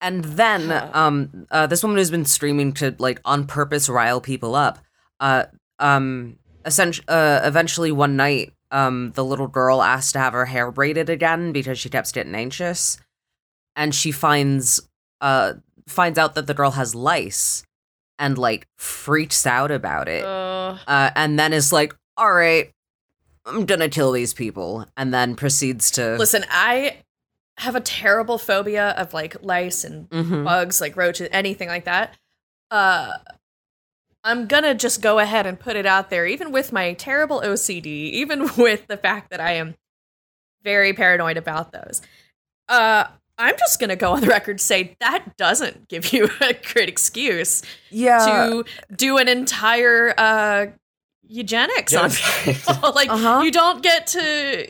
And 0.00 0.24
then, 0.24 0.70
um, 0.92 1.46
uh, 1.50 1.66
this 1.66 1.82
woman 1.82 1.98
who's 1.98 2.10
been 2.10 2.24
streaming 2.24 2.72
to 2.74 2.94
like 2.98 3.20
on 3.24 3.46
purpose 3.46 3.88
rile 3.88 4.20
people 4.20 4.54
up. 4.54 4.78
Uh, 5.18 5.44
um, 5.80 6.38
essentially, 6.64 7.04
uh, 7.08 7.40
eventually 7.44 7.90
one 7.90 8.16
night, 8.16 8.52
um, 8.70 9.12
the 9.12 9.24
little 9.24 9.48
girl 9.48 9.82
asked 9.82 10.12
to 10.12 10.18
have 10.18 10.34
her 10.34 10.44
hair 10.46 10.70
braided 10.70 11.08
again 11.10 11.52
because 11.52 11.78
she 11.78 11.88
kept 11.88 12.12
getting 12.12 12.34
anxious, 12.34 12.98
and 13.74 13.94
she 13.94 14.12
finds, 14.12 14.80
uh, 15.20 15.54
finds 15.88 16.18
out 16.18 16.34
that 16.34 16.46
the 16.46 16.54
girl 16.54 16.72
has 16.72 16.94
lice, 16.94 17.64
and 18.18 18.38
like 18.38 18.68
freaks 18.76 19.46
out 19.46 19.70
about 19.70 20.08
it. 20.08 20.24
Uh, 20.24 20.76
uh, 20.86 21.10
and 21.16 21.38
then 21.38 21.52
is 21.52 21.72
like, 21.72 21.94
"All 22.16 22.32
right, 22.32 22.70
I'm 23.46 23.64
gonna 23.64 23.88
kill 23.88 24.12
these 24.12 24.34
people," 24.34 24.86
and 24.96 25.12
then 25.12 25.34
proceeds 25.34 25.90
to 25.92 26.16
listen, 26.18 26.44
I 26.50 26.98
have 27.58 27.74
a 27.76 27.80
terrible 27.80 28.38
phobia 28.38 28.90
of 28.90 29.12
like 29.12 29.36
lice 29.42 29.84
and 29.84 30.08
Mhm. 30.10 30.44
bugs, 30.44 30.80
like 30.80 30.96
roaches, 30.96 31.28
anything 31.32 31.68
like 31.68 31.84
that. 31.84 32.14
Uh, 32.70 33.18
I'm 34.24 34.46
gonna 34.46 34.74
just 34.74 35.00
go 35.02 35.18
ahead 35.18 35.46
and 35.46 35.58
put 35.58 35.76
it 35.76 35.86
out 35.86 36.10
there, 36.10 36.26
even 36.26 36.52
with 36.52 36.72
my 36.72 36.92
terrible 36.94 37.40
OCD, 37.40 37.86
even 38.12 38.48
with 38.56 38.86
the 38.86 38.96
fact 38.96 39.30
that 39.30 39.40
I 39.40 39.52
am 39.52 39.74
very 40.62 40.92
paranoid 40.92 41.36
about 41.36 41.72
those. 41.72 42.02
Uh, 42.68 43.04
I'm 43.38 43.56
just 43.56 43.78
gonna 43.80 43.96
go 43.96 44.12
on 44.12 44.20
the 44.20 44.26
record 44.26 44.60
say 44.60 44.96
that 45.00 45.36
doesn't 45.36 45.88
give 45.88 46.12
you 46.12 46.28
a 46.40 46.54
great 46.72 46.88
excuse 46.88 47.62
yeah. 47.90 48.18
to 48.26 48.64
do 48.94 49.18
an 49.18 49.28
entire 49.28 50.12
uh 50.18 50.66
eugenics 51.30 51.94
on 51.94 52.10
people. 52.10 52.92
like 52.94 53.08
Uh-huh. 53.10 53.42
you 53.42 53.50
don't 53.50 53.82
get 53.82 54.06
to. 54.08 54.68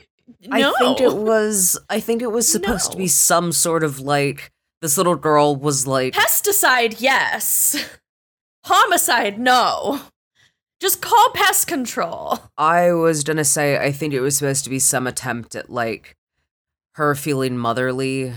I 0.51 0.73
think 0.79 1.01
it 1.01 1.15
was. 1.17 1.79
I 1.91 2.01
think 2.01 2.23
it 2.23 2.33
was 2.33 2.51
supposed 2.51 2.93
to 2.93 2.97
be 2.99 3.09
some 3.09 3.53
sort 3.53 3.83
of 3.85 4.01
like 4.01 4.51
this 4.83 4.97
little 4.97 5.17
girl 5.17 5.57
was 5.57 5.87
like, 5.87 6.15
Pesticide, 6.15 6.97
yes. 7.01 7.77
Homicide, 8.65 9.39
no. 9.39 10.01
Just 10.81 11.03
call 11.03 11.31
pest 11.35 11.67
control. 11.67 12.39
I 12.57 12.93
was 12.93 13.25
gonna 13.25 13.45
say, 13.45 13.79
I 13.79 13.91
think 13.91 14.15
it 14.15 14.21
was 14.21 14.37
supposed 14.37 14.65
to 14.65 14.71
be 14.71 14.79
some 14.79 15.07
attempt 15.07 15.55
at 15.57 15.71
like 15.71 16.17
her 16.93 17.15
feeling 17.15 17.57
motherly 17.59 18.33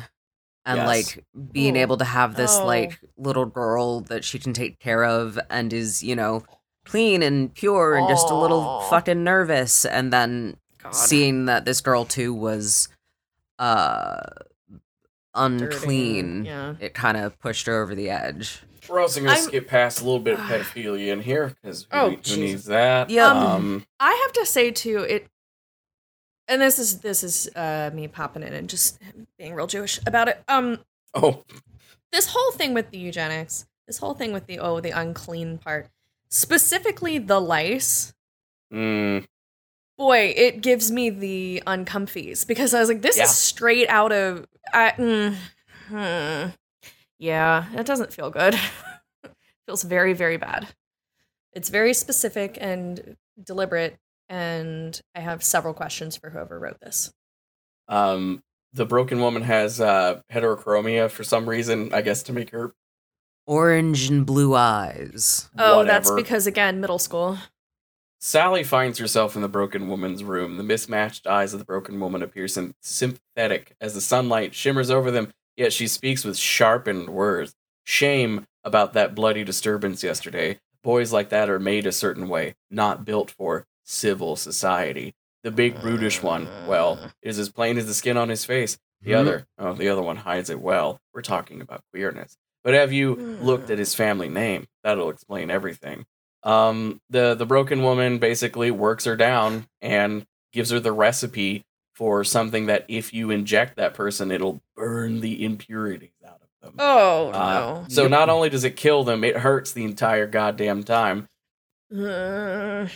and 0.65 0.77
Yes. 0.77 0.87
like 0.87 1.25
being 1.51 1.77
Oh. 1.77 1.81
able 1.81 1.97
to 1.97 2.05
have 2.05 2.35
this 2.35 2.57
Oh. 2.57 2.65
like 2.65 2.99
little 3.17 3.45
girl 3.45 4.01
that 4.01 4.23
she 4.23 4.39
can 4.39 4.53
take 4.53 4.79
care 4.79 5.03
of 5.03 5.37
and 5.49 5.71
is 5.73 6.01
you 6.01 6.15
know 6.15 6.43
clean 6.85 7.21
and 7.21 7.53
pure 7.53 7.95
and 7.95 8.07
just 8.07 8.29
a 8.31 8.35
little 8.35 8.81
fucking 8.89 9.23
nervous 9.23 9.85
and 9.85 10.11
then 10.13 10.57
God. 10.83 10.95
seeing 10.95 11.45
that 11.45 11.65
this 11.65 11.81
girl 11.81 12.05
too 12.05 12.33
was 12.33 12.89
uh 13.59 14.21
unclean 15.33 16.45
Yeah. 16.45 16.75
it 16.79 16.93
kind 16.93 17.17
of 17.17 17.39
pushed 17.39 17.67
her 17.67 17.81
over 17.81 17.95
the 17.95 18.09
edge 18.09 18.61
We're 18.89 18.99
also 18.99 19.21
going 19.21 19.31
to 19.33 19.37
I'm- 19.39 19.47
skip 19.47 19.67
past 19.67 20.01
a 20.01 20.03
little 20.03 20.19
bit 20.19 20.33
of 20.33 20.39
pedophilia 20.41 21.07
in 21.13 21.21
here 21.21 21.55
because 21.61 21.83
who, 21.83 21.97
Oh, 21.97 22.09
who 22.11 22.17
jeez. 22.17 22.37
needs 22.37 22.65
that? 22.65 23.09
Yeah. 23.09 23.27
Um, 23.27 23.85
I 23.99 24.13
have 24.23 24.33
to 24.33 24.45
say 24.45 24.71
too, 24.71 24.99
it 24.99 25.27
and 26.47 26.61
this 26.61 26.79
is 26.79 26.99
this 26.99 27.23
is 27.23 27.49
uh 27.55 27.91
me 27.93 28.07
popping 28.09 28.43
in 28.43 28.53
and 28.53 28.69
just 28.69 28.99
being 29.37 29.53
real 29.53 29.67
Jewish 29.67 29.99
about 30.05 30.27
it. 30.27 30.43
Um 30.49 30.79
oh, 31.13 31.45
this 32.11 32.27
whole 32.27 32.51
thing 32.51 32.73
with 32.73 32.89
the 32.91 32.97
eugenics, 32.97 33.65
this 33.87 33.99
whole 33.99 34.15
thing 34.15 34.33
with 34.33 34.47
the 34.47 34.59
oh 34.59 34.81
the 34.81 34.91
unclean 34.91 35.59
part. 35.59 35.87
Specifically, 36.27 37.17
the 37.19 37.39
lice. 37.39 38.13
Mm, 38.73 39.27
Boy, 40.01 40.33
it 40.35 40.61
gives 40.61 40.89
me 40.91 41.11
the 41.11 41.61
uncomfies 41.67 42.43
because 42.43 42.73
I 42.73 42.79
was 42.79 42.89
like, 42.89 43.03
this 43.03 43.17
Yeah. 43.17 43.25
is 43.25 43.35
straight 43.37 43.87
out 43.87 44.11
of. 44.11 44.47
I, 44.73 44.91
mm, 44.97 45.35
hmm. 45.89 46.49
Yeah, 47.19 47.65
it 47.79 47.85
doesn't 47.85 48.11
feel 48.11 48.31
good. 48.31 48.55
feels 49.67 49.83
very, 49.83 50.13
very 50.13 50.37
bad. 50.37 50.69
It's 51.53 51.69
very 51.69 51.93
specific 51.93 52.57
and 52.59 53.15
deliberate, 53.43 53.97
and 54.27 54.99
I 55.13 55.19
have 55.19 55.43
several 55.43 55.75
questions 55.75 56.15
for 56.15 56.31
whoever 56.31 56.57
wrote 56.59 56.79
this. 56.79 57.13
um, 57.87 58.41
the 58.73 58.85
broken 58.87 59.19
woman 59.19 59.43
has 59.43 59.79
uh, 59.81 60.21
heterochromia 60.33 61.11
for 61.11 61.23
some 61.23 61.47
reason. 61.47 61.93
I 61.93 62.01
guess 62.01 62.23
to 62.23 62.33
make 62.33 62.49
her 62.51 62.73
Orange 63.45 64.09
and 64.09 64.25
blue 64.25 64.55
eyes. 64.55 65.49
Oh, 65.59 65.83
that's 65.83 66.09
because 66.09 66.47
again, 66.47 66.79
middle 66.81 66.97
school. 66.99 67.37
Sally 68.23 68.63
finds 68.63 68.99
herself 68.99 69.35
in 69.35 69.41
the 69.41 69.47
broken 69.47 69.87
woman's 69.87 70.23
room. 70.23 70.57
The 70.57 70.63
mismatched 70.63 71.25
eyes 71.25 71.53
of 71.53 71.59
the 71.59 71.65
broken 71.65 71.99
woman 71.99 72.21
appear 72.21 72.47
sym- 72.47 72.75
sympathetic 72.79 73.75
as 73.81 73.95
the 73.95 74.01
sunlight 74.01 74.53
shimmers 74.53 74.91
over 74.91 75.09
them, 75.09 75.33
yet 75.57 75.73
she 75.73 75.87
speaks 75.87 76.23
with 76.23 76.37
sharpened 76.37 77.09
words. 77.09 77.55
Shame 77.83 78.45
about 78.63 78.93
that 78.93 79.15
bloody 79.15 79.43
disturbance 79.43 80.03
yesterday. 80.03 80.59
Boys 80.83 81.11
like 81.11 81.29
that 81.29 81.49
are 81.49 81.59
made 81.59 81.87
a 81.87 81.91
certain 81.91 82.29
way, 82.29 82.53
not 82.69 83.05
built 83.05 83.31
for 83.31 83.65
civil 83.83 84.35
society. 84.35 85.15
The 85.43 85.49
big 85.49 85.81
brutish 85.81 86.21
one, 86.21 86.47
well, 86.67 86.99
is 87.23 87.39
as 87.39 87.49
plain 87.49 87.79
as 87.79 87.87
the 87.87 87.95
skin 87.95 88.17
on 88.17 88.29
his 88.29 88.45
face. 88.45 88.77
The 89.01 89.13
Mhm. 89.13 89.17
other, 89.19 89.47
oh, 89.57 89.73
the 89.73 89.89
other 89.89 90.03
one 90.03 90.17
hides 90.17 90.51
it 90.51 90.59
well. 90.59 91.01
We're 91.11 91.23
talking 91.23 91.59
about 91.59 91.83
queerness. 91.91 92.37
But 92.63 92.75
have 92.75 92.93
you 92.93 93.15
looked 93.15 93.71
at 93.71 93.79
his 93.79 93.95
family 93.95 94.29
name? 94.29 94.67
That'll 94.83 95.09
explain 95.09 95.49
everything. 95.49 96.05
Um, 96.43 96.99
the 97.09 97.35
the 97.35 97.45
broken 97.45 97.83
woman 97.83 98.17
basically 98.17 98.71
works 98.71 99.05
her 99.05 99.15
down 99.15 99.67
and 99.81 100.25
gives 100.53 100.71
her 100.71 100.79
the 100.79 100.91
recipe 100.91 101.63
for 101.93 102.23
something 102.23 102.65
that 102.65 102.85
if 102.87 103.13
you 103.13 103.31
inject 103.31 103.75
that 103.75 103.93
person, 103.93 104.31
it'll 104.31 104.61
burn 104.75 105.21
the 105.21 105.43
impurities 105.43 106.09
out 106.25 106.41
of 106.41 106.47
them. 106.61 106.75
Oh 106.79 107.29
Uh, 107.29 107.87
so 107.89 108.07
not 108.07 108.29
only 108.29 108.49
does 108.49 108.63
it 108.63 108.75
kill 108.75 109.03
them, 109.03 109.23
it 109.23 109.37
hurts 109.37 109.71
the 109.71 109.83
entire 109.83 110.27
goddamn 110.27 110.83
time. 110.83 111.27
no. 111.89 112.87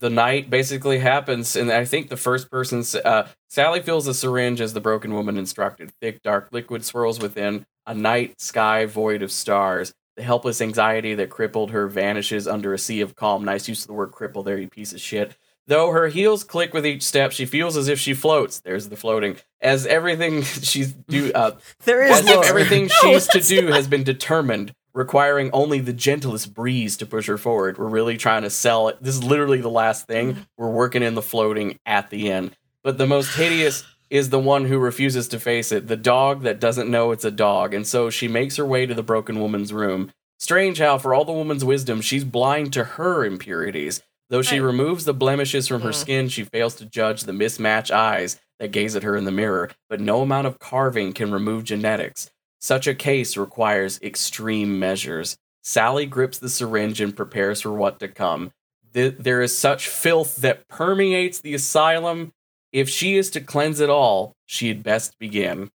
the 0.00 0.10
night 0.10 0.50
basically 0.50 0.98
happens, 0.98 1.54
and 1.54 1.70
I 1.70 1.84
think 1.84 2.08
the 2.08 2.16
first 2.16 2.50
person, 2.50 2.82
uh, 3.04 3.28
Sally 3.48 3.80
fills 3.80 4.08
a 4.08 4.14
syringe 4.14 4.60
as 4.60 4.74
the 4.74 4.80
broken 4.80 5.14
woman 5.14 5.38
instructed. 5.38 5.92
Thick, 6.00 6.22
dark 6.22 6.48
liquid 6.50 6.84
swirls 6.84 7.20
within. 7.20 7.64
A 7.86 7.94
night 7.94 8.40
sky 8.40 8.84
void 8.84 9.22
of 9.22 9.30
stars. 9.32 9.94
The 10.16 10.22
helpless 10.22 10.60
anxiety 10.60 11.14
that 11.14 11.30
crippled 11.30 11.70
her 11.70 11.88
vanishes 11.88 12.46
under 12.46 12.74
a 12.74 12.78
sea 12.78 13.00
of 13.00 13.16
calm. 13.16 13.44
Nice 13.44 13.68
use 13.68 13.82
of 13.82 13.86
the 13.86 13.94
word 13.94 14.12
cripple 14.12 14.44
there, 14.44 14.58
you 14.58 14.68
piece 14.68 14.92
of 14.92 15.00
shit. 15.00 15.36
Though 15.66 15.92
her 15.92 16.08
heels 16.08 16.42
click 16.44 16.74
with 16.74 16.84
each 16.84 17.02
step, 17.02 17.32
she 17.32 17.46
feels 17.46 17.76
as 17.76 17.88
if 17.88 17.98
she 17.98 18.14
floats. 18.14 18.60
There's 18.60 18.88
the 18.88 18.96
floating. 18.96 19.36
As 19.60 19.86
everything 19.86 20.42
she's 20.42 20.92
do, 20.92 21.32
uh, 21.32 21.52
There 21.84 22.02
is 22.02 22.20
as 22.20 22.26
if 22.26 22.44
everything 22.44 22.82
No, 23.02 23.12
she's 23.12 23.26
to 23.28 23.40
do 23.40 23.68
has 23.68 23.86
been 23.86 24.02
determined, 24.02 24.74
requiring 24.92 25.50
only 25.52 25.78
the 25.78 25.92
gentlest 25.92 26.52
breeze 26.52 26.96
to 26.98 27.06
push 27.06 27.26
her 27.26 27.38
forward. 27.38 27.78
We're 27.78 27.86
really 27.86 28.16
trying 28.16 28.42
to 28.42 28.50
sell 28.50 28.88
it. 28.88 29.00
This 29.00 29.14
is 29.14 29.24
literally 29.24 29.60
the 29.60 29.70
last 29.70 30.06
thing. 30.06 30.46
We're 30.58 30.68
working 30.68 31.02
in 31.02 31.14
the 31.14 31.22
floating 31.22 31.78
at 31.86 32.10
the 32.10 32.30
end. 32.30 32.56
But 32.82 32.98
the 32.98 33.06
most 33.06 33.34
hideous 33.36 33.84
is 34.12 34.28
the 34.28 34.38
one 34.38 34.66
who 34.66 34.78
refuses 34.78 35.26
to 35.28 35.40
face 35.40 35.72
it, 35.72 35.88
the 35.88 35.96
dog 35.96 36.42
that 36.42 36.60
doesn't 36.60 36.90
know 36.90 37.12
it's 37.12 37.24
a 37.24 37.30
dog. 37.30 37.72
And 37.72 37.86
so 37.86 38.10
she 38.10 38.28
makes 38.28 38.56
her 38.56 38.64
way 38.66 38.84
to 38.84 38.92
the 38.92 39.02
broken 39.02 39.40
woman's 39.40 39.72
room. 39.72 40.12
Strange 40.38 40.78
how, 40.78 40.98
for 40.98 41.14
all 41.14 41.24
the 41.24 41.32
woman's 41.32 41.64
wisdom, 41.64 42.02
she's 42.02 42.22
blind 42.24 42.74
to 42.74 42.84
her 42.84 43.24
impurities. 43.24 44.02
Though 44.28 44.42
she 44.42 44.60
removes 44.60 45.06
the 45.06 45.14
blemishes 45.14 45.66
from 45.66 45.80
her 45.80 45.90
Mm. 45.90 45.94
skin, 45.94 46.28
she 46.28 46.44
fails 46.44 46.74
to 46.76 46.84
judge 46.84 47.22
the 47.22 47.32
mismatched 47.32 47.90
eyes 47.90 48.38
that 48.58 48.70
gaze 48.70 48.94
at 48.94 49.02
her 49.02 49.16
in 49.16 49.24
the 49.24 49.30
mirror. 49.30 49.70
But 49.88 50.00
no 50.00 50.20
amount 50.20 50.46
of 50.46 50.58
carving 50.58 51.14
can 51.14 51.32
remove 51.32 51.64
genetics. 51.64 52.30
Such 52.60 52.86
a 52.86 52.94
case 52.94 53.36
requires 53.36 53.98
extreme 54.02 54.78
measures. 54.78 55.36
Sally 55.62 56.04
grips 56.06 56.38
the 56.38 56.48
syringe 56.50 57.00
and 57.00 57.16
prepares 57.16 57.62
for 57.62 57.72
what 57.72 57.98
to 58.00 58.08
come. 58.08 58.52
Th- 58.92 59.14
there 59.18 59.40
is 59.40 59.56
such 59.56 59.88
filth 59.88 60.36
that 60.36 60.68
permeates 60.68 61.40
the 61.40 61.54
asylum. 61.54 62.32
If 62.72 62.88
she 62.88 63.16
is 63.16 63.30
to 63.30 63.40
cleanse 63.40 63.80
it 63.80 63.90
all, 63.90 64.32
she 64.46 64.68
had 64.68 64.82
best 64.82 65.18
begin. 65.18 65.70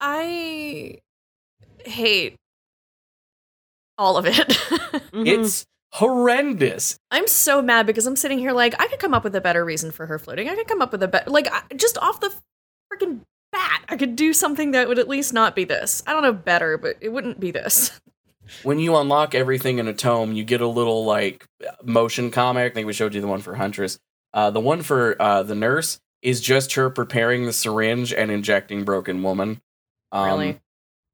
I 0.00 0.98
hate 1.84 2.36
all 3.98 4.16
of 4.16 4.26
it. 4.26 4.36
Mhm. 5.12 5.26
It's 5.26 5.64
horrendous. 5.92 6.96
I'm 7.10 7.26
so 7.26 7.60
mad 7.62 7.86
because 7.86 8.06
I'm 8.06 8.16
sitting 8.16 8.38
here 8.38 8.52
like 8.52 8.74
I 8.80 8.86
could 8.88 8.98
come 8.98 9.12
up 9.14 9.24
with 9.24 9.34
a 9.36 9.40
better 9.42 9.62
reason 9.64 9.90
for 9.90 10.06
her 10.06 10.18
floating. 10.18 10.48
I 10.48 10.54
could 10.54 10.66
come 10.68 10.80
up 10.82 10.92
with 10.92 11.02
a 11.02 11.08
better 11.08 11.30
like 11.30 11.48
I, 11.52 11.62
just 11.74 11.98
off 11.98 12.20
the 12.20 12.32
freaking 12.92 13.20
bat. 13.52 13.84
I 13.88 13.96
could 13.96 14.16
do 14.16 14.32
something 14.32 14.70
that 14.70 14.88
would 14.88 14.98
at 14.98 15.08
least 15.08 15.32
not 15.34 15.54
be 15.54 15.64
this. 15.64 16.02
I 16.06 16.12
don't 16.12 16.22
know 16.22 16.32
better, 16.32 16.78
but 16.78 16.96
it 17.00 17.10
wouldn't 17.10 17.40
be 17.40 17.50
this. 17.50 17.98
When 18.64 18.78
you 18.78 18.96
unlock 18.96 19.34
everything 19.34 19.78
in 19.78 19.86
a 19.88 19.94
tome, 19.94 20.32
you 20.32 20.44
get 20.44 20.60
a 20.60 20.66
little 20.66 21.04
like 21.04 21.46
motion 21.82 22.30
comic. 22.30 22.72
I 22.72 22.74
think 22.74 22.86
we 22.86 22.92
showed 22.92 23.14
you 23.14 23.20
the 23.20 23.26
one 23.28 23.40
for 23.40 23.54
Huntress. 23.54 23.98
Uh, 24.34 24.50
the 24.50 24.60
one 24.60 24.82
for 24.82 25.16
uh, 25.22 25.42
the 25.42 25.54
nurse 25.54 25.98
is 26.22 26.40
just 26.40 26.74
her 26.74 26.88
preparing 26.90 27.44
the 27.44 27.52
syringe 27.52 28.12
and 28.12 28.30
injecting 28.30 28.84
Broken 28.84 29.22
Woman. 29.22 29.60
Um, 30.12 30.24
Really? 30.26 30.60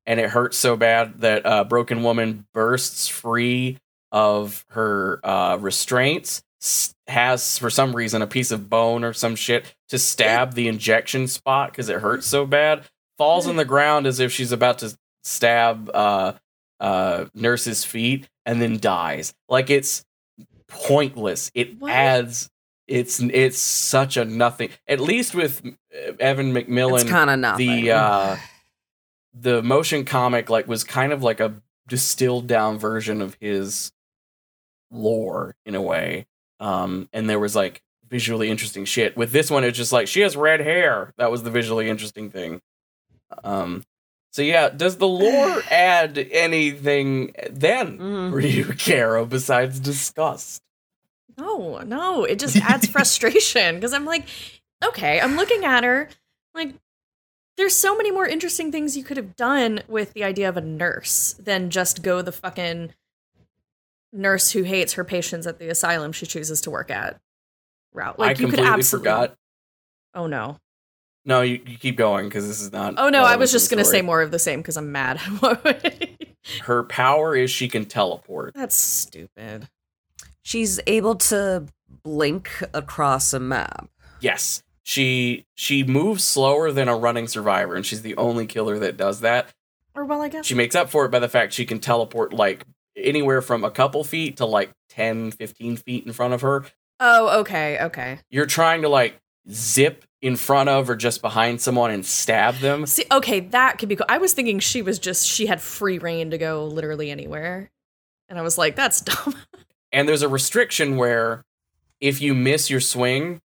And 0.07 0.19
it 0.21 0.31
hurts 0.31 0.57
so 0.57 0.77
bad 0.77 1.21
that 1.21 1.45
uh, 1.45 1.65
Broken 1.65 2.03
Woman 2.03 2.47
bursts 2.55 3.09
free 3.09 3.79
of 4.11 4.65
her 4.71 5.21
uh, 5.23 5.59
restraints, 5.61 6.43
has 7.07 7.59
for 7.59 7.69
some 7.71 7.95
reason 7.95 8.23
a 8.23 8.27
piece 8.27 8.51
of 8.51 8.69
bone 8.71 9.05
or 9.05 9.13
some 9.13 9.37
shit 9.37 9.75
to 9.91 9.99
stab 9.99 10.55
the 10.55 10.67
injection 10.67 11.27
spot 11.29 11.71
because 11.71 11.89
it 11.91 12.01
hurts 12.01 12.27
so 12.27 12.47
bad, 12.47 12.85
falls 13.19 13.47
on 13.47 13.57
the 13.57 13.65
ground 13.67 14.07
as 14.07 14.19
if 14.19 14.33
she's 14.33 14.51
about 14.51 14.79
to 14.79 14.97
stab 15.25 15.91
uh, 15.93 16.33
uh, 16.81 17.27
Nurse's 17.35 17.85
feet, 17.85 18.29
and 18.47 18.63
then 18.63 18.79
dies. 18.79 19.35
Like 19.49 19.69
it's 19.69 20.05
pointless. 20.69 21.51
It 21.55 21.79
What? 21.81 21.93
adds. 21.93 22.49
It's 22.89 23.21
it's 23.21 23.59
such 23.59 24.17
a 24.17 24.25
nothing. 24.25 24.71
At 24.89 24.99
least 24.99 25.35
with 25.35 25.63
uh, 25.65 26.13
Evan 26.19 26.53
MacMillan, 26.55 27.03
It's 27.03 27.11
kind 27.11 27.31
of 27.31 27.39
nothing. 27.39 27.85
the 27.85 27.93
uh 27.93 28.37
the 29.35 29.63
motion 29.63 30.05
comic 30.05 30.49
like 30.51 30.67
was 30.67 30.83
kind 30.85 31.13
of 31.13 31.23
like 31.23 31.39
a 31.39 31.61
distilled 31.87 32.47
down 32.47 32.79
version 32.79 33.21
of 33.23 33.37
his 33.41 33.93
lore 34.91 35.55
in 35.67 35.75
a 35.75 35.83
way 35.83 36.27
um 36.61 37.09
and 37.13 37.29
there 37.29 37.39
was 37.39 37.55
like 37.55 37.83
visually 38.09 38.49
interesting 38.51 38.85
shit 38.87 39.17
with 39.19 39.33
this 39.33 39.51
one 39.51 39.65
it's 39.65 39.77
just 39.77 39.93
like 39.93 40.09
she 40.09 40.21
has 40.21 40.35
red 40.37 40.61
hair 40.61 41.13
that 41.19 41.31
was 41.31 41.43
the 41.43 41.51
visually 41.51 41.89
interesting 41.91 42.31
thing 42.31 42.61
um 43.45 43.83
so 44.31 44.41
yeah 44.43 44.71
does 44.71 44.97
the 44.97 45.07
lore 45.07 45.63
add 45.71 46.17
anything 46.33 47.35
then 47.51 47.99
Mhm. 47.99 48.31
for 48.33 48.41
you 48.41 48.65
caro 48.79 49.27
besides 49.27 49.79
disgust 49.79 50.63
No, 51.39 51.79
no, 51.87 52.25
it 52.25 52.39
just 52.39 52.57
adds 52.57 52.87
frustration 52.91 53.77
because 53.77 53.93
I'm 53.93 54.05
like, 54.05 54.25
okay, 54.85 55.21
I'm 55.21 55.37
looking 55.37 55.65
at 55.65 55.85
her, 55.85 56.09
like, 56.55 56.75
there's 57.57 57.75
so 57.77 57.97
many 57.97 58.11
more 58.11 58.27
interesting 58.27 58.71
things 58.71 58.97
you 58.97 59.03
could 59.05 59.17
have 59.17 59.35
done 59.37 59.81
with 59.89 60.13
the 60.13 60.25
idea 60.25 60.49
of 60.49 60.57
a 60.57 60.61
nurse 60.61 61.35
than 61.41 61.71
just 61.71 62.03
go 62.03 62.23
the 62.23 62.33
fucking 62.33 62.95
nurse 64.13 64.53
who 64.53 64.63
hates 64.63 64.95
her 64.95 65.05
patients 65.05 65.47
at 65.47 65.59
the 65.59 65.69
asylum 65.69 66.13
she 66.13 66.25
chooses 66.25 66.61
to 66.63 66.71
work 66.71 66.91
at 66.91 67.21
route. 67.93 68.19
Like, 68.19 68.29
i 68.29 68.31
you 68.31 68.37
could 68.37 68.57
completely 68.57 68.73
absolutely. 68.79 69.09
forgot 69.09 69.37
Oh 70.15 70.27
no. 70.27 70.57
no 71.25 71.43
you, 71.43 71.61
you 71.67 71.77
keep 71.77 71.97
going 71.97 72.29
because 72.29 72.47
this 72.47 72.61
is 72.61 72.73
not 72.73 72.95
Oh 72.97 73.09
no, 73.11 73.25
I 73.25 73.37
was 73.37 73.53
just 73.53 73.71
gonna 73.71 73.85
story. 73.85 73.99
say 73.99 74.03
more 74.03 74.23
of 74.23 74.31
the 74.31 74.39
same 74.39 74.61
because 74.61 74.77
I'm 74.77 74.93
mad. 74.93 75.19
her 76.63 76.85
power 76.85 77.37
is 77.37 77.51
she 77.51 77.69
can 77.69 77.85
teleport 77.85 78.55
That's 78.55 78.77
stupid. 78.77 79.69
She's 80.49 80.81
able 80.87 81.15
to 81.17 81.67
blink 82.03 82.51
across 82.73 83.35
a 83.35 83.39
map. 83.39 83.91
Yes. 84.19 84.63
She 84.83 85.45
she 85.55 85.85
moves 85.85 86.25
slower 86.25 86.73
than 86.73 86.89
a 86.89 86.97
running 86.97 87.29
survivor, 87.29 87.75
and 87.75 87.85
she's 87.85 88.01
the 88.01 88.17
only 88.17 88.47
killer 88.47 88.79
that 88.79 88.97
does 88.97 89.21
that. 89.21 89.53
Or 89.95 90.07
well, 90.07 90.23
I 90.23 90.29
guess 90.31 90.47
She 90.47 90.55
makes 90.55 90.75
up 90.75 90.89
for 90.89 91.05
it 91.05 91.11
by 91.11 91.19
the 91.19 91.29
fact 91.29 91.53
she 91.53 91.67
can 91.67 91.81
teleport 91.81 92.33
like 92.33 92.65
anywhere 92.97 93.43
from 93.43 93.63
a 93.63 93.71
couple 93.71 94.03
feet 94.05 94.39
to 94.39 94.47
like 94.47 94.71
10, 94.89 95.33
15 95.33 95.77
feet 95.77 96.07
in 96.07 96.15
front 96.15 96.33
of 96.33 96.41
her. 96.41 96.65
Oh, 96.99 97.41
okay, 97.41 97.79
okay. 97.81 98.21
You're 98.31 98.47
trying 98.47 98.81
to 98.81 98.89
like 98.89 99.21
zip 99.53 100.07
in 100.23 100.37
front 100.37 100.71
of 100.71 100.89
or 100.89 100.97
just 100.97 101.21
behind 101.21 101.61
someone 101.61 101.91
and 101.91 102.07
stab 102.07 102.55
them. 102.61 102.87
See, 102.87 103.05
okay, 103.13 103.41
that 103.41 103.77
could 103.77 103.91
be 103.91 103.97
cool. 103.97 104.07
I 104.09 104.17
was 104.17 104.33
thinking 104.33 104.61
she 104.61 104.81
was 104.81 104.99
just 104.99 105.29
she 105.29 105.45
had 105.45 105.61
free 105.61 105.99
reign 105.99 106.31
to 106.31 106.39
go 106.39 106.65
literally 106.65 107.11
anywhere, 107.11 107.71
and 108.31 108.39
I 108.39 108.43
was 108.43 108.57
like, 108.57 108.77
that's 108.77 109.01
dumb. 109.03 109.35
And 109.93 110.09
there's 110.09 110.23
a 110.23 110.29
restriction 110.29 110.97
where 110.97 111.45
if 112.01 112.21
you 112.21 112.35
miss 112.35 112.71
your 112.71 112.81
swing, 112.81 113.41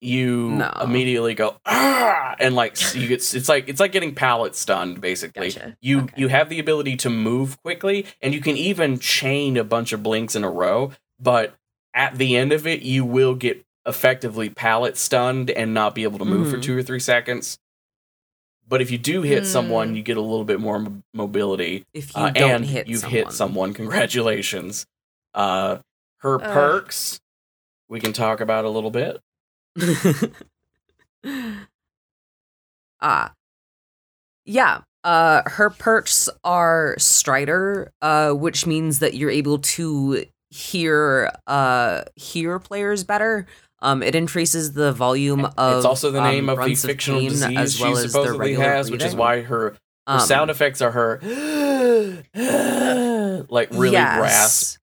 you 0.00 0.50
No. 0.50 0.70
immediately 0.82 1.34
go 1.34 1.56
ah, 1.64 2.36
and 2.38 2.54
like 2.54 2.76
you 2.94 3.06
get 3.08 3.34
it's 3.34 3.48
like 3.48 3.68
it's 3.68 3.80
like 3.80 3.92
getting 3.92 4.14
pallet 4.14 4.54
stunned 4.54 5.00
basically. 5.00 5.48
Gotcha. 5.48 5.76
You 5.80 6.02
Okay. 6.02 6.14
you 6.16 6.28
have 6.28 6.48
the 6.50 6.58
ability 6.58 6.96
to 6.98 7.10
move 7.10 7.60
quickly 7.62 8.04
and 8.20 8.34
you 8.34 8.40
can 8.40 8.56
even 8.56 8.98
chain 8.98 9.56
a 9.56 9.64
bunch 9.64 9.92
of 9.92 10.02
blinks 10.02 10.34
in 10.36 10.44
a 10.44 10.50
row, 10.50 10.92
but 11.18 11.54
at 11.94 12.16
the 12.18 12.36
end 12.36 12.52
of 12.52 12.66
it, 12.66 12.82
you 12.82 13.04
will 13.04 13.34
get 13.34 13.64
effectively 13.86 14.50
pallet 14.50 14.96
stunned 14.98 15.50
and 15.50 15.72
not 15.72 15.94
be 15.94 16.02
able 16.02 16.18
to 16.18 16.24
move 16.24 16.50
for 16.50 16.58
Mhm. 16.58 16.62
two 16.62 16.76
or 16.76 16.82
three 16.82 17.00
seconds. 17.00 17.58
But 18.66 18.80
if 18.82 18.90
you 18.90 18.98
do 18.98 19.22
hit 19.22 19.46
someone, 19.46 19.90
Hmm. 19.90 19.94
you 19.96 20.02
get 20.02 20.16
a 20.16 20.22
little 20.22 20.44
bit 20.44 20.58
more 20.60 20.78
mo- 20.78 21.02
mobility. 21.12 21.84
If 21.94 22.14
you 22.16 22.22
Uh, 22.22 22.30
don't 22.30 22.50
and 22.50 22.64
hit 22.66 22.88
you've 22.88 23.00
someone. 23.00 23.12
hit 23.24 23.32
someone. 23.32 23.74
Congratulations. 23.74 24.86
Uh, 25.34 25.78
her 26.18 26.42
Ugh. 26.42 26.52
perks, 26.52 27.20
we 27.88 28.00
can 28.00 28.12
talk 28.12 28.40
about 28.40 28.64
a 28.64 28.70
little 28.70 28.90
bit. 28.90 29.20
Ah. 33.00 33.32
yeah. 34.44 34.80
Uh 35.02 35.42
her 35.46 35.70
perks 35.70 36.28
are 36.44 36.94
Stridor, 36.98 37.88
uh, 38.00 38.32
which 38.32 38.66
means 38.66 39.00
that 39.00 39.14
you're 39.14 39.30
able 39.30 39.58
to 39.58 40.24
hear 40.50 41.30
uh 41.46 42.02
hear 42.16 42.58
players 42.58 43.04
better. 43.04 43.46
Um, 43.82 44.02
it 44.02 44.14
increases 44.14 44.72
the 44.72 44.92
volume 44.92 45.44
of. 45.58 45.76
it's 45.76 45.84
also 45.84 46.10
the 46.10 46.22
um, 46.22 46.24
name 46.24 46.48
of 46.48 46.58
the 46.64 46.74
fictional 46.74 47.20
pain 47.20 47.28
disease 47.30 47.58
as 47.58 47.80
well 47.80 47.96
she 47.96 48.08
supposedly 48.08 48.38
regular 48.38 48.64
has, 48.64 48.90
which 48.90 49.04
is 49.04 49.14
why 49.14 49.42
her, 49.42 49.70
her 49.70 49.76
Um, 50.06 50.20
sound 50.20 50.50
effects 50.50 50.80
are 50.80 50.92
her 50.92 51.18
like 53.50 53.68
really 53.72 53.92
yes. 53.92 54.20
rasp. 54.20 54.78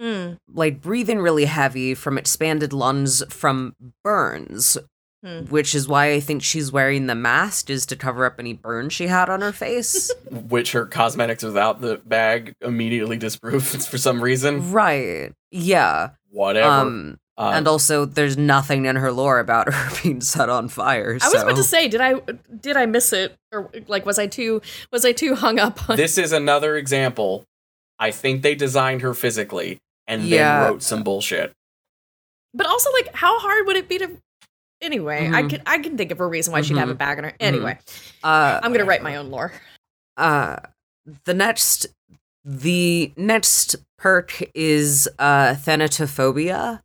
Mm. 0.00 0.36
like 0.52 0.80
breathing 0.82 1.20
really 1.20 1.46
heavy 1.46 1.94
from 1.94 2.18
expanded 2.18 2.72
lungs 2.74 3.22
from 3.30 3.74
burns, 4.04 4.76
Hmm. 5.24 5.44
which 5.46 5.74
is 5.74 5.88
why 5.88 6.12
I 6.12 6.20
think 6.20 6.42
she's 6.42 6.70
wearing 6.70 7.06
the 7.06 7.14
mask 7.14 7.70
is 7.70 7.86
to 7.86 7.96
cover 7.96 8.26
up 8.26 8.34
any 8.38 8.52
burns 8.52 8.92
she 8.92 9.06
had 9.06 9.30
on 9.30 9.40
her 9.40 9.52
face. 9.52 10.12
which 10.30 10.72
her 10.72 10.84
cosmetics 10.84 11.42
without 11.42 11.80
the 11.80 11.96
bag 12.04 12.54
immediately 12.60 13.16
disproves 13.16 13.86
for 13.90 13.96
some 13.96 14.20
reason. 14.22 14.70
right. 14.72 15.32
Yeah. 15.50 16.10
Whatever. 16.30 16.68
Um 16.68 17.18
Uh, 17.38 17.52
and 17.54 17.66
also 17.68 18.04
there's 18.04 18.36
nothing 18.38 18.84
in 18.86 18.96
her 18.96 19.10
lore 19.12 19.38
about 19.38 19.72
her 19.72 20.02
being 20.02 20.20
set 20.20 20.48
on 20.50 20.68
fire. 20.68 21.18
I 21.22 21.28
was 21.28 21.42
about 21.42 21.56
to 21.56 21.62
say, 21.64 21.88
did 21.88 22.00
I 22.02 22.14
did 22.60 22.76
I 22.76 22.84
miss 22.86 23.12
it, 23.14 23.34
or 23.52 23.70
like 23.88 24.04
was 24.06 24.18
I 24.18 24.26
too 24.26 24.60
was 24.92 25.04
I 25.06 25.12
too 25.12 25.34
hung 25.34 25.58
up 25.58 25.88
on? 25.88 25.96
this 25.96 26.18
is 26.18 26.32
another 26.32 26.76
example. 26.76 27.44
I 27.98 28.10
think 28.10 28.42
they 28.42 28.54
designed 28.54 29.00
her 29.00 29.14
physically 29.14 29.78
and 30.06 30.22
Yeah. 30.22 30.60
then 30.60 30.72
wrote 30.72 30.82
some 30.82 31.02
bullshit. 31.02 31.52
But 32.54 32.66
also, 32.66 32.90
like, 32.92 33.14
how 33.14 33.38
hard 33.38 33.66
would 33.66 33.76
it 33.76 33.88
be 33.88 33.98
to? 33.98 34.16
Anyway, 34.82 35.26
I 35.32 35.42
Mhm. 35.42 35.50
can 35.50 35.62
I 35.66 35.78
can 35.78 35.96
think 35.96 36.10
of 36.10 36.20
a 36.20 36.26
reason 36.26 36.52
why 36.52 36.60
she'd 36.62 36.76
have 36.76 36.90
a 36.90 36.94
Mhm. 36.94 36.98
bag 36.98 37.18
on 37.18 37.24
her. 37.24 37.34
Anyway, 37.40 37.78
uh 38.22 38.60
I'm 38.62 38.72
gonna 38.72 38.84
write 38.84 39.02
my 39.02 39.16
own 39.16 39.30
lore. 39.30 39.52
uh 40.16 40.56
the 41.24 41.34
next 41.34 41.86
the 42.44 43.12
next 43.16 43.76
perk 43.98 44.42
is 44.54 45.08
uh 45.18 45.54
thanatophobia 45.54 46.80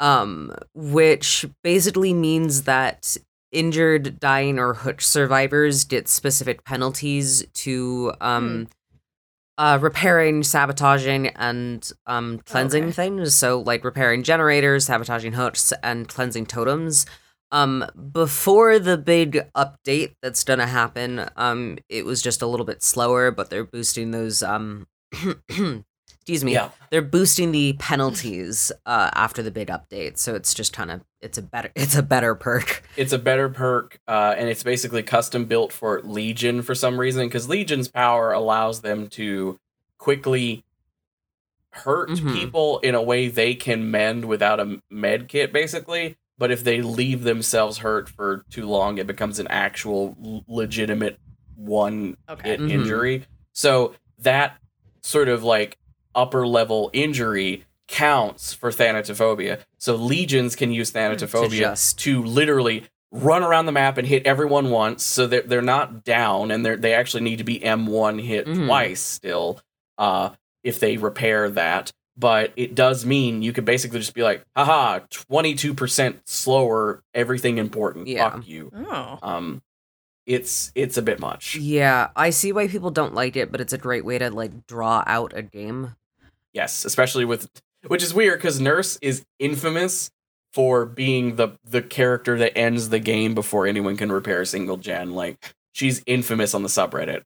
um 0.00 0.52
which 0.74 1.46
basically 1.62 2.12
means 2.12 2.62
that 2.62 3.16
injured 3.52 4.18
dying 4.20 4.58
or 4.58 4.74
hook 4.74 5.00
survivors 5.00 5.84
get 5.84 6.08
specific 6.08 6.64
penalties 6.64 7.44
to 7.54 8.12
um 8.20 8.68
uh 9.62 9.78
repairing 9.80 10.42
sabotaging 10.42 11.28
and 11.28 11.92
um 12.06 12.40
cleansing 12.50 12.84
Okay. 12.84 12.92
things 12.92 13.36
so 13.36 13.60
like 13.60 13.84
repairing 13.84 14.22
generators 14.24 14.86
sabotaging 14.86 15.32
hooks 15.34 15.72
and 15.82 16.08
cleansing 16.08 16.46
totems 16.46 17.06
um 17.52 17.84
before 18.12 18.78
the 18.78 18.98
big 18.98 19.30
update 19.54 20.14
that's 20.22 20.42
gonna 20.42 20.66
happen 20.66 21.28
um 21.36 21.78
it 21.88 22.04
was 22.04 22.20
just 22.22 22.42
a 22.42 22.46
little 22.46 22.66
bit 22.66 22.82
slower 22.82 23.30
but 23.30 23.50
they're 23.50 23.64
boosting 23.76 24.10
those 24.10 24.42
um 24.42 24.86
excuse 26.22 26.44
me 26.44 26.52
Yeah. 26.52 26.70
they're 26.90 27.02
boosting 27.02 27.50
the 27.50 27.72
penalties 27.80 28.70
uh 28.86 29.10
after 29.12 29.42
the 29.42 29.50
big 29.50 29.68
update 29.68 30.18
so 30.18 30.36
it's 30.36 30.54
just 30.54 30.72
kind 30.72 30.90
of 30.92 31.00
it's 31.20 31.36
a 31.36 31.42
better 31.42 31.72
it's 31.76 31.96
a 31.96 32.02
better 32.02 32.36
perk 32.36 32.84
It's 32.96 33.12
a 33.12 33.18
better 33.18 33.48
perk, 33.48 33.98
uh, 34.06 34.34
and 34.38 34.48
it's 34.48 34.62
basically 34.62 35.02
custom 35.02 35.46
built 35.46 35.72
for 35.72 36.00
Legion 36.02 36.62
for 36.62 36.74
some 36.74 36.98
reason, 37.00 37.26
because 37.26 37.48
Legion's 37.48 37.88
power 37.88 38.32
allows 38.32 38.82
them 38.82 39.08
to 39.10 39.58
quickly 39.98 40.62
hurt 41.70 42.10
Mhm. 42.10 42.34
people 42.34 42.78
in 42.80 42.94
a 42.94 43.02
way 43.02 43.28
they 43.28 43.54
can 43.54 43.90
mend 43.90 44.26
without 44.26 44.60
a 44.60 44.80
med 44.90 45.28
kit, 45.28 45.52
basically. 45.52 46.16
But 46.38 46.50
if 46.50 46.62
they 46.64 46.82
leave 46.82 47.22
themselves 47.22 47.78
hurt 47.78 48.08
for 48.10 48.44
too 48.50 48.66
long, 48.68 48.98
it 48.98 49.06
becomes 49.06 49.38
an 49.38 49.46
actual 49.48 50.42
legitimate 50.46 51.18
one 51.56 52.16
Okay. 52.28 52.50
hit 52.50 52.60
Mhm. 52.60 52.70
injury. 52.70 53.24
So 53.52 53.94
that 54.18 54.58
sort 55.02 55.28
of 55.28 55.42
like 55.44 55.78
upper 56.14 56.46
level 56.46 56.90
injury 56.92 57.64
counts 57.88 58.54
for 58.54 58.70
thanatophobia. 58.70 59.60
So 59.78 59.94
legions 59.96 60.56
can 60.56 60.70
use 60.72 60.92
thanatophobia 60.92 61.50
To 61.50 61.56
just- 61.56 61.98
to 62.00 62.22
literally 62.22 62.84
run 63.10 63.42
around 63.42 63.66
the 63.66 63.72
map 63.72 63.98
and 63.98 64.08
hit 64.08 64.26
everyone 64.26 64.70
once 64.70 65.04
so 65.04 65.26
they're, 65.26 65.42
they're 65.42 65.60
not 65.60 66.02
down 66.02 66.50
and 66.50 66.64
they 66.64 66.76
they 66.76 66.94
actually 66.94 67.22
need 67.22 67.36
to 67.36 67.44
be 67.44 67.60
m1 67.60 68.22
hit 68.22 68.46
Mhm. 68.46 68.64
twice 68.66 69.00
still 69.00 69.60
uh, 69.98 70.30
if 70.64 70.80
they 70.80 70.96
repair 70.96 71.50
that 71.50 71.90
but 72.16 72.52
it 72.56 72.74
does 72.74 73.04
mean 73.04 73.42
you 73.42 73.52
could 73.52 73.66
basically 73.66 73.98
just 73.98 74.14
be 74.14 74.22
like 74.22 74.42
haha 74.56 75.00
22% 75.10 76.20
slower 76.24 77.02
everything 77.12 77.58
important 77.58 78.06
Yeah. 78.06 78.30
fuck 78.30 78.48
you 78.48 78.70
Oh, 78.74 79.18
um 79.22 79.60
it's 80.24 80.72
it's 80.74 80.96
a 80.96 81.02
bit 81.02 81.20
much 81.20 81.56
yeah 81.56 82.08
i 82.16 82.30
see 82.30 82.52
why 82.52 82.66
people 82.68 82.90
don't 82.90 83.12
like 83.14 83.36
it 83.36 83.52
but 83.52 83.60
it's 83.60 83.72
a 83.74 83.78
great 83.78 84.04
way 84.06 84.18
to 84.18 84.30
like 84.30 84.66
draw 84.66 85.02
out 85.06 85.32
a 85.36 85.42
game 85.42 85.96
yes 86.52 86.84
especially 86.84 87.24
with 87.24 87.48
which 87.86 88.02
is 88.02 88.14
weird 88.14 88.38
because 88.38 88.60
nurse 88.60 88.98
is 89.02 89.24
infamous 89.38 90.10
for 90.52 90.84
being 90.86 91.36
the 91.36 91.48
the 91.64 91.82
character 91.82 92.38
that 92.38 92.56
ends 92.56 92.88
the 92.90 92.98
game 92.98 93.34
before 93.34 93.66
anyone 93.66 93.96
can 93.96 94.12
repair 94.12 94.42
a 94.42 94.46
single 94.46 94.76
gen 94.76 95.12
like 95.12 95.54
she's 95.72 96.02
infamous 96.06 96.54
on 96.54 96.62
the 96.62 96.68
subreddit 96.68 97.22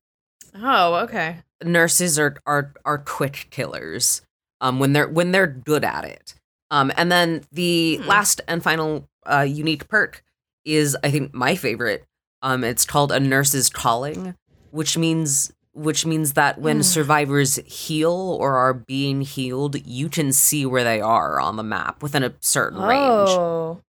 oh, 0.62 0.94
okay. 0.96 1.38
nurses 1.64 2.18
are 2.18 2.36
are 2.46 2.72
are 2.84 2.98
quick 2.98 3.48
killers 3.50 4.22
um 4.60 4.78
when 4.78 4.92
they're 4.92 5.08
when 5.08 5.32
they're 5.32 5.46
good 5.46 5.84
at 5.84 6.04
it 6.04 6.34
um 6.70 6.92
and 6.96 7.10
then 7.10 7.42
the 7.52 7.96
Hmm. 7.96 8.06
last 8.08 8.40
and 8.48 8.62
final 8.62 9.08
uh 9.28 9.40
unique 9.40 9.88
perk 9.88 10.22
is 10.64 10.96
i 11.04 11.10
think 11.10 11.34
my 11.34 11.54
favorite 11.56 12.04
um 12.42 12.64
it's 12.64 12.84
called 12.84 13.12
a 13.12 13.20
nurse's 13.20 13.68
calling 13.68 14.34
which 14.70 14.96
means 14.96 15.52
which 15.76 16.06
means 16.06 16.32
that 16.32 16.58
when 16.58 16.76
Hmm. 16.78 16.82
survivors 16.82 17.56
heal 17.66 18.10
or 18.40 18.56
are 18.56 18.74
being 18.74 19.20
healed 19.20 19.76
you 19.86 20.08
can 20.08 20.32
see 20.32 20.64
where 20.66 20.82
they 20.84 21.00
are 21.00 21.38
on 21.38 21.56
the 21.56 21.62
map 21.62 22.02
within 22.02 22.22
a 22.24 22.32
certain 22.40 22.80
range 22.80 23.28
Oh, 23.30 23.80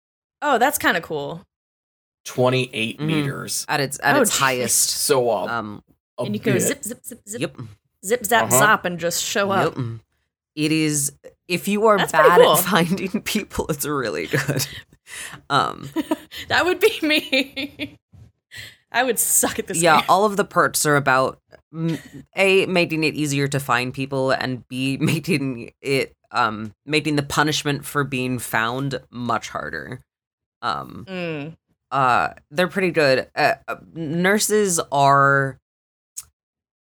oh, 0.41 0.57
that's 0.57 0.77
kind 0.77 0.97
of 0.97 1.03
cool. 1.03 1.43
28 2.25 2.99
Mhm. 2.99 3.05
meters 3.05 3.65
at 3.69 3.79
its 3.79 3.99
at 4.03 4.15
Oh, 4.17 4.21
its 4.21 4.35
jeez. 4.35 4.39
highest 4.39 4.89
so 4.89 5.29
off 5.29 5.49
um 5.49 5.83
and 6.19 6.33
you 6.35 6.39
can 6.41 6.53
bit. 6.53 6.59
go 6.61 6.67
zip, 6.67 6.83
zip, 6.83 7.05
zip, 7.05 7.21
zip, 7.27 7.41
yep 7.41 7.55
zip, 8.05 8.25
zap, 8.25 8.51
Uh-huh. 8.51 8.77
zop, 8.77 8.85
and 8.85 8.99
just 8.99 9.23
show 9.23 9.51
up. 9.51 9.75
Yep. 9.77 9.85
It 10.55 10.71
is 10.71 11.13
if 11.47 11.67
you 11.67 11.85
are 11.87 11.97
That's 11.97 12.11
bad 12.11 12.41
cool. 12.41 12.53
at 12.57 12.63
finding 12.65 13.21
people, 13.21 13.65
it's 13.69 13.85
really 13.85 14.27
good. 14.27 14.67
um 15.49 15.89
That 16.49 16.65
would 16.65 16.79
be 16.81 16.99
me. 17.01 17.97
I 18.91 19.03
would 19.03 19.19
suck 19.19 19.59
at 19.59 19.67
this. 19.67 19.77
yeah, 19.81 19.97
game. 20.01 20.05
all 20.09 20.25
of 20.25 20.37
the 20.37 20.43
perks 20.45 20.85
are 20.85 20.95
about 20.95 21.39
mm, 21.46 21.46
A 22.35 22.65
making 22.65 23.03
it 23.03 23.15
easier 23.15 23.47
to 23.49 23.59
find 23.59 23.93
people 23.93 24.31
and 24.31 24.67
B 24.67 24.97
making 25.01 25.71
it 25.81 26.13
um 26.31 26.73
making 26.85 27.15
the 27.15 27.23
punishment 27.23 27.85
for 27.85 28.03
being 28.03 28.39
found 28.39 28.99
much 29.11 29.49
harder. 29.49 30.01
Um 30.61 31.05
Mm. 31.07 31.57
uh 31.91 32.29
they're 32.51 32.67
pretty 32.67 32.91
good 32.91 33.29
uh, 33.35 33.55
uh, 33.67 33.75
nurses 33.93 34.79
are 34.91 35.59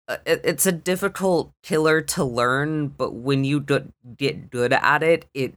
uh, 0.08 0.18
it, 0.26 0.41
it's 0.44 0.66
a 0.66 0.72
difficult 0.72 1.52
killer 1.64 2.02
to 2.02 2.24
learn 2.24 2.88
but 2.88 3.14
when 3.14 3.44
you 3.44 3.60
do- 3.60 3.91
get 4.16 4.50
good 4.50 4.72
at 4.74 5.04
it 5.04 5.26
it 5.34 5.56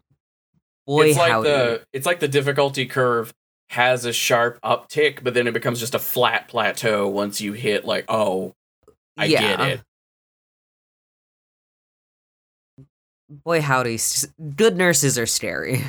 boy 0.87 1.09
it's 1.11 1.19
like 1.19 1.31
howdy 1.31 1.49
the 1.49 1.85
it's 1.93 2.07
like 2.07 2.19
the 2.21 2.27
difficulty 2.29 2.87
curve 2.87 3.33
has 3.69 4.05
a 4.05 4.13
sharp 4.13 4.59
uptick 4.63 5.23
but 5.23 5.35
then 5.35 5.47
it 5.47 5.55
becomes 5.55 5.79
just 5.79 5.95
a 5.95 5.99
flat 6.01 6.49
plateau 6.49 7.07
once 7.07 7.41
you 7.41 7.53
hit 7.53 7.85
like 7.85 8.05
oh 8.09 8.53
i 9.17 9.29
get 9.29 9.43
Yeah. 9.43 9.65
it 9.67 9.81
boy 13.29 13.61
howdy 13.61 13.99
good 14.57 14.77
nurses 14.77 15.19
are 15.19 15.27
scary 15.27 15.83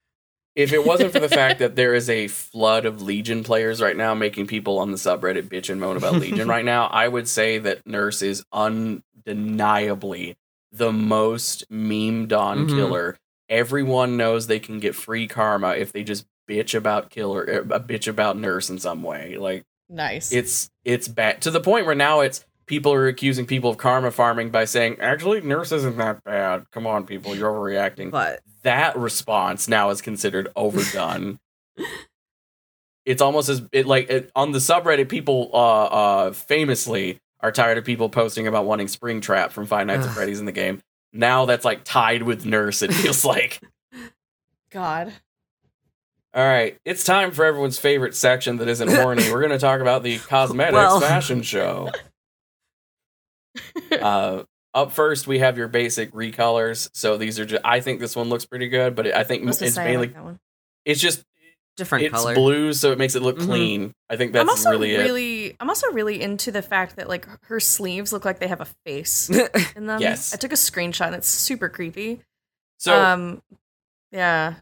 if 0.54 0.72
it 0.72 0.86
wasn't 0.86 1.12
for 1.12 1.18
the 1.18 1.28
fact 1.28 1.58
that 1.58 1.74
there 1.74 1.94
is 1.94 2.08
a 2.08 2.28
flood 2.28 2.86
of 2.86 3.02
Legion 3.02 3.42
players 3.42 3.82
right 3.82 3.96
now 3.96 4.14
making 4.14 4.46
people 4.46 4.78
on 4.78 4.92
the 4.92 4.96
subreddit 4.96 5.48
bitch 5.48 5.68
and 5.68 5.80
moan 5.80 5.96
about 5.96 6.14
Legion 6.14 6.46
right 6.46 6.64
now, 6.74 6.86
I 6.86 7.08
would 7.08 7.26
say 7.26 7.58
that 7.58 7.84
Nurse 7.84 8.22
is 8.22 8.44
undeniably 8.52 10.36
the 10.70 10.92
most 10.92 11.68
memed 11.72 12.32
on 12.32 12.68
Mhm. 12.68 12.76
killer. 12.76 13.16
Everyone 13.48 14.16
knows 14.16 14.46
they 14.46 14.60
can 14.60 14.78
get 14.78 14.94
free 14.94 15.26
karma 15.26 15.70
if 15.70 15.90
they 15.90 16.04
just 16.04 16.24
bitch 16.48 16.72
about 16.76 17.10
killer, 17.10 17.42
a 17.42 17.80
bitch 17.80 18.06
about 18.06 18.38
Nurse 18.38 18.70
in 18.70 18.78
some 18.78 19.02
way. 19.02 19.36
Like 19.36 19.64
Nice. 19.88 20.30
it's 20.30 20.70
it's 20.84 21.08
bad 21.08 21.42
to 21.42 21.50
the 21.50 21.60
point 21.60 21.84
where 21.86 21.96
now 21.96 22.20
it's 22.20 22.44
people 22.66 22.92
are 22.92 23.06
accusing 23.06 23.46
people 23.46 23.70
of 23.70 23.76
karma 23.76 24.10
farming 24.10 24.50
by 24.50 24.64
saying, 24.64 24.96
actually, 25.00 25.40
nurse 25.40 25.72
isn't 25.72 25.96
that 25.98 26.22
bad. 26.24 26.64
Come 26.70 26.86
on, 26.86 27.06
people, 27.06 27.34
you're 27.34 27.52
overreacting. 27.52 28.10
But 28.10 28.40
that 28.62 28.96
response 28.96 29.68
now 29.68 29.90
is 29.90 30.00
considered 30.02 30.48
overdone. 30.56 31.38
it's 33.04 33.22
almost 33.22 33.48
as 33.48 33.62
it 33.72 33.86
like 33.86 34.08
it, 34.10 34.30
on 34.34 34.52
the 34.52 34.58
subreddit, 34.58 35.08
people 35.08 35.50
uh, 35.52 35.84
uh, 35.84 36.32
famously 36.32 37.20
are 37.40 37.52
tired 37.52 37.78
of 37.78 37.84
people 37.84 38.08
posting 38.08 38.46
about 38.46 38.64
wanting 38.64 38.86
Springtrap 38.86 39.50
from 39.50 39.66
Five 39.66 39.86
Nights 39.86 40.06
at 40.06 40.14
Freddy's 40.14 40.40
in 40.40 40.46
the 40.46 40.52
game. 40.52 40.80
Now 41.12 41.44
that's 41.44 41.64
like 41.64 41.84
tied 41.84 42.22
with 42.22 42.46
Nurse. 42.46 42.82
It 42.82 42.92
feels 42.92 43.24
like. 43.26 43.60
God. 44.70 45.12
All 46.32 46.44
right, 46.44 46.76
it's 46.84 47.04
time 47.04 47.30
for 47.30 47.44
everyone's 47.44 47.78
favorite 47.78 48.16
section 48.16 48.56
that 48.56 48.66
isn't 48.66 48.88
horny. 48.88 49.22
We're 49.30 49.38
going 49.38 49.52
to 49.52 49.58
talk 49.58 49.80
about 49.80 50.02
the 50.02 50.18
cosmetics 50.18 50.74
Well- 50.74 51.00
fashion 51.00 51.42
show. 51.42 51.90
Uh, 53.92 54.42
up 54.72 54.92
first, 54.92 55.26
we 55.26 55.38
have 55.38 55.56
your 55.56 55.68
basic 55.68 56.10
recolors. 56.12 56.90
So 56.94 57.16
these 57.16 57.38
are 57.38 57.44
just. 57.44 57.62
I 57.64 57.80
think 57.80 58.00
this 58.00 58.16
one 58.16 58.28
looks 58.28 58.44
pretty 58.44 58.68
good, 58.68 58.94
but 58.96 59.06
I 59.14 59.22
think 59.24 59.44
What's 59.44 59.62
it's 59.62 59.76
mainly. 59.76 59.96
like 60.08 60.14
that 60.14 60.24
one. 60.24 60.38
It's 60.84 61.00
just 61.00 61.22
different 61.76 62.04
it's 62.04 62.12
color. 62.14 62.34
blue, 62.34 62.72
so 62.72 62.92
it 62.92 62.98
makes 62.98 63.14
it 63.14 63.22
look 63.22 63.36
Mhm. 63.38 63.46
clean. 63.46 63.92
I 64.10 64.16
think 64.16 64.28
I'm 64.30 64.46
that's 64.46 64.50
also 64.64 64.70
really, 64.70 64.96
really, 64.96 65.56
I'm 65.60 65.68
also 65.68 65.90
really 65.92 66.20
into 66.20 66.50
the 66.52 66.62
fact 66.62 66.96
that 66.96 67.08
like 67.08 67.26
her 67.46 67.58
sleeves 67.60 68.12
look 68.12 68.24
like 68.24 68.38
they 68.40 68.46
have 68.48 68.60
a 68.60 68.66
face 68.84 69.28
in 69.76 69.86
them. 69.86 70.00
Yes. 70.00 70.34
I 70.34 70.36
took 70.36 70.52
a 70.52 70.56
screenshot. 70.56 71.06
and 71.06 71.16
It's 71.16 71.28
super 71.28 71.68
creepy. 71.68 72.20
So, 72.78 73.00
um, 73.00 73.42
yeah, 74.12 74.54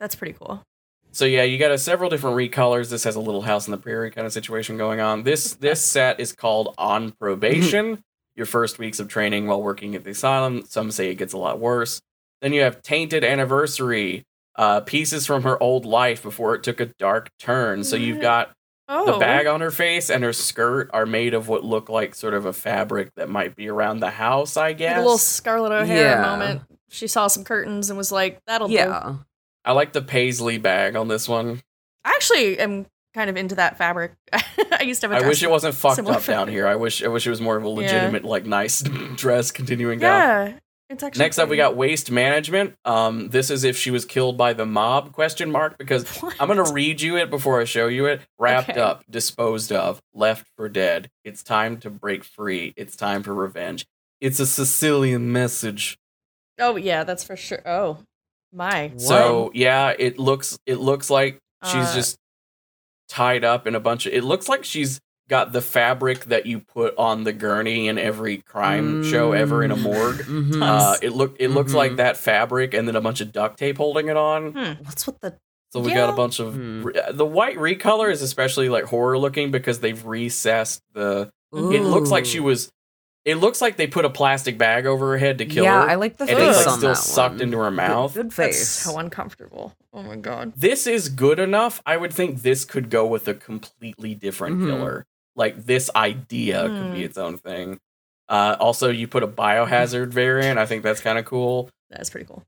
that's 0.00 0.14
pretty 0.14 0.34
cool. 0.34 0.62
so 1.12 1.24
yeah, 1.24 1.42
you 1.44 1.58
got 1.58 1.70
a 1.72 1.78
several 1.78 2.10
different 2.10 2.36
recolors. 2.36 2.90
This 2.90 3.04
has 3.04 3.16
a 3.16 3.20
little 3.20 3.42
house 3.42 3.66
in 3.66 3.72
the 3.72 3.78
prairie 3.78 4.10
kind 4.10 4.26
of 4.26 4.32
situation 4.32 4.76
going 4.76 5.00
on. 5.00 5.22
This 5.22 5.54
this 5.54 5.80
set 5.84 6.20
is 6.20 6.32
called 6.32 6.74
on 6.78 7.12
probation. 7.12 8.02
Your 8.40 8.46
first 8.46 8.78
weeks 8.78 8.98
of 9.00 9.08
training 9.08 9.46
while 9.48 9.60
working 9.62 9.94
at 9.94 10.02
the 10.02 10.12
asylum. 10.12 10.64
Some 10.66 10.90
say 10.90 11.10
it 11.10 11.16
gets 11.16 11.34
a 11.34 11.36
lot 11.36 11.60
worse. 11.60 12.00
Then 12.40 12.54
you 12.54 12.62
have 12.62 12.80
tainted 12.80 13.22
anniversary. 13.22 14.24
Uh, 14.56 14.80
pieces 14.80 15.26
from 15.26 15.42
her 15.42 15.62
old 15.62 15.84
life 15.84 16.22
before 16.22 16.54
it 16.54 16.62
took 16.62 16.80
a 16.80 16.86
dark 16.86 17.28
turn. 17.38 17.84
So 17.84 17.96
you've 17.96 18.22
got 18.22 18.52
Oh, 18.88 19.12
the 19.12 19.18
bag 19.18 19.46
on 19.46 19.60
her 19.60 19.70
face 19.70 20.08
and 20.08 20.24
her 20.24 20.32
skirt 20.32 20.88
are 20.94 21.04
made 21.04 21.34
of 21.34 21.48
what 21.48 21.64
look 21.66 21.90
like 21.90 22.14
sort 22.14 22.32
of 22.32 22.46
a 22.46 22.52
fabric 22.54 23.10
that 23.16 23.28
might 23.28 23.54
be 23.56 23.68
around 23.68 24.00
the 24.00 24.08
house, 24.10 24.56
I 24.56 24.68
like 24.68 24.78
guess. 24.78 24.96
a 24.96 25.02
little 25.02 25.18
Scarlett 25.18 25.72
O'Hara 25.72 25.98
Yeah. 26.00 26.22
moment. 26.22 26.62
She 26.88 27.06
saw 27.08 27.26
some 27.26 27.44
curtains 27.44 27.90
and 27.90 27.98
was 27.98 28.10
like, 28.10 28.40
"That'll 28.46 28.68
do." 28.68 28.72
yeah. 28.74 29.16
I 29.66 29.72
like 29.72 29.92
the 29.92 30.00
paisley 30.02 30.56
bag 30.56 30.96
on 30.96 31.08
this 31.08 31.28
one. 31.28 31.60
I 32.06 32.12
actually 32.12 32.58
am 32.58 32.86
kind 33.14 33.28
of 33.30 33.36
into 33.36 33.54
that 33.56 33.76
fabric. 33.78 34.12
I 34.32 34.82
used 34.84 35.00
to 35.02 35.08
have 35.08 35.20
a 35.22 35.24
I 35.24 35.28
wish 35.28 35.42
it 35.42 35.50
wasn't 35.50 35.74
fucked 35.74 35.98
up 36.08 36.24
down 36.24 36.48
here. 36.48 36.66
I 36.66 36.76
wish 36.76 37.02
I 37.02 37.08
wish 37.08 37.26
it 37.26 37.30
was 37.30 37.40
more 37.40 37.56
of 37.56 37.64
a 37.64 37.68
Yeah. 37.68 37.74
legitimate, 37.74 38.24
like 38.24 38.46
nice 38.46 38.82
dress 39.16 39.50
continuing 39.50 39.98
down. 39.98 40.20
Yeah, 40.48 40.58
it's 40.88 41.02
actually. 41.02 41.24
Next 41.24 41.38
up 41.38 41.48
we 41.48 41.56
got 41.56 41.76
waste 41.76 42.10
management. 42.10 42.74
Um, 42.84 43.28
this 43.28 43.50
is 43.50 43.64
if 43.64 43.76
she 43.76 43.90
was 43.90 44.04
killed 44.04 44.36
by 44.36 44.52
the 44.52 44.66
mob 44.66 45.12
question 45.12 45.50
mark 45.50 45.78
because 45.78 46.04
I'm 46.38 46.48
gonna 46.48 46.70
read 46.72 47.00
you 47.00 47.16
it 47.16 47.30
before 47.30 47.60
I 47.60 47.64
show 47.64 47.88
you 47.88 48.06
it. 48.06 48.20
Wrapped 48.38 48.70
Okay. 48.70 48.80
up, 48.80 49.04
disposed 49.10 49.72
of, 49.72 50.00
left 50.14 50.46
for 50.56 50.68
dead. 50.68 51.10
It's 51.24 51.42
time 51.42 51.78
to 51.78 51.90
break 51.90 52.24
free. 52.24 52.72
It's 52.76 52.96
time 52.96 53.22
for 53.22 53.34
revenge. 53.34 53.86
It's 54.20 54.38
a 54.40 54.46
Sicilian 54.46 55.32
message. 55.32 55.96
Oh 56.58 56.76
yeah, 56.76 57.04
that's 57.04 57.24
for 57.24 57.36
sure. 57.36 57.62
Oh 57.66 57.98
my. 58.52 58.92
So 58.98 59.50
yeah, 59.54 59.94
it 59.98 60.18
looks 60.18 60.58
it 60.66 60.76
looks 60.78 61.08
like 61.10 61.38
she's 61.64 61.74
Uh, 61.74 61.94
just 61.94 62.16
tied 63.10 63.44
up 63.44 63.66
in 63.66 63.74
a 63.74 63.80
bunch 63.80 64.06
of. 64.06 64.12
It 64.14 64.24
looks 64.24 64.48
like 64.48 64.64
she's 64.64 65.00
got 65.28 65.52
the 65.52 65.60
fabric 65.60 66.24
that 66.24 66.46
you 66.46 66.58
put 66.60 66.96
on 66.96 67.22
the 67.24 67.32
gurney 67.32 67.86
in 67.88 67.98
every 67.98 68.38
crime 68.38 69.04
show 69.04 69.32
ever 69.32 69.62
in 69.62 69.70
a 69.70 69.76
morgue. 69.76 70.16
Mhm. 70.26 70.62
Uh, 70.62 70.96
it 71.02 71.10
look 71.12 71.36
it 71.38 71.48
looks 71.48 71.72
like 71.74 71.92
Mhm. 71.92 71.96
that 71.98 72.16
fabric 72.16 72.72
and 72.74 72.88
then 72.88 72.96
a 72.96 73.00
bunch 73.00 73.20
of 73.20 73.30
duct 73.32 73.58
tape 73.58 73.76
holding 73.76 74.08
it 74.08 74.16
on. 74.16 74.52
Hmm. 74.52 74.82
What's 74.84 75.06
with 75.06 75.20
the 75.20 75.36
So 75.72 75.78
we 75.80 75.92
got 75.94 76.08
a 76.08 76.14
bunch 76.14 76.40
of 76.40 76.54
Hmm. 76.54 76.88
the 77.12 77.24
white 77.26 77.56
recolor 77.58 78.10
is 78.10 78.22
especially 78.22 78.68
like 78.68 78.84
horror 78.86 79.18
looking 79.18 79.50
because 79.52 79.78
they've 79.80 80.04
recessed 80.04 80.82
the. 80.94 81.30
It 81.52 81.82
looks 81.82 82.10
like 82.10 82.24
she 82.26 82.40
was. 82.40 82.70
It 83.24 83.34
looks 83.36 83.60
like 83.60 83.76
they 83.76 83.86
put 83.86 84.04
a 84.06 84.10
plastic 84.10 84.56
bag 84.58 84.86
over 84.86 85.10
her 85.12 85.18
head 85.18 85.38
to 85.38 85.46
kill 85.46 85.62
yeah, 85.62 85.82
her, 85.84 85.90
I 85.90 85.94
like 85.96 86.16
the 86.16 86.24
and 86.24 86.38
it's 86.38 86.58
like 86.58 86.66
on 86.68 86.78
still 86.78 86.94
sucked 86.94 87.34
one. 87.34 87.42
into 87.42 87.58
her 87.58 87.70
mouth. 87.70 88.14
Good, 88.14 88.26
That's 88.30 88.34
face. 88.36 88.68
so 88.68 88.98
uncomfortable. 88.98 89.74
Oh 89.92 90.02
my 90.02 90.16
god. 90.16 90.52
This 90.56 90.86
is 90.86 91.08
good 91.08 91.38
enough. 91.38 91.82
I 91.84 91.96
would 91.96 92.12
think 92.12 92.42
this 92.42 92.64
could 92.64 92.90
go 92.90 93.06
with 93.06 93.26
a 93.26 93.34
completely 93.34 94.14
different 94.14 94.58
Mhm. 94.60 94.66
killer. 94.68 95.06
Like 95.36 95.64
this 95.66 95.90
idea 95.96 96.68
could 96.68 96.92
be 96.92 96.98
Hmm. 96.98 97.04
its 97.04 97.18
own 97.18 97.38
thing. 97.38 97.80
Uh, 98.28 98.56
also, 98.60 98.90
you 98.90 99.08
put 99.08 99.24
a 99.24 99.28
biohazard 99.28 100.08
variant. 100.08 100.58
I 100.58 100.66
think 100.66 100.82
that's 100.84 101.00
kind 101.00 101.18
of 101.18 101.24
cool. 101.24 101.68
That's 101.90 102.10
pretty 102.10 102.26
cool. 102.26 102.44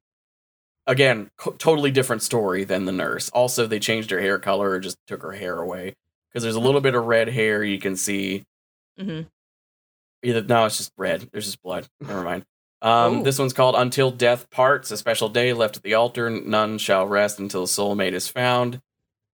Again, 0.86 1.30
co- 1.36 1.52
totally 1.52 1.90
different 1.90 2.22
story 2.22 2.62
than 2.64 2.84
the 2.84 2.92
nurse. 2.92 3.28
Also, 3.30 3.66
they 3.66 3.80
changed 3.80 4.10
her 4.10 4.20
hair 4.20 4.38
color 4.38 4.70
or 4.70 4.78
just 4.80 4.98
took 5.06 5.22
her 5.22 5.32
hair 5.32 5.58
away 5.58 5.94
because 6.28 6.42
there's 6.44 6.54
a 6.56 6.60
little 6.60 6.80
bit 6.80 6.94
of 6.94 7.04
red 7.06 7.28
hair 7.28 7.64
you 7.64 7.78
can 7.80 7.96
see. 7.96 8.44
Mm-hmm. 9.00 9.28
Either 10.24 10.42
no, 10.42 10.66
it's 10.66 10.78
just 10.78 10.92
red. 10.96 11.28
There's 11.32 11.46
just 11.46 11.62
blood. 11.62 11.88
Never 12.00 12.22
mind. 12.22 12.44
Um, 12.82 13.22
this 13.22 13.38
one's 13.38 13.52
called 13.52 13.74
"Until 13.76 14.10
Death 14.10 14.50
Parts." 14.50 14.90
A 14.90 14.96
special 14.96 15.28
day 15.28 15.52
left 15.52 15.76
at 15.76 15.82
the 15.82 15.94
altar. 15.94 16.28
None 16.28 16.78
shall 16.78 17.06
rest 17.06 17.38
until 17.38 17.62
a 17.62 17.66
soulmate 17.66 18.12
is 18.12 18.28
found. 18.28 18.80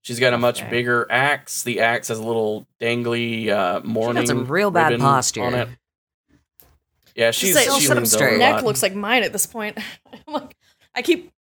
She's 0.03 0.21
got 0.21 0.33
a 0.35 0.39
much 0.39 0.61
Okay. 0.61 0.71
bigger 0.71 1.07
axe. 1.11 1.63
The 1.63 1.81
axe 1.81 2.09
has 2.09 2.19
a 2.19 2.23
little 2.23 2.67
dangly 2.81 3.49
uh, 3.49 3.81
She 3.83 3.89
morning. 3.89 4.23
got 4.23 4.29
some 4.29 4.47
real 4.47 4.71
bad 4.71 4.99
posture. 5.01 5.43
on 5.45 5.55
it. 5.55 5.69
Yeah, 7.15 7.31
she's 7.33 7.55
say, 7.55 7.65
she 7.65 7.81
sit 7.81 7.91
up 7.91 7.97
leans 7.97 8.15
over 8.15 8.25
straight. 8.25 8.37
a 8.37 8.39
neck 8.39 8.55
lot. 8.57 8.65
looks 8.65 8.83
like 8.83 8.95
mine 8.95 9.23
at 9.25 9.33
this 9.33 9.47
point. 9.47 9.77
I'm 10.13 10.33
like, 10.35 10.55
I 10.95 11.03
keep 11.03 11.33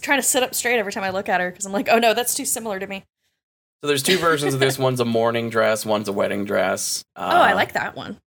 trying 0.00 0.18
to 0.18 0.22
sit 0.22 0.42
up 0.42 0.54
straight 0.54 0.78
every 0.78 0.92
time 0.92 1.04
I 1.04 1.10
look 1.10 1.28
at 1.28 1.40
her 1.40 1.50
because 1.50 1.66
I'm 1.66 1.72
like, 1.72 1.88
oh 1.90 1.98
no, 1.98 2.14
that's 2.14 2.34
too 2.34 2.44
similar 2.46 2.78
to 2.78 2.86
me. 2.86 3.04
So 3.82 3.88
there's 3.88 4.02
two 4.02 4.16
versions 4.18 4.54
of 4.54 4.60
this. 4.60 4.78
One's 4.78 5.00
a 5.00 5.04
mourning 5.04 5.50
dress. 5.50 5.84
One's 5.84 6.08
a 6.08 6.12
wedding 6.12 6.44
dress. 6.44 7.04
Uh, 7.16 7.30
oh, 7.34 7.42
I 7.42 7.52
like 7.52 7.72
that 7.74 7.94
one. 7.96 8.18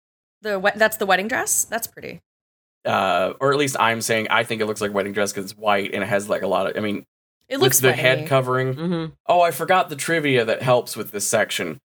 The 0.42 0.60
we- 0.60 0.72
that's 0.76 0.98
the 0.98 1.06
wedding 1.06 1.28
dress. 1.28 1.64
That's 1.66 1.88
pretty. 1.88 2.22
Uh, 2.86 3.34
or 3.40 3.52
at 3.52 3.58
least 3.58 3.76
I'm 3.80 4.02
saying 4.02 4.28
I 4.30 4.44
think 4.44 4.62
it 4.62 4.66
looks 4.66 4.82
like 4.82 4.92
a 4.92 4.94
wedding 4.94 5.14
dress 5.14 5.32
because 5.34 5.52
it's 5.52 5.58
white 5.60 5.94
and 5.94 6.04
it 6.04 6.08
has 6.08 6.30
like 6.30 6.42
a 6.44 6.48
lot 6.48 6.68
of. 6.68 6.78
I 6.78 6.80
mean, 6.82 7.06
It 7.50 7.60
looks 7.60 7.80
the 7.80 7.88
wedding-y. 7.90 8.10
head 8.10 8.28
covering. 8.28 8.76
Mm-hmm. 8.76 9.14
Oh, 9.28 9.42
I 9.42 9.52
forgot 9.52 9.90
the 9.90 9.96
trivia 9.96 10.46
that 10.46 10.62
helps 10.62 10.96
with 10.96 11.12
this 11.12 11.28
section. 11.28 11.80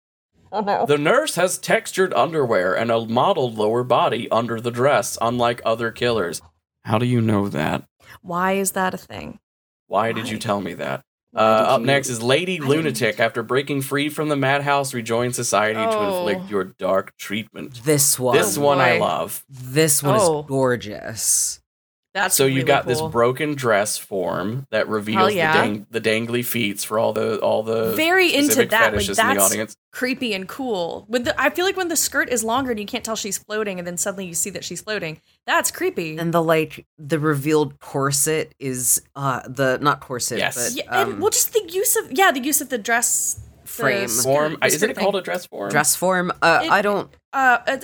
Oh 0.52 0.62
no. 0.62 0.86
The 0.86 0.98
nurse 0.98 1.36
has 1.36 1.58
textured 1.60 2.14
underwear 2.14 2.76
and 2.76 2.90
a 2.92 3.06
modeled 3.06 3.56
lower 3.58 3.84
body 3.84 4.30
under 4.32 4.60
the 4.60 4.72
dress, 4.72 5.18
unlike 5.22 5.62
other 5.64 5.92
killers. 5.92 6.42
How 6.84 6.98
do 6.98 7.06
you 7.06 7.22
know 7.22 7.50
that? 7.50 7.84
Why 8.22 8.54
is 8.54 8.72
that 8.72 8.94
a 8.94 8.98
thing? 8.98 9.40
Why 9.88 10.12
did 10.12 10.28
you 10.30 10.38
tell 10.40 10.60
me 10.62 10.74
that? 10.76 11.04
Why 11.32 11.42
Uh, 11.42 11.46
up 11.76 11.82
next 11.82 12.10
is 12.10 12.22
Lady 12.24 12.54
I 12.54 12.56
didn't- 12.58 12.70
Lunatic. 12.70 13.20
After 13.20 13.44
breaking 13.44 13.82
free 13.84 14.10
from 14.10 14.30
the 14.30 14.36
madhouse, 14.36 14.94
rejoins 14.94 15.36
society 15.36 15.80
to 15.80 15.98
Oh. 15.98 16.28
inflict 16.28 16.50
your 16.50 16.64
dark 16.64 17.16
treatment. 17.18 17.82
This 17.84 18.18
one. 18.20 18.36
This 18.36 18.58
Oh, 18.58 18.62
one 18.62 18.80
I 18.80 18.98
love. 18.98 19.44
This 19.50 20.02
one 20.02 20.16
Oh. 20.20 20.40
is 20.42 20.46
gorgeous. 20.48 21.60
That's 22.14 22.36
so 22.36 22.46
you 22.46 22.56
really 22.56 22.66
got 22.68 22.88
this 22.88 23.02
broken 23.02 23.54
dress 23.54 23.98
form 23.98 24.66
that 24.72 24.88
reveals 24.90 25.34
yeah. 25.34 25.54
the, 25.54 25.60
dang- 25.60 25.88
the 25.92 26.02
dangly 26.02 26.44
feet 26.44 26.80
for 26.80 26.98
all 26.98 27.14
the 27.14 27.38
all 27.40 27.62
the 27.62 27.94
Very 27.94 28.34
into 28.34 28.66
that, 28.66 28.72
like, 28.72 28.82
fetishes 28.94 29.20
in 29.20 29.28
the 29.28 29.40
audience. 29.40 29.76
creepy 29.92 30.34
and 30.34 30.48
cool. 30.48 31.06
With 31.08 31.26
the, 31.26 31.40
I 31.40 31.52
feel 31.52 31.66
like 31.66 31.78
when 31.78 31.88
the 31.88 31.96
skirt 31.96 32.30
is 32.30 32.44
longer 32.44 32.72
and 32.72 32.80
you 32.80 32.88
can't 32.88 33.04
tell 33.04 33.16
she's 33.16 33.38
floating, 33.38 33.78
and 33.78 33.88
then 33.88 33.96
suddenly 33.98 34.26
you 34.26 34.34
see 34.34 34.50
that 34.50 34.64
she's 34.64 34.82
floating. 34.82 35.22
That's 35.46 35.70
creepy. 35.70 36.18
And 36.18 36.34
the 36.34 36.42
like 36.42 36.86
the 36.98 37.20
revealed 37.20 37.80
corset 37.80 38.56
is 38.58 39.04
uh 39.16 39.42
the 39.48 39.78
not 39.80 40.00
corset, 40.00 40.40
Yes. 40.40 40.56
but 40.74 40.84
yeah, 40.84 40.90
um, 41.02 41.12
and 41.12 41.22
well, 41.22 41.30
just 41.30 41.54
the 41.54 41.64
use 41.72 41.96
of 41.96 42.12
yeah, 42.12 42.32
the 42.32 42.40
use 42.42 42.60
of 42.60 42.70
the 42.70 42.80
dress 42.80 43.40
the 43.62 43.68
Frame. 43.68 44.08
skirt- 44.08 44.24
Form 44.24 44.58
the 44.60 44.66
isn't 44.66 44.90
it 44.90 44.98
called 44.98 45.16
a 45.16 45.22
dress 45.22 45.46
form? 45.46 45.70
dress 45.70 45.96
form. 45.96 46.32
Uh 46.42 46.62
It- 46.64 46.72
I 46.72 46.82
don't 46.82 47.12
uh, 47.34 47.60
a, 47.68 47.82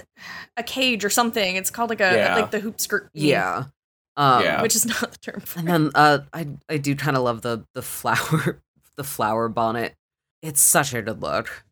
a 0.57 0.63
cage 0.63 1.05
or 1.05 1.11
something. 1.11 1.55
It's 1.57 1.69
called 1.69 1.91
like 1.91 2.01
a 2.01 2.15
Yeah. 2.15 2.35
like 2.37 2.49
the 2.49 2.59
hoop 2.59 2.81
skirt. 2.81 3.03
thingy, 3.15 3.27
yeah. 3.29 3.65
Um 4.17 4.43
Yeah. 4.43 4.61
which 4.61 4.75
is 4.75 4.85
not 4.85 5.11
the 5.11 5.17
term 5.17 5.41
for 5.41 5.59
and 5.59 5.67
it. 5.67 5.71
then 5.71 5.91
uh 5.95 6.19
I 6.33 6.47
I 6.69 6.77
do 6.77 6.95
kind 6.95 7.17
of 7.17 7.23
love 7.23 7.41
the 7.41 7.65
the 7.73 7.81
flower 7.81 8.61
the 8.97 9.03
flower 9.03 9.49
bonnet. 9.49 9.93
It's 10.41 10.61
such 10.61 10.93
a 10.93 11.01
good 11.01 11.21
look. 11.21 11.65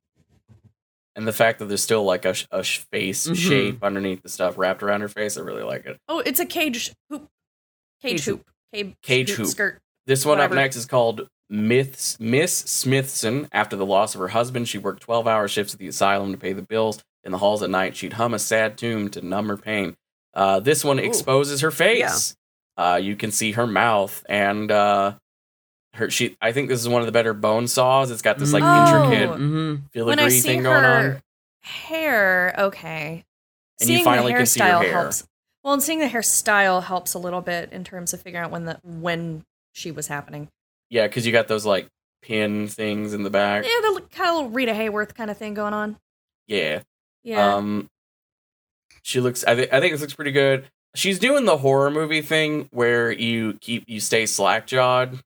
and 1.16 1.28
the 1.28 1.32
fact 1.34 1.60
that 1.60 1.66
there's 1.66 1.84
still 1.84 2.04
like 2.04 2.26
a, 2.26 2.36
a 2.52 2.64
sh- 2.64 2.80
face 2.92 3.28
Mhm. 3.28 3.36
shape 3.36 3.84
underneath 3.84 4.24
the 4.24 4.30
stuff 4.30 4.58
wrapped 4.58 4.82
around 4.84 5.02
her 5.02 5.08
face, 5.08 5.38
I 5.38 5.42
really 5.42 5.64
like 5.64 5.86
it. 5.86 6.00
Oh, 6.10 6.20
it's 6.20 6.40
a 6.40 6.46
cage 6.46 6.92
hoop. 7.10 7.30
Cage, 8.02 8.12
Cage 8.12 8.26
hoop. 8.26 8.46
Cage, 8.74 8.96
Cage 9.04 9.30
hoop. 9.32 9.48
skirt. 9.48 9.80
This 10.08 10.26
one 10.26 10.40
Whatever. 10.40 10.56
up 10.56 10.62
next 10.64 10.76
is 10.76 10.86
called 10.86 11.28
Myths, 11.50 12.20
Miss 12.20 12.58
Smithson. 12.58 13.48
After 13.52 13.76
the 13.76 13.86
loss 13.86 14.16
of 14.16 14.20
her 14.22 14.30
husband, 14.30 14.68
she 14.68 14.78
worked 14.80 15.04
12 15.04 15.28
hour 15.28 15.48
shifts 15.48 15.74
at 15.74 15.80
the 15.80 15.88
asylum 15.88 16.32
to 16.32 16.38
pay 16.38 16.52
the 16.54 16.62
bills. 16.64 17.02
In 17.24 17.32
the 17.32 17.38
halls 17.38 17.62
at 17.64 17.70
night, 17.70 17.96
she'd 17.96 18.14
hum 18.14 18.34
a 18.34 18.40
sad 18.40 18.78
tune 18.78 19.10
to 19.12 19.22
numb 19.22 19.48
her 19.48 19.56
pain. 19.56 19.96
Uh, 20.34 20.60
this 20.60 20.84
one 20.84 21.00
Ooh. 21.00 21.04
exposes 21.04 21.62
her 21.62 21.72
face. 21.72 22.36
Uh, 22.78 23.00
you 23.02 23.16
can 23.16 23.32
see 23.32 23.52
her 23.52 23.68
mouth 23.68 24.24
and 24.28 24.72
uh, 24.72 25.14
her. 25.94 26.10
She, 26.10 26.36
I 26.42 26.52
think 26.52 26.70
this 26.70 26.80
is 26.80 26.90
one 26.90 27.02
of 27.02 27.06
the 27.06 27.12
better 27.12 27.34
bone 27.34 27.68
saws. 27.68 28.10
It's 28.12 28.22
got 28.24 28.40
this 28.40 28.52
like 28.54 28.64
Mm. 28.64 28.92
Oh. 28.92 29.04
intricate 29.12 29.30
Mm-hmm. 29.40 30.06
When 30.06 30.20
I 30.20 30.24
filigree 30.24 30.30
see 30.32 30.48
thing 30.48 30.64
her 30.64 30.82
going 30.82 30.86
on. 30.86 31.22
hair, 31.62 32.56
okay. 32.58 33.24
and 33.80 33.88
seeing 33.88 34.00
you 34.00 34.04
finally 34.06 34.32
the 34.34 34.38
can 34.40 34.46
see 34.46 34.60
her 34.62 34.66
hairstyle 34.68 34.82
hair. 34.82 34.92
helps. 34.92 35.28
Well, 35.64 35.74
and 35.74 35.84
seeing 35.84 36.00
the 36.00 36.08
hairstyle 36.08 36.84
helps 36.84 37.14
a 37.14 37.20
little 37.20 37.42
bit 37.42 37.72
in 37.72 37.84
terms 37.84 38.14
of 38.14 38.22
figuring 38.22 38.44
out 38.46 38.52
when 38.52 38.66
the 38.66 38.80
when 38.84 39.44
she 39.72 39.92
was 39.92 40.08
happening. 40.08 40.50
Yeah, 40.90 41.08
because 41.08 41.26
you 41.26 41.32
got 41.32 41.48
those 41.48 41.66
like 41.66 41.88
pin 42.22 42.68
things 42.68 43.14
in 43.14 43.24
the 43.24 43.30
back. 43.30 43.64
Yeah, 43.64 43.70
the 43.94 44.02
kind 44.12 44.30
of 44.30 44.36
little 44.36 44.50
Rita 44.50 44.74
Hayworth 44.74 45.14
kind 45.16 45.30
of 45.32 45.38
thing 45.38 45.54
going 45.54 45.74
on. 45.74 45.98
Yeah. 46.48 46.82
Yeah. 47.24 47.56
Um, 47.56 47.88
she 49.04 49.20
looks. 49.22 49.44
I, 49.46 49.54
th- 49.56 49.70
I 49.72 49.80
think 49.80 49.94
this 49.94 50.02
looks 50.02 50.16
pretty 50.16 50.32
good. 50.32 50.66
She's 50.96 51.20
doing 51.20 51.46
the 51.46 51.58
horror 51.58 51.90
movie 51.92 52.22
thing 52.22 52.68
where 52.72 53.12
you 53.12 53.54
keep 53.62 53.84
you 53.88 54.00
stay 54.00 54.26
slack 54.26 54.68
jawed 54.68 55.20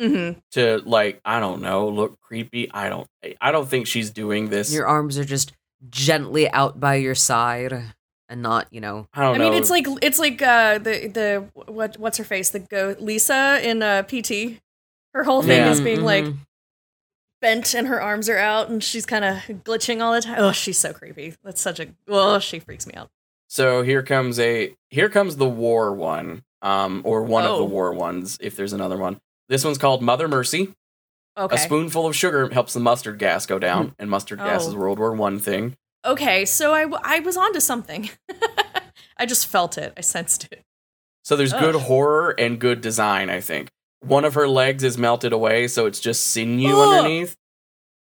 mm-hmm. 0.00 0.38
to 0.52 0.78
like 0.84 1.20
I 1.24 1.40
don't 1.40 1.62
know 1.62 1.88
look 1.88 2.20
creepy. 2.20 2.70
I 2.72 2.88
don't. 2.88 3.06
I 3.40 3.52
don't 3.52 3.68
think 3.68 3.86
she's 3.86 4.10
doing 4.10 4.48
this. 4.48 4.72
Your 4.72 4.86
arms 4.86 5.18
are 5.18 5.24
just 5.24 5.52
gently 5.88 6.50
out 6.50 6.78
by 6.80 6.96
your 6.96 7.14
side 7.14 7.72
and 8.28 8.42
not, 8.42 8.68
you 8.70 8.80
know. 8.80 9.08
I 9.12 9.22
don't 9.22 9.34
I 9.34 9.38
know. 9.38 9.50
mean, 9.50 9.54
it's 9.54 9.70
like 9.70 9.86
it's 10.02 10.18
like 10.18 10.40
uh, 10.42 10.78
the 10.78 11.08
the 11.08 11.48
what 11.72 11.98
what's 11.98 12.18
her 12.18 12.24
face 12.24 12.50
the 12.50 12.60
go 12.60 12.94
Lisa 12.98 13.60
in 13.62 13.82
uh, 13.82 14.02
PT. 14.04 14.60
Her 15.14 15.24
whole 15.24 15.42
thing 15.42 15.58
Yeah. 15.58 15.70
is 15.70 15.80
being 15.80 16.02
like 16.02 16.24
Mhm. 16.24 16.36
Bent 17.40 17.74
and 17.74 17.86
her 17.88 18.00
arms 18.02 18.28
are 18.28 18.38
out 18.38 18.68
and 18.68 18.82
she's 18.82 19.06
kind 19.06 19.24
of 19.24 19.36
glitching 19.64 20.00
all 20.02 20.12
the 20.12 20.20
time. 20.22 20.36
Oh, 20.38 20.52
she's 20.52 20.78
so 20.78 20.92
creepy. 20.92 21.34
That's 21.44 21.60
such 21.60 21.80
a 21.80 21.88
oh, 22.08 22.38
she 22.38 22.58
freaks 22.60 22.86
me 22.86 22.94
out. 22.94 23.10
so 23.48 23.82
here 23.82 24.02
comes 24.02 24.38
a 24.38 24.74
here 24.90 25.08
comes 25.08 25.36
the 25.36 25.48
war 25.48 25.92
one. 25.94 26.42
Um, 26.62 27.00
or 27.06 27.22
one 27.22 27.44
of 27.44 27.52
Oh. 27.52 27.58
the 27.58 27.64
war 27.64 27.92
ones 27.94 28.36
if 28.40 28.54
there's 28.54 28.74
another 28.74 28.98
one. 28.98 29.18
This 29.48 29.64
one's 29.64 29.78
called 29.78 30.02
Mother 30.02 30.28
Mercy. 30.28 30.74
Okay. 31.38 31.54
A 31.56 31.58
spoonful 31.58 32.06
of 32.06 32.14
sugar 32.14 32.50
helps 32.52 32.74
the 32.74 32.80
mustard 32.80 33.18
gas 33.18 33.46
go 33.46 33.58
down, 33.58 33.94
and 33.98 34.10
mustard 34.10 34.40
gas 34.40 34.66
Oh. 34.66 34.68
is 34.68 34.74
World 34.74 34.98
War 34.98 35.12
One 35.14 35.38
thing. 35.38 35.76
Okay, 36.04 36.44
so 36.44 36.74
I, 36.74 36.82
w- 36.82 37.00
I 37.02 37.20
was 37.20 37.36
onto 37.38 37.60
something. 37.60 38.10
I 39.16 39.24
just 39.26 39.46
felt 39.46 39.78
it. 39.78 39.94
I 39.96 40.02
sensed 40.02 40.48
it. 40.52 40.64
So 41.24 41.34
there's 41.36 41.52
good 41.54 41.74
horror 41.76 42.34
and 42.38 42.58
good 42.58 42.80
design, 42.82 43.30
I 43.30 43.40
think. 43.40 43.70
One 44.00 44.24
of 44.24 44.34
her 44.34 44.48
legs 44.48 44.82
is 44.82 44.96
melted 44.96 45.32
away, 45.32 45.68
so 45.68 45.86
it's 45.86 46.00
just 46.00 46.26
sinew 46.26 46.74
Ugh. 46.76 46.88
underneath. 46.98 47.36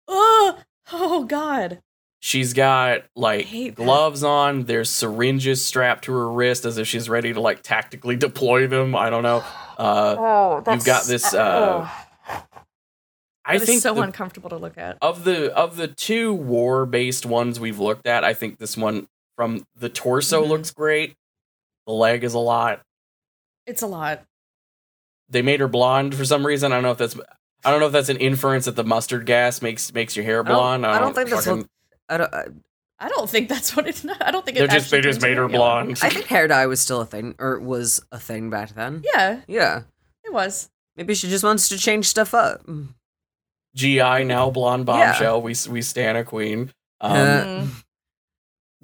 Oh, 0.09 0.59
oh 0.93 1.25
God. 1.25 1.81
She's 2.21 2.53
got 2.53 3.03
like 3.17 3.47
hate 3.47 3.77
that. 3.77 3.83
gloves 3.83 4.23
on. 4.23 4.65
There's 4.65 4.89
syringes 4.89 5.65
strapped 5.65 6.05
to 6.05 6.13
her 6.13 6.31
wrist 6.31 6.65
as 6.65 6.79
if 6.79 6.87
she's 6.87 7.09
ready 7.09 7.33
to 7.33 7.41
like 7.41 7.63
tactically 7.63 8.17
deploy 8.17 8.67
them. 8.69 8.95
I 8.95 9.11
don't 9.11 9.25
know. 9.25 9.45
Uh, 9.77 10.17
Oh, 10.19 10.63
you've 10.73 10.85
got 10.85 11.05
this. 11.07 11.35
Uh, 11.35 11.89
I 13.45 13.55
That 13.59 13.63
is 13.63 13.69
think 13.69 13.83
so 13.83 13.95
the- 13.95 14.03
uncomfortable 14.03 14.51
to 14.51 14.57
look 14.57 14.79
at. 14.79 14.99
of 15.03 15.25
the 15.25 15.53
of 15.57 15.77
the 15.77 15.89
two 15.89 16.33
war 16.33 16.87
based 16.87 17.27
ones 17.27 17.59
we've 17.59 17.81
looked 17.81 18.07
at, 18.07 18.23
I 18.23 18.35
think 18.35 18.59
this 18.59 18.77
one 18.77 19.09
from 19.37 19.67
the 19.75 19.89
torso 19.89 20.45
Mhm. 20.45 20.49
looks 20.49 20.71
great. 20.71 21.17
The 21.89 21.93
leg 21.93 22.23
is 22.23 22.35
a 22.35 22.39
lot. 22.39 22.83
It's 23.67 23.83
a 23.83 23.89
lot. 23.89 24.23
They 25.33 25.43
made 25.43 25.61
her 25.61 25.69
blonde 25.69 26.15
for 26.15 26.25
some 26.25 26.47
reason. 26.47 26.71
I 26.73 26.77
don't 26.77 26.85
know 26.85 26.93
if 26.93 26.99
that's 26.99 27.17
I 27.65 27.71
don't 27.71 27.81
know 27.81 27.87
if 27.87 27.93
that's 27.93 28.09
an 28.09 28.17
inference 28.19 28.67
that 28.67 28.77
the 28.77 28.85
mustard 28.85 29.27
gas 29.27 29.61
makes 29.63 29.93
makes 29.93 30.15
your 30.17 30.25
hair 30.25 30.41
I 30.41 30.49
don't- 30.49 30.55
blonde. 30.57 30.87
I 30.87 30.99
don't 31.01 31.15
think 31.15 31.31
that's 31.31 31.47
fucking- 31.47 31.63
what. 31.63 31.69
I 32.09 32.17
don't. 32.19 32.35
I, 32.35 32.45
I 32.99 33.09
don't 33.09 33.29
think 33.29 33.49
that's 33.49 33.75
what 33.75 33.89
it. 33.89 34.05
I 34.21 34.31
don't 34.31 34.45
think 34.45 34.57
it 34.59 34.71
just 34.71 34.91
they 34.91 35.01
just 35.01 35.21
made 35.23 35.37
her 35.37 35.49
blonde. 35.49 35.99
I 36.03 36.09
think 36.11 36.27
hair 36.27 36.47
dye 36.47 36.67
was 36.67 36.81
still 36.81 37.01
a 37.01 37.07
thing, 37.07 37.35
or 37.41 37.59
was 37.59 38.01
a 38.13 38.19
thing 38.21 38.49
back 38.51 38.75
then. 38.75 39.03
Yeah, 39.13 39.41
Yeah. 39.49 39.83
it 40.25 40.33
was. 40.33 40.71
Maybe 40.97 41.15
she 41.15 41.29
just 41.29 41.43
wants 41.43 41.69
to 41.71 41.79
change 41.79 42.07
stuff 42.07 42.33
up. 42.35 42.61
GI 43.75 44.25
now 44.25 44.51
blonde 44.51 44.87
Yeah. 44.87 45.13
bombshell. 45.13 45.43
We 45.43 45.55
we 45.69 45.83
stand 45.83 46.19
a 46.19 46.25
queen. 46.25 46.73
Um, 47.01 47.13
Uh, 47.13 47.45
Mm. 47.45 47.69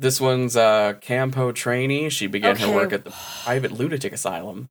This 0.01 0.21
one's 0.21 0.57
uh 0.57 0.95
Campo 1.01 1.51
trainee. 1.53 2.09
She 2.09 2.27
began 2.29 2.57
her 2.57 2.71
work 2.73 2.93
at 2.93 3.05
the 3.05 3.11
private 3.45 3.73
lunatic 3.73 4.13
asylum. 4.13 4.69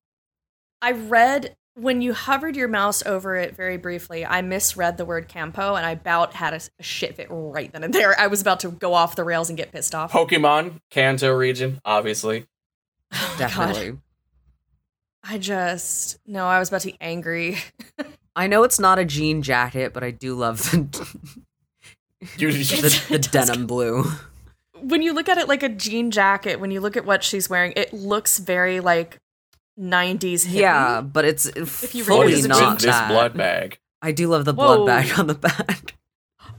I 0.82 0.91
read 0.93 1.55
when 1.78 2.01
you 2.01 2.13
hovered 2.13 2.55
your 2.55 2.67
mouse 2.67 3.05
over 3.05 3.36
it 3.36 3.55
very 3.55 3.78
briefly. 3.78 4.25
I 4.25 4.41
misread 4.41 4.97
the 4.97 5.05
word 5.05 5.28
campo, 5.28 5.75
and 5.75 5.86
I 5.86 5.91
about 5.91 6.34
had 6.34 6.53
a, 6.53 6.59
a 6.80 6.84
shit 6.84 7.15
fit 7.15 7.28
right 7.30 7.71
then 7.71 7.84
and 7.84 7.93
there. 7.93 8.19
I 8.19 8.28
was 8.28 8.41
about 8.41 8.59
to 8.61 8.71
go 8.71 8.93
off 8.93 9.15
the 9.15 9.23
rails 9.23 9.49
and 9.49 9.57
get 9.57 9.71
pissed 9.71 9.93
off. 9.93 10.11
Pokemon, 10.11 10.82
Kanto 10.89 11.32
region, 11.32 11.80
obviously. 11.86 12.47
Oh 13.13 13.17
my 13.21 13.28
God. 13.30 13.38
definitely. 13.38 13.97
I 15.23 15.38
just 15.38 16.17
no. 16.25 16.45
I 16.45 16.59
was 16.59 16.69
about 16.69 16.82
to 16.82 16.88
be 16.88 16.97
angry. 16.99 17.57
I 18.36 18.47
know 18.47 18.63
it's 18.63 18.80
not 18.80 18.97
a 18.99 19.05
jean 19.05 19.41
jacket, 19.41 19.93
but 19.93 20.03
I 20.03 20.11
do 20.11 20.36
love 20.36 20.59
the 20.71 20.78
You, 22.38 22.51
the, 22.53 23.07
the 23.07 23.07
it 23.15 23.32
does 23.32 23.49
denim 23.49 23.67
blue. 23.67 24.03
when 24.82 25.01
you 25.01 25.13
look 25.13 25.30
at 25.30 25.38
it 25.38 25.47
like 25.47 25.63
a 25.63 25.69
jean 25.69 26.11
jacket, 26.11 26.59
when 26.59 26.71
you 26.71 26.82
look 26.82 26.97
at 26.97 27.05
what 27.05 27.23
she's 27.23 27.49
wearing, 27.49 27.73
it 27.75 27.93
looks 27.93 28.39
very 28.39 28.80
like 28.80 29.19
90s 29.80 30.45
hippie. 30.45 30.53
Yeah, 30.59 31.01
but 31.01 31.25
it's 31.25 31.45
uh, 31.47 31.51
you 31.93 32.03
fully 32.03 32.34
is 32.34 32.41
read 32.43 32.49
with 32.51 32.59
not 32.59 32.75
this 32.80 32.86
that. 32.86 33.09
blood 33.09 33.36
bag? 33.36 33.80
I 34.01 34.11
do 34.11 34.28
love 34.28 34.45
the 34.45 34.53
blood 34.53 34.80
Whoa. 34.80 34.86
bag 34.86 35.19
on 35.19 35.28
the 35.28 35.36
back. 35.36 35.93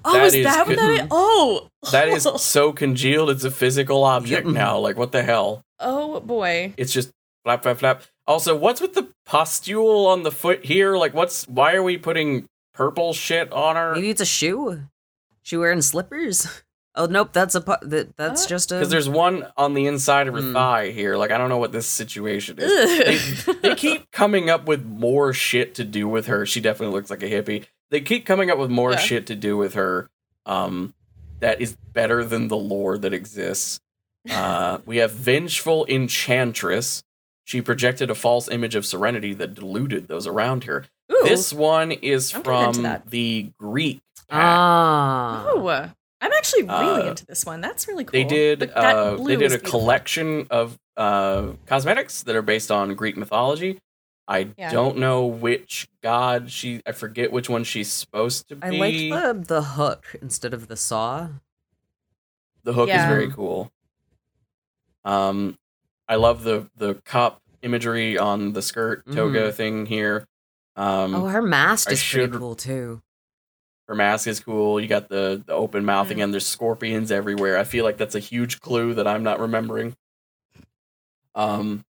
Oh, 0.05 0.13
That 0.13 0.27
is 0.27 0.35
is 0.35 0.45
that 0.47 0.67
what 0.67 0.77
that 0.77 1.09
Oh. 1.11 1.69
That 1.91 2.09
is 2.09 2.23
so 2.37 2.73
congealed. 2.73 3.31
It's 3.31 3.43
a 3.45 3.51
physical 3.51 4.05
object 4.05 4.47
Yep. 4.47 4.55
now. 4.55 4.79
Like 4.79 4.97
what 4.97 5.11
the 5.13 5.23
hell? 5.25 5.65
Oh 5.81 6.21
boy. 6.21 6.73
It's 6.77 6.93
just 6.93 7.11
flap 7.45 7.65
flap 7.65 7.79
flap. 7.79 8.03
Also, 8.27 8.55
what's 8.57 8.81
with 8.81 8.95
the 8.95 9.09
pustule 9.27 10.07
on 10.07 10.23
the 10.23 10.31
foot 10.31 10.65
here? 10.65 10.97
Like, 10.97 11.15
what's 11.15 11.47
why 11.49 11.75
are 11.75 11.83
we 11.83 11.99
putting 11.99 12.47
purple 12.75 13.13
shit 13.13 13.53
on 13.53 13.75
her? 13.77 13.95
Maybe 13.95 14.11
it's 14.11 14.21
a 14.21 14.25
shoe. 14.27 14.83
She 15.43 15.57
wearing 15.57 15.83
slippers. 15.83 16.47
Oh 16.95 17.07
nope, 17.07 17.33
that's 17.33 17.55
a 17.55 17.61
pu- 17.61 17.87
that, 17.87 18.17
that's 18.17 18.43
What? 18.43 18.49
just 18.49 18.73
a. 18.73 18.77
Because 18.77 18.91
there's 18.91 19.09
one 19.09 19.47
on 19.57 19.75
the 19.75 19.87
inside 19.87 20.27
of 20.27 20.35
her 20.35 20.41
Hmm. 20.41 20.53
thigh 20.53 20.91
here. 20.91 21.17
Like, 21.17 21.31
I 21.31 21.39
don't 21.39 21.49
know 21.49 21.59
what 21.59 21.71
this 21.73 21.87
situation 21.87 22.57
is. 22.59 23.47
Ugh. 23.49 23.57
they 23.63 23.75
keep 23.77 24.11
coming 24.11 24.51
up 24.51 24.67
with 24.67 24.85
more 24.85 25.33
shit 25.33 25.75
to 25.77 25.85
do 25.85 26.09
with 26.09 26.27
her. 26.27 26.45
She 26.47 26.61
definitely 26.61 26.95
looks 26.97 27.11
like 27.11 27.23
a 27.23 27.31
hippie. 27.31 27.67
They 27.91 28.01
keep 28.01 28.27
coming 28.27 28.51
up 28.51 28.59
with 28.59 28.71
more 28.71 28.93
Yeah. 28.93 28.99
shit 28.99 29.27
to 29.29 29.37
do 29.37 29.57
with 29.57 29.75
her. 29.75 30.09
Um, 30.45 30.95
that 31.41 31.61
is 31.61 31.77
better 31.93 32.25
than 32.25 32.49
the 32.49 32.57
lore 32.57 32.99
that 32.99 33.13
exists. 33.13 33.81
Uh, 34.29 34.79
we 34.85 34.97
have 34.97 35.13
vengeful 35.13 35.87
enchantress. 35.89 37.03
She 37.45 37.63
projected 37.63 38.11
a 38.11 38.15
false 38.15 38.49
image 38.49 38.75
of 38.75 38.85
serenity 38.85 39.33
that 39.35 39.55
deluded 39.55 40.09
those 40.09 40.27
around 40.27 40.65
her. 40.65 40.87
Ooh. 41.13 41.21
This 41.25 41.53
one 41.53 41.93
is 41.93 42.35
I'm 42.35 42.43
from 42.43 42.99
the 43.09 43.53
Greek. 43.59 44.01
pack. 44.29 44.39
ah. 44.43 45.93
I'm 46.21 46.33
actually 46.33 46.65
really 46.65 47.03
Uh, 47.03 47.11
into 47.11 47.25
this 47.27 47.47
one. 47.47 47.61
That's 47.61 47.87
really 47.87 48.05
cool. 48.05 48.13
They 48.13 48.25
did. 48.25 48.59
But 48.61 48.75
that 48.75 48.97
Uh, 48.97 49.17
blue 49.17 49.29
they 49.29 49.37
did 49.37 49.45
is 49.47 49.55
a 49.55 49.59
beautiful. 49.59 49.81
collection 49.81 50.47
of 50.51 50.79
uh, 50.97 51.53
cosmetics 51.67 52.23
that 52.25 52.35
are 52.35 52.43
based 52.43 52.71
on 52.73 52.95
Greek 52.95 53.17
mythology. 53.17 53.79
I 54.27 54.49
Yeah. 54.59 54.73
don't 54.73 54.99
know 54.99 55.25
which 55.27 55.89
god 56.03 56.51
she. 56.51 56.83
I 56.85 56.93
forget 56.93 57.31
which 57.33 57.49
one 57.49 57.63
she's 57.65 57.91
supposed 57.93 58.49
to 58.49 58.57
be. 58.57 58.67
I 58.67 58.71
like 58.71 58.95
the 59.45 59.45
the 59.47 59.63
hook 59.63 60.17
instead 60.21 60.53
of 60.53 60.67
the 60.69 60.77
saw. 60.77 61.29
The 62.65 62.73
hook 62.73 62.89
Yeah. 62.89 63.03
is 63.05 63.09
very 63.09 63.31
cool. 63.31 63.71
Um, 65.05 65.57
I 66.09 66.17
love 66.17 66.43
the 66.43 66.69
the 66.77 66.95
cup 67.05 67.41
imagery 67.63 68.19
on 68.19 68.53
the 68.53 68.63
skirt 68.63 69.05
toga 69.13 69.53
thing 69.53 69.87
here. 69.87 70.27
Um, 70.77 71.15
oh, 71.15 71.27
her 71.27 71.43
mask 71.43 71.89
I 71.89 71.93
is 71.93 72.05
pretty 72.09 72.37
cool 72.37 72.55
too. 72.55 73.03
Her 73.89 73.95
mask 73.95 74.27
is 74.29 74.39
cool. 74.41 74.79
You 74.81 74.87
got 74.87 75.09
the 75.09 75.43
the 75.47 75.53
open 75.55 75.85
mouth 75.85 76.09
Mm. 76.09 76.13
again. 76.13 76.31
There's 76.31 76.47
scorpions 76.47 77.11
everywhere. 77.11 77.57
I 77.59 77.65
feel 77.65 77.85
like 77.85 77.97
that's 77.97 78.15
a 78.15 78.21
huge 78.21 78.61
clue 78.61 78.95
that 78.95 79.07
I'm 79.07 79.23
not 79.23 79.41
remembering. 79.41 79.97
Um, 81.35 81.85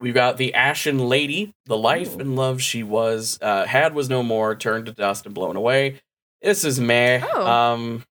we've 0.00 0.14
got 0.14 0.36
the 0.36 0.54
Ashen 0.54 0.98
Lady, 1.08 1.54
the 1.66 1.76
life 1.76 2.16
Ooh. 2.16 2.20
and 2.20 2.36
love 2.36 2.62
she 2.62 2.82
was, 2.82 3.38
uh, 3.42 3.66
had 3.66 3.94
was 3.94 4.08
no 4.08 4.22
more, 4.22 4.54
turned 4.54 4.86
to 4.86 4.92
dust 4.92 5.26
and 5.26 5.34
blown 5.34 5.56
away. 5.56 6.00
This 6.40 6.64
is 6.64 6.78
meh. 6.80 7.24
Oh. 7.34 7.46
Um, 7.46 8.04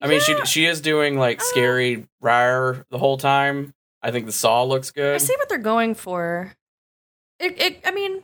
I 0.00 0.06
mean, 0.08 0.20
Yeah. 0.28 0.44
she 0.44 0.46
she 0.46 0.66
is 0.66 0.80
doing 0.80 1.18
like 1.18 1.40
Uh. 1.40 1.44
scary 1.44 2.06
rare 2.20 2.84
the 2.90 2.98
whole 2.98 3.16
time. 3.18 3.74
I 4.02 4.10
think 4.12 4.26
the 4.26 4.32
saw 4.32 4.62
looks 4.62 4.90
good. 4.92 5.14
I 5.14 5.18
see 5.18 5.34
what 5.36 5.48
they're 5.48 5.58
going 5.58 5.94
for. 5.94 6.54
It, 7.40 7.60
it 7.60 7.80
I 7.84 7.90
mean, 7.90 8.22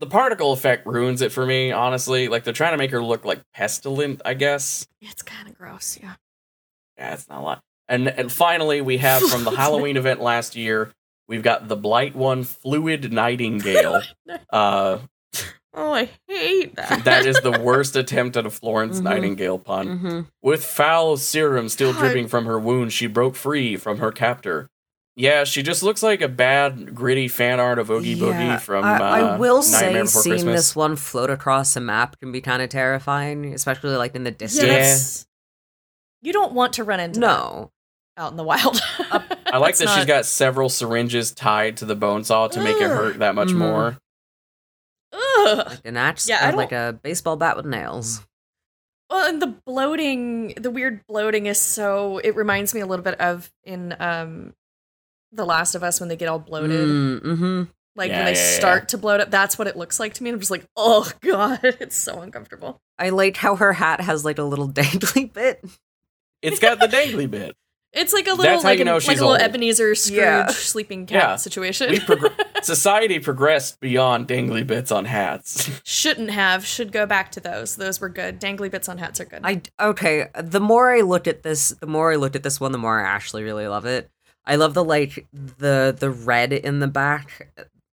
The 0.00 0.06
particle 0.06 0.52
effect 0.52 0.86
ruins 0.86 1.22
it 1.22 1.32
for 1.32 1.46
me, 1.46 1.72
honestly. 1.72 2.28
Like 2.28 2.44
they're 2.44 2.52
trying 2.52 2.72
to 2.72 2.76
make 2.78 2.90
her 2.90 3.02
look 3.02 3.24
like 3.24 3.40
pestilent, 3.54 4.20
I 4.24 4.34
guess. 4.34 4.86
it's 5.00 5.22
kind 5.22 5.48
of 5.48 5.56
gross. 5.56 5.98
Yeah. 6.02 6.14
Yeah, 6.98 7.14
it's 7.14 7.28
not 7.28 7.40
a 7.40 7.42
lot. 7.42 7.62
And 7.88 8.08
and 8.08 8.30
finally, 8.32 8.80
we 8.80 8.98
have 8.98 9.22
from 9.22 9.44
the 9.44 9.50
Halloween 9.56 9.96
event 9.96 10.20
last 10.20 10.56
year, 10.56 10.92
we've 11.28 11.42
got 11.42 11.68
the 11.68 11.76
Blight 11.76 12.14
One 12.16 12.44
Fluid 12.44 13.12
Nightingale. 13.12 14.02
uh, 14.50 14.98
Oh, 15.78 15.92
I 15.92 16.08
hate 16.26 16.74
that. 16.76 17.04
that 17.04 17.26
is 17.26 17.36
the 17.42 17.50
worst 17.60 17.96
attempt 17.96 18.34
at 18.38 18.46
a 18.46 18.50
Florence 18.50 18.98
Mhm. 18.98 19.02
Nightingale 19.02 19.58
pun. 19.58 19.86
Mm-hmm. 19.98 20.20
With 20.40 20.64
foul 20.64 21.18
serum 21.18 21.68
still 21.68 21.92
God. 21.92 21.98
dripping 22.00 22.28
from 22.28 22.46
her 22.46 22.58
wound, 22.58 22.94
she 22.94 23.06
broke 23.06 23.36
free 23.36 23.76
from 23.76 23.98
her 23.98 24.10
captor. 24.10 24.70
Yeah, 25.18 25.44
she 25.44 25.62
just 25.62 25.82
looks 25.82 26.02
like 26.02 26.20
a 26.20 26.28
bad, 26.28 26.94
gritty 26.94 27.26
fan 27.28 27.58
art 27.58 27.78
of 27.78 27.90
Oogie 27.90 28.16
Boogie 28.16 28.60
from 28.60 28.84
I, 28.84 28.98
I 28.98 29.20
uh, 29.22 29.38
will 29.38 29.62
Nightmare 29.62 29.80
say, 29.80 29.92
Before 30.02 30.22
seeing 30.22 30.34
Christmas. 30.34 30.56
this 30.56 30.76
one 30.76 30.94
float 30.96 31.30
across 31.30 31.74
a 31.74 31.80
map 31.80 32.20
can 32.20 32.32
be 32.32 32.42
kind 32.42 32.60
of 32.60 32.68
terrifying, 32.68 33.54
especially 33.54 33.96
like 33.96 34.14
in 34.14 34.24
the 34.24 34.30
Yeah, 34.30 34.36
distance. 34.36 35.26
Yeah. 36.22 36.26
You 36.28 36.32
don't 36.34 36.52
want 36.52 36.74
to 36.74 36.84
run 36.84 37.00
into 37.00 37.20
that. 37.20 37.26
No, 37.26 37.70
out 38.18 38.30
in 38.32 38.36
the 38.36 38.44
wild. 38.44 38.78
I 38.98 39.56
like 39.58 39.76
That's 39.76 39.90
that 39.90 39.96
she's 39.96 40.04
got 40.04 40.26
several 40.26 40.68
syringes 40.68 41.32
tied 41.32 41.78
to 41.78 41.86
the 41.86 41.96
bone 41.96 42.22
saw 42.22 42.48
to 42.48 42.60
make 42.62 42.76
it 42.76 42.88
hurt 42.88 43.18
that 43.20 43.34
much 43.34 43.48
Mhm. 43.48 43.56
more. 43.56 43.98
Ugh. 45.12 45.66
Like 45.66 45.80
an 45.86 45.96
axe, 45.96 46.28
Yeah, 46.28 46.50
like 46.50 46.72
a 46.72 46.98
baseball 47.02 47.36
bat 47.36 47.56
with 47.56 47.64
nails. 47.64 48.20
Well, 49.08 49.26
and 49.28 49.40
the 49.40 49.46
bloating, 49.64 50.48
the 50.60 50.70
weird 50.70 51.06
bloating 51.06 51.46
is 51.46 51.58
so. 51.60 52.18
It 52.18 52.34
reminds 52.36 52.74
me 52.74 52.80
a 52.80 52.86
little 52.86 53.04
bit 53.04 53.18
of 53.20 53.50
in 53.64 53.94
um, 54.00 54.52
The 55.32 55.44
Last 55.44 55.74
of 55.74 55.82
Us 55.82 56.00
when 56.00 56.08
they 56.08 56.16
get 56.16 56.28
all 56.28 56.38
bloated. 56.38 56.86
Mm-hmm. 56.86 57.62
Like 57.96 58.10
Yeah, 58.10 58.16
when 58.18 58.24
they 58.26 58.32
yeah, 58.34 58.50
yeah. 58.50 58.56
start 58.58 58.88
to 58.90 58.98
bloat 58.98 59.20
up, 59.20 59.30
that's 59.30 59.58
what 59.58 59.66
it 59.68 59.76
looks 59.76 59.98
like 59.98 60.14
to 60.14 60.22
me. 60.22 60.30
And 60.30 60.34
I'm 60.34 60.40
just 60.40 60.50
like, 60.50 60.66
oh 60.76 61.10
god, 61.22 61.60
it's 61.62 61.96
so 61.96 62.20
uncomfortable. 62.20 62.80
I 62.98 63.08
like 63.10 63.36
how 63.36 63.56
her 63.56 63.72
hat 63.72 64.00
has 64.00 64.24
like 64.24 64.38
a 64.38 64.42
little 64.42 64.68
dangly 64.72 65.32
bit. 65.32 65.64
It's 66.42 66.58
got 66.60 66.78
the 66.80 66.86
dangly 66.86 67.30
bit. 67.30 67.54
It's 67.92 68.12
like 68.12 68.26
a 68.26 68.30
little 68.34 68.44
That's 68.44 68.64
like, 68.64 68.78
an, 68.80 68.88
like 68.88 69.02
a 69.04 69.08
little 69.08 69.28
old. 69.30 69.40
Ebenezer 69.40 69.94
Scrooge 69.94 70.18
Yeah. 70.18 70.48
sleeping 70.48 71.06
cat 71.06 71.16
Yeah. 71.22 71.36
situation. 71.36 71.88
We 71.90 71.98
progr- 71.98 72.62
society 72.62 73.20
progressed 73.20 73.80
beyond 73.80 74.28
dangly 74.28 74.66
bits 74.66 74.92
on 74.92 75.06
hats. 75.06 75.70
Shouldn't 75.82 76.28
have. 76.28 76.66
Should 76.66 76.92
go 76.92 77.06
back 77.06 77.30
to 77.32 77.40
those. 77.40 77.76
Those 77.76 77.98
were 77.98 78.10
good. 78.10 78.38
Dangly 78.38 78.70
bits 78.70 78.90
on 78.90 78.98
hats 78.98 79.18
are 79.20 79.24
good. 79.24 79.40
I 79.44 79.62
okay. 79.80 80.28
The 80.38 80.60
more 80.60 80.94
I 80.94 81.00
looked 81.00 81.26
at 81.26 81.42
this, 81.42 81.70
the 81.70 81.86
more 81.86 82.12
I 82.12 82.16
looked 82.16 82.36
at 82.36 82.42
this 82.42 82.60
one, 82.60 82.72
the 82.72 82.76
more 82.78 83.00
I 83.00 83.08
actually 83.08 83.44
really 83.44 83.66
love 83.66 83.86
it. 83.86 84.10
I 84.46 84.56
love 84.56 84.74
the 84.74 84.84
like 84.84 85.26
the 85.32 85.94
the 85.98 86.10
red 86.10 86.52
in 86.52 86.80
the 86.80 86.86
back 86.86 87.48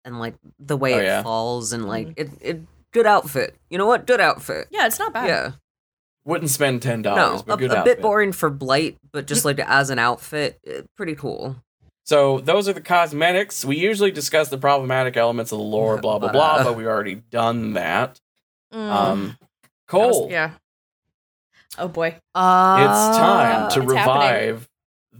and 0.04 0.18
like 0.18 0.34
the 0.58 0.76
way 0.76 0.94
Oh, 0.94 0.98
it 0.98 1.04
yeah. 1.04 1.22
falls 1.22 1.72
and 1.72 1.86
like 1.88 2.12
it 2.16 2.30
it 2.40 2.60
good 2.92 3.06
outfit. 3.06 3.56
You 3.70 3.78
know 3.78 3.86
what? 3.86 4.06
Good 4.06 4.20
outfit. 4.20 4.68
yeah, 4.70 4.86
it's 4.86 4.98
not 4.98 5.12
bad. 5.12 5.28
Yeah. 5.28 5.50
Wouldn't 6.24 6.50
spend 6.50 6.82
ten 6.82 7.02
dollars, 7.02 7.40
No, 7.40 7.42
but 7.46 7.54
a, 7.54 7.56
good 7.56 7.72
a 7.72 7.82
bit 7.84 8.00
boring 8.00 8.32
for 8.32 8.48
Blight, 8.50 8.96
but 9.12 9.26
just 9.26 9.44
like 9.44 9.58
as 9.58 9.90
an 9.90 9.98
outfit, 9.98 10.60
eh, 10.66 10.82
pretty 10.96 11.14
cool. 11.16 11.56
So 12.04 12.38
those 12.40 12.68
are 12.68 12.72
the 12.72 12.80
cosmetics. 12.80 13.64
We 13.64 13.76
usually 13.76 14.10
discuss 14.12 14.48
the 14.48 14.58
problematic 14.58 15.16
elements 15.16 15.50
of 15.52 15.58
the 15.58 15.64
lore, 15.64 15.96
Yeah, 15.96 16.00
blah 16.00 16.18
blah 16.20 16.30
blah, 16.32 16.54
uh, 16.56 16.64
but 16.64 16.76
we've 16.76 16.86
already 16.86 17.16
done 17.30 17.72
that. 17.72 18.20
Mm, 18.72 18.78
Um, 18.78 19.24
that 19.26 19.38
was- 19.98 20.16
Cole, 20.16 20.28
yeah. 20.30 20.52
Oh 21.78 21.88
boy. 21.88 22.16
Uh, 22.34 22.76
it's 22.80 23.16
time 23.18 23.70
to 23.70 23.80
revive 23.80 24.04
happening. 24.06 24.66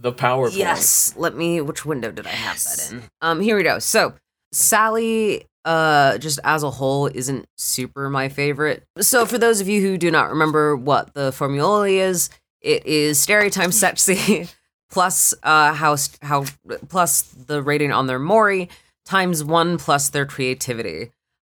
The 0.03 0.13
PowerPoint. 0.13 0.57
Yes. 0.57 1.15
Let 1.17 1.35
me. 1.35 1.61
Which 1.61 1.85
window 1.85 2.11
did 2.11 2.27
I 2.27 2.31
have 2.31 2.61
that 2.61 2.91
in? 2.91 3.03
Um. 3.21 3.41
Here 3.41 3.55
we 3.55 3.63
go. 3.63 3.79
So 3.79 4.13
Sally, 4.51 5.47
uh, 5.65 6.17
just 6.19 6.39
as 6.43 6.61
a 6.61 6.69
whole, 6.69 7.07
isn't 7.07 7.47
super 7.57 8.09
my 8.09 8.29
favorite. 8.29 8.83
So 8.99 9.25
for 9.25 9.37
those 9.37 9.61
of 9.61 9.67
you 9.67 9.81
who 9.81 9.97
do 9.97 10.11
not 10.11 10.29
remember 10.29 10.75
what 10.75 11.13
the 11.13 11.31
formula 11.31 11.87
is, 11.87 12.29
it 12.61 12.85
is 12.85 13.19
stereo 13.19 13.49
times 13.49 13.79
sexy 13.79 14.47
plus 14.91 15.33
uh 15.41 15.73
how 15.73 15.95
how 16.21 16.45
plus 16.89 17.23
the 17.23 17.63
rating 17.63 17.91
on 17.91 18.05
their 18.05 18.19
mori 18.19 18.69
times 19.05 19.43
one 19.43 19.77
plus 19.77 20.09
their 20.09 20.25
creativity. 20.25 21.11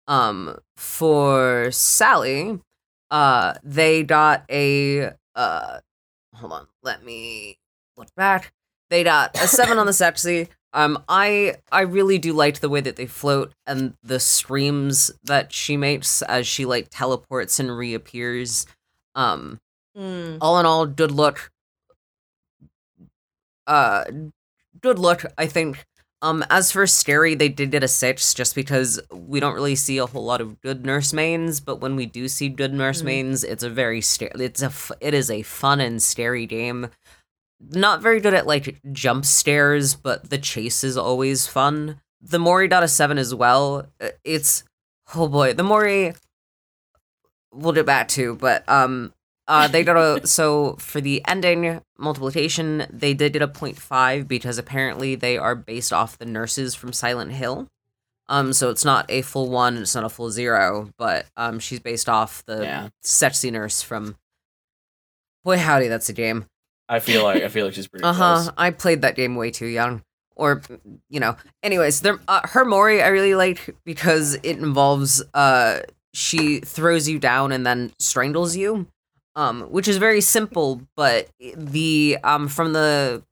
Um, 0.08 0.58
for 0.76 1.70
Sally, 1.70 2.58
uh, 3.12 3.54
they 3.62 4.02
got 4.02 4.44
a 4.50 5.12
uh. 5.36 5.78
Hold 6.34 6.52
on. 6.52 6.66
Let 6.82 7.04
me 7.04 7.59
look 8.00 8.14
back. 8.16 8.52
They 8.90 9.04
got 9.04 9.36
a 9.36 9.46
seven 9.46 9.78
on 9.78 9.86
the 9.86 9.92
sexy. 10.04 10.48
Um, 10.72 11.02
I 11.08 11.56
I 11.72 11.80
really 11.82 12.18
do 12.18 12.32
like 12.32 12.60
the 12.60 12.68
way 12.68 12.80
that 12.80 12.96
they 12.96 13.06
float 13.06 13.52
and 13.66 13.94
the 14.02 14.20
screams 14.20 15.10
that 15.24 15.52
she 15.52 15.76
makes 15.76 16.22
as 16.22 16.46
she 16.46 16.64
like 16.64 16.88
teleports 16.90 17.58
and 17.60 17.76
reappears. 17.76 18.66
Um, 19.14 19.60
Mm. 19.98 20.38
all 20.40 20.58
in 20.60 20.66
all, 20.66 20.86
good 20.86 21.10
look. 21.10 21.50
Uh, 23.66 24.04
good 24.80 24.98
look. 24.98 25.24
I 25.36 25.46
think. 25.46 25.84
Um, 26.22 26.44
as 26.50 26.70
for 26.70 26.86
Scary, 26.86 27.34
they 27.34 27.48
did 27.48 27.70
get 27.70 27.82
a 27.82 27.88
six 27.88 28.34
just 28.34 28.54
because 28.54 29.00
we 29.10 29.40
don't 29.40 29.54
really 29.54 29.74
see 29.74 29.96
a 29.98 30.04
whole 30.06 30.24
lot 30.24 30.40
of 30.42 30.60
good 30.60 30.84
nurse 30.84 31.12
mains, 31.14 31.60
but 31.60 31.76
when 31.80 31.96
we 31.96 32.04
do 32.04 32.28
see 32.28 32.48
good 32.50 32.74
nurse 32.74 33.00
Mhm. 33.00 33.04
mains, 33.06 33.42
it's 33.42 33.62
a 33.62 33.70
very 33.70 34.00
sta- 34.02 34.30
it's 34.38 34.60
a 34.62 34.66
f- 34.66 34.92
it 35.00 35.14
is 35.14 35.30
a 35.30 35.40
fun 35.42 35.80
and 35.80 36.02
scary 36.02 36.44
game. 36.46 36.90
Not 37.60 38.00
very 38.02 38.20
good 38.20 38.34
at 38.34 38.46
like 38.46 38.80
jump 38.92 39.24
scares, 39.26 39.94
but 39.94 40.30
the 40.30 40.38
chase 40.38 40.82
is 40.82 40.96
always 40.96 41.46
fun. 41.46 42.00
The 42.22 42.38
Mori 42.38 42.68
got 42.68 42.82
a 42.82 42.88
seven 42.88 43.18
as 43.18 43.34
well. 43.34 43.86
Uh, 44.00 44.08
It's 44.24 44.64
oh 45.14 45.28
boy, 45.28 45.52
the 45.52 45.62
Mori 45.62 46.14
we'll 47.52 47.72
get 47.72 47.86
back 47.86 48.08
to, 48.08 48.36
but 48.36 48.66
um 48.68 49.12
uh 49.48 49.66
they 49.68 49.82
got 49.84 49.96
a 49.96 50.26
so 50.26 50.76
for 50.78 51.00
the 51.00 51.22
ending 51.26 51.80
multiplication, 51.98 52.86
they 52.90 53.12
did 53.14 53.32
get 53.32 53.42
a 53.42 53.48
0.5 53.48 54.26
because 54.28 54.56
apparently 54.58 55.14
they 55.14 55.36
are 55.36 55.54
based 55.54 55.92
off 55.92 56.16
the 56.18 56.26
nurses 56.26 56.74
from 56.74 56.92
Silent 56.92 57.32
Hill. 57.32 57.66
Um 58.28 58.52
so 58.52 58.70
it's 58.70 58.84
not 58.84 59.06
a 59.10 59.22
full 59.22 59.50
one, 59.50 59.76
it's 59.78 59.94
not 59.94 60.04
a 60.04 60.08
full 60.08 60.30
zero, 60.30 60.90
but 60.96 61.26
um 61.36 61.58
she's 61.58 61.80
based 61.80 62.08
off 62.08 62.44
the 62.46 62.62
Yeah. 62.62 62.88
sexy 63.02 63.50
nurse 63.50 63.82
from 63.82 64.16
Boy 65.44 65.56
howdy, 65.58 65.88
that's 65.88 66.08
a 66.08 66.12
game. 66.14 66.46
I 66.90 66.98
feel 66.98 67.22
like 67.22 67.42
I 67.42 67.48
feel 67.48 67.64
like 67.66 67.74
she's 67.74 67.86
pretty 67.86 68.04
Uh 68.04 68.12
huh. 68.12 68.52
I 68.58 68.70
played 68.70 69.02
that 69.02 69.14
game 69.14 69.36
way 69.36 69.50
too 69.50 69.66
young. 69.66 70.02
Or, 70.36 70.62
you 71.10 71.20
know. 71.20 71.36
Anyways, 71.62 72.00
there, 72.00 72.18
uh, 72.26 72.40
her 72.44 72.64
Mori 72.64 73.02
I 73.02 73.08
really 73.08 73.34
like 73.34 73.76
because 73.84 74.34
it 74.42 74.58
involves 74.58 75.22
uh 75.34 75.80
she 76.12 76.58
throws 76.60 77.08
you 77.08 77.18
down 77.20 77.52
and 77.52 77.64
then 77.64 77.92
strangles 78.00 78.56
you, 78.56 78.86
um, 79.36 79.62
which 79.70 79.86
is 79.86 79.98
very 79.98 80.20
simple. 80.20 80.80
But 80.96 81.28
the 81.56 82.18
um 82.24 82.48
from 82.48 82.72
the 82.72 83.22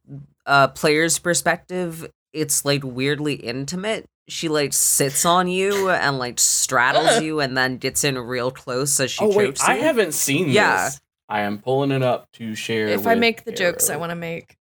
uh 0.47 0.69
player's 0.69 1.19
perspective, 1.19 2.09
it's 2.33 2.65
like 2.65 2.83
weirdly 2.85 3.35
intimate. 3.35 4.05
She 4.29 4.49
like 4.49 4.75
sits 4.75 5.25
on 5.25 5.49
you 5.49 5.89
and 5.91 6.19
like 6.19 6.39
straddles 6.39 7.21
you 7.25 7.41
and 7.41 7.57
then 7.57 7.79
gets 7.79 8.05
in 8.05 8.17
real 8.19 8.51
close 8.51 9.01
as 9.01 9.11
she 9.11 9.25
Oh 9.25 9.29
wait, 9.29 9.47
chokes 9.47 9.63
I 9.67 9.75
haven't 9.77 10.13
seen 10.13 10.51
Yeah. 10.51 10.85
this. 10.91 11.01
I 11.29 11.41
am 11.43 11.59
pulling 11.59 11.91
it 11.91 12.03
up 12.03 12.31
to 12.35 12.55
share. 12.55 12.89
If 12.89 13.07
I 13.07 13.15
make 13.15 13.45
the 13.45 13.53
jokes 13.53 13.91
I 13.91 13.97
want 13.97 14.11
to 14.11 14.17
make 14.17 14.57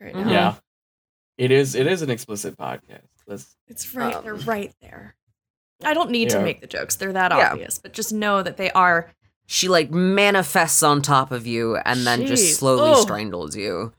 right 0.00 0.14
now. 0.14 0.24
Mhm. 0.24 0.30
Yeah. 0.30 0.54
It 1.36 1.50
is 1.52 1.74
it 1.74 1.86
is 1.86 2.02
an 2.02 2.10
explicit 2.10 2.56
podcast. 2.56 3.02
Let's 3.26 3.56
It's 3.68 3.94
right. 3.94 4.14
Um, 4.14 4.24
they're 4.24 4.34
right 4.34 4.72
there. 4.80 5.14
I 5.84 5.94
don't 5.94 6.10
need 6.10 6.30
to 6.30 6.38
Yeah. 6.38 6.42
make 6.44 6.60
the 6.60 6.66
jokes. 6.66 6.96
They're 6.96 7.12
that 7.12 7.30
Yeah. 7.30 7.50
obvious. 7.52 7.78
But 7.78 7.92
just 7.92 8.12
know 8.12 8.42
that 8.42 8.56
they 8.56 8.70
are. 8.72 9.10
she 9.50 9.66
like 9.66 9.90
manifests 9.90 10.82
on 10.82 11.00
top 11.00 11.32
of 11.32 11.46
you 11.46 11.76
and 11.78 12.06
then 12.06 12.20
Jeez. 12.22 12.26
just 12.28 12.58
slowly 12.58 12.90
Ugh. 12.90 12.98
strangles 13.02 13.56
you. 13.56 13.94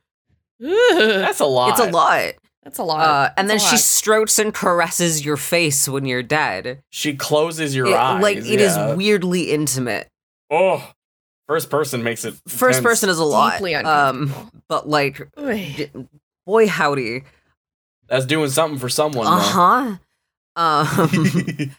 that's 0.60 1.40
a 1.40 1.46
lot. 1.46 1.72
It's 1.72 1.80
a 1.80 1.90
lot. 1.92 2.34
That's 2.64 2.78
a 2.78 2.84
lot. 2.84 3.00
Uh, 3.00 3.30
and 3.38 3.50
then 3.50 3.58
That's 3.58 3.68
a 3.74 3.78
she 3.78 3.78
strokes 3.78 4.38
and 4.38 4.54
caresses 4.54 5.26
your 5.26 5.38
face 5.38 5.88
when 5.90 6.06
you're 6.06 6.22
dead. 6.22 6.84
She 6.92 7.16
closes 7.16 7.76
your 7.76 7.88
It- 7.88 7.96
eyes. 7.96 8.22
like 8.22 8.38
it 8.38 8.62
is 8.62 8.76
yeah. 8.76 8.94
weirdly 8.94 9.50
intimate. 9.52 10.08
Oh, 10.52 10.92
first 11.50 11.72
person 11.72 12.04
makes 12.04 12.24
it. 12.26 12.36
First 12.48 12.78
intense. 12.78 12.84
person 12.84 13.10
is 13.10 13.18
a 13.18 13.26
lot. 13.26 13.60
Um, 13.84 14.32
but 14.68 14.88
like, 14.88 15.28
d- 15.36 15.90
boy 16.46 16.68
howdy. 16.68 17.24
That's 18.08 18.28
doing 18.28 18.50
something 18.52 18.78
for 18.80 18.88
someone. 18.88 19.26
Uh 19.28 19.36
though. 19.36 19.98
huh. 20.56 20.96
Um, 21.06 21.72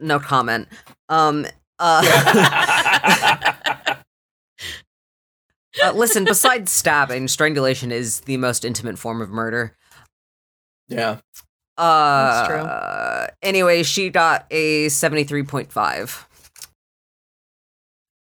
no 0.00 0.18
comment. 0.18 0.66
Um. 1.08 1.46
Uh, 1.78 2.02
uh, 5.84 5.92
listen. 5.94 6.24
Besides 6.24 6.72
stabbing, 6.72 7.28
strangulation 7.28 7.92
is 7.92 8.20
the 8.22 8.36
most 8.36 8.64
intimate 8.64 8.98
form 8.98 9.22
of 9.22 9.30
murder. 9.30 9.76
yeah. 10.88 11.18
Uh, 11.78 12.46
That's 12.46 12.48
true. 12.48 13.36
Anyway, 13.42 13.82
she 13.82 14.10
got 14.10 14.46
a 14.50 14.86
73.5, 14.86 16.24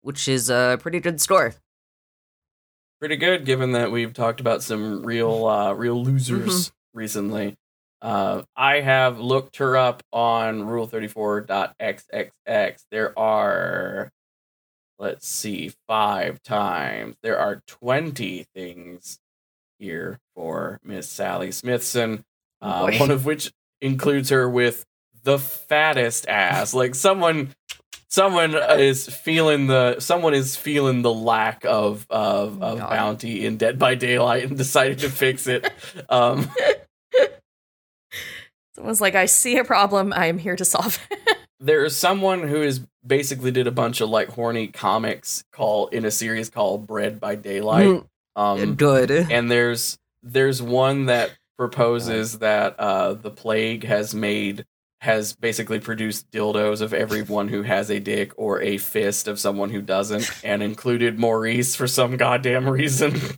which 0.06 0.28
is 0.28 0.50
a 0.50 0.78
pretty 0.82 1.00
good 1.00 1.20
score. 1.20 1.54
pretty 3.00 3.18
good 3.18 3.46
given 3.46 3.72
that 3.74 3.92
we've 3.92 4.14
talked 4.14 4.40
about 4.40 4.64
some 4.64 5.04
real 5.04 5.46
uh 5.46 5.74
real 5.74 6.02
losers 6.04 6.70
Mm-hmm. 6.70 6.98
recently. 7.00 7.56
Uh 8.02 8.44
i 8.56 8.82
have 8.82 9.20
looked 9.20 9.58
her 9.58 9.76
up 9.76 10.04
on 10.14 10.62
rule34.xxx 10.64 12.84
there 12.92 13.18
are 13.18 14.12
let's 14.98 15.28
see 15.28 15.74
five 15.88 16.42
times. 16.44 17.16
There 17.22 17.38
are 17.38 17.62
20 17.68 18.46
things 18.56 19.20
here 19.80 20.20
for 20.36 20.80
miss 20.84 21.10
sally 21.10 21.52
smithson 21.52 22.24
uh, 22.62 22.90
one 22.98 23.12
of 23.12 23.26
which 23.26 23.52
includes 23.82 24.30
her 24.30 24.50
with 24.50 24.86
the 25.24 25.38
fattest 25.38 26.26
ass. 26.30 26.74
Like 26.74 26.96
someone 26.96 27.54
someone 28.10 28.56
is 28.80 29.08
feeling 29.08 29.68
the 29.68 30.00
someone 30.00 30.34
is 30.34 30.56
feeling 30.56 31.02
the 31.02 31.14
lack 31.14 31.64
of 31.66 32.06
of, 32.10 32.62
of 32.62 32.80
God. 32.80 32.90
bounty 32.90 33.46
in 33.46 33.58
Dead 33.58 33.78
by 33.80 33.96
Daylight 33.96 34.44
and 34.46 34.58
decided 34.58 35.00
to 35.00 35.10
fix 35.10 35.48
it. 35.48 35.70
Um, 36.10 36.50
Someone's 38.76 39.00
like, 39.02 39.16
I 39.16 39.26
see 39.26 39.58
a 39.58 39.64
problem. 39.64 40.12
I 40.14 40.26
am 40.26 40.38
here 40.38 40.56
to 40.58 40.66
solve 40.66 41.00
it. 41.10 41.38
there 41.62 41.86
is 41.86 41.96
someone 41.96 42.42
who 42.48 42.62
is 42.62 42.82
basically 43.08 43.52
did 43.52 43.68
a 43.68 43.72
bunch 43.72 44.02
of 44.02 44.10
like 44.10 44.28
horny 44.30 44.68
comics 44.68 45.44
called 45.54 45.94
in 45.94 46.04
a 46.04 46.12
series 46.12 46.50
called 46.50 46.86
Bread 46.86 47.20
by 47.20 47.36
Daylight, 47.36 47.88
Mm, 47.88 48.06
Um, 48.36 48.76
Good. 48.76 49.12
and 49.12 49.50
there's 49.50 49.98
there's 50.24 50.62
one 50.62 51.06
that 51.06 51.32
proposes 51.58 52.40
that 52.40 52.78
uh, 52.80 53.14
the 53.14 53.32
plague 53.32 53.86
has 53.86 54.14
made 54.14 54.66
has 55.06 55.34
basically 55.34 55.80
produced 55.80 56.30
dildos 56.32 56.82
of 56.82 56.94
everyone 56.94 57.48
who 57.48 57.62
has 57.64 57.90
a 57.90 58.00
dick 58.00 58.32
or 58.38 58.62
a 58.62 58.78
fist 58.78 59.28
of 59.28 59.40
someone 59.40 59.70
who 59.70 59.82
doesn't, 59.82 60.30
and 60.44 60.62
included 60.62 61.18
Maurice 61.18 61.76
for 61.76 61.88
some 61.88 62.18
goddamn 62.18 62.68
reason. 62.70 63.16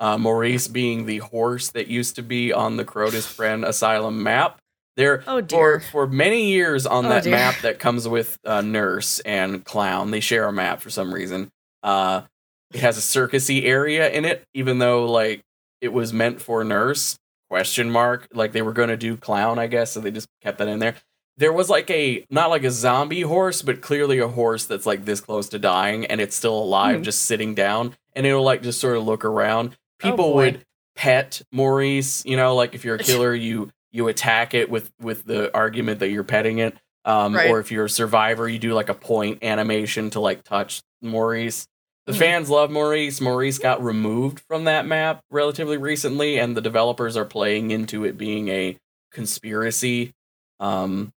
Uh, 0.00 0.16
Maurice 0.16 0.68
being 0.68 1.06
the 1.06 1.18
horse 1.18 1.70
that 1.70 1.88
used 1.88 2.14
to 2.14 2.22
be 2.22 2.52
on 2.52 2.76
the 2.76 2.84
Crotus 2.84 3.34
Prenn 3.36 3.64
Asylum 3.64 4.22
map. 4.22 4.58
There, 4.96 5.24
Oh, 5.26 5.40
for 5.40 5.42
dear. 5.42 5.80
for 5.80 6.06
many 6.06 6.52
years 6.52 6.86
on 6.86 7.06
Oh, 7.06 7.08
that 7.08 7.24
dear. 7.24 7.32
map 7.32 7.56
that 7.62 7.80
comes 7.80 8.06
with 8.06 8.38
uh, 8.44 8.60
Nurse 8.60 9.18
and 9.18 9.64
Clown, 9.64 10.12
they 10.12 10.20
share 10.20 10.46
a 10.46 10.52
map 10.52 10.82
for 10.82 10.88
some 10.90 11.12
reason. 11.12 11.48
Uh, 11.82 12.22
it 12.72 12.78
has 12.78 12.96
a 12.96 13.00
circusy 13.00 13.64
area 13.64 14.08
in 14.08 14.24
it, 14.24 14.44
even 14.54 14.78
though 14.78 15.10
like 15.10 15.40
it 15.80 15.92
was 15.92 16.12
meant 16.12 16.40
for 16.40 16.62
Nurse 16.62 17.16
question 17.50 17.90
mark 17.90 18.28
like 18.32 18.52
they 18.52 18.62
were 18.62 18.74
going 18.74 18.90
to 18.90 18.96
do 18.96 19.16
clown 19.16 19.58
i 19.58 19.66
guess 19.66 19.92
so 19.92 20.00
they 20.00 20.10
just 20.10 20.28
kept 20.42 20.58
that 20.58 20.68
in 20.68 20.78
there 20.80 20.94
there 21.38 21.52
was 21.52 21.70
like 21.70 21.90
a 21.90 22.24
not 22.30 22.50
like 22.50 22.64
a 22.64 22.70
zombie 22.70 23.22
horse 23.22 23.62
but 23.62 23.80
clearly 23.80 24.18
a 24.18 24.28
horse 24.28 24.66
that's 24.66 24.84
like 24.86 25.04
this 25.06 25.20
close 25.20 25.48
to 25.48 25.58
dying 25.58 26.04
and 26.06 26.20
it's 26.20 26.36
still 26.36 26.58
alive 26.58 26.96
Hmm. 26.98 27.02
just 27.04 27.22
sitting 27.22 27.54
down 27.54 27.94
and 28.14 28.26
it'll 28.26 28.42
like 28.44 28.62
just 28.62 28.80
sort 28.80 28.96
of 28.96 29.04
look 29.04 29.24
around 29.24 29.76
Oh, 30.02 30.10
people 30.10 30.32
boy. 30.32 30.34
would 30.34 30.64
pet 30.96 31.40
maurice 31.52 32.24
you 32.26 32.36
know 32.36 32.54
like 32.54 32.74
if 32.74 32.84
you're 32.84 32.96
a 32.96 32.98
killer 33.10 33.34
you 33.34 33.70
you 33.92 34.08
attack 34.08 34.52
it 34.52 34.68
with 34.68 34.90
with 35.00 35.24
the 35.24 35.54
argument 35.56 36.00
that 36.00 36.10
you're 36.10 36.24
petting 36.24 36.58
it 36.58 36.76
um 37.04 37.34
Right. 37.34 37.48
or 37.50 37.60
if 37.60 37.70
you're 37.72 37.86
a 37.86 37.90
survivor 37.90 38.48
you 38.48 38.58
do 38.58 38.74
like 38.74 38.88
a 38.88 38.94
point 38.94 39.42
animation 39.42 40.10
to 40.10 40.20
like 40.20 40.42
touch 40.44 40.82
maurice 41.00 41.66
the 42.06 42.14
Mhm. 42.14 42.18
fans 42.18 42.48
love 42.48 42.70
Maurice. 42.70 43.20
Maurice 43.20 43.58
got 43.58 43.84
removed 43.84 44.40
from 44.48 44.64
that 44.64 44.86
map 44.86 45.20
relatively 45.30 45.76
recently, 45.76 46.38
and 46.38 46.56
the 46.56 46.62
developers 46.62 47.18
are 47.18 47.26
playing 47.26 47.70
into 47.70 48.06
it 48.06 48.16
being 48.16 48.48
a 48.48 48.78
conspiracy. 49.12 50.12
Um, 50.58 51.12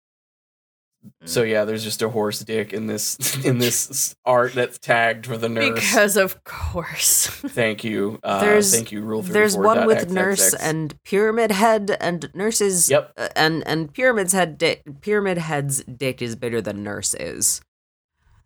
so 1.25 1.43
yeah, 1.43 1.65
there's 1.65 1.83
just 1.85 2.03
a 2.03 2.09
horse 2.09 2.41
dick 2.41 2.73
in 2.73 2.87
this 2.87 3.17
in 3.45 3.59
this 3.59 4.15
art 4.25 4.53
that's 4.55 4.79
tagged 4.79 5.27
for 5.27 5.37
the 5.39 5.49
nurse. 5.49 5.75
Because 5.75 6.17
of 6.17 6.43
course. 6.45 7.27
thank 7.29 7.85
you, 7.85 8.19
uh, 8.23 8.41
There's- 8.41 8.75
thank 8.75 8.93
you. 8.93 9.01
Rule 9.03 9.23
There's 9.23 9.57
one 9.57 9.87
with 9.87 10.09
34.xxx. 10.09 10.13
nurse 10.13 10.55
and 10.55 11.03
pyramid 11.05 11.51
head, 11.53 11.97
and 12.01 12.31
nurses. 12.35 12.91
Yep. 12.91 13.13
uh, 13.17 13.29
and 13.37 13.67
and 13.67 13.93
pyramid's 13.93 14.33
head. 14.33 14.59
Di- 14.59 14.83
pyramid 15.01 15.39
head's 15.39 15.83
dick 15.85 16.21
is 16.23 16.37
bigger 16.37 16.61
than 16.61 16.83
nurse 16.83 17.15
is. 17.15 17.61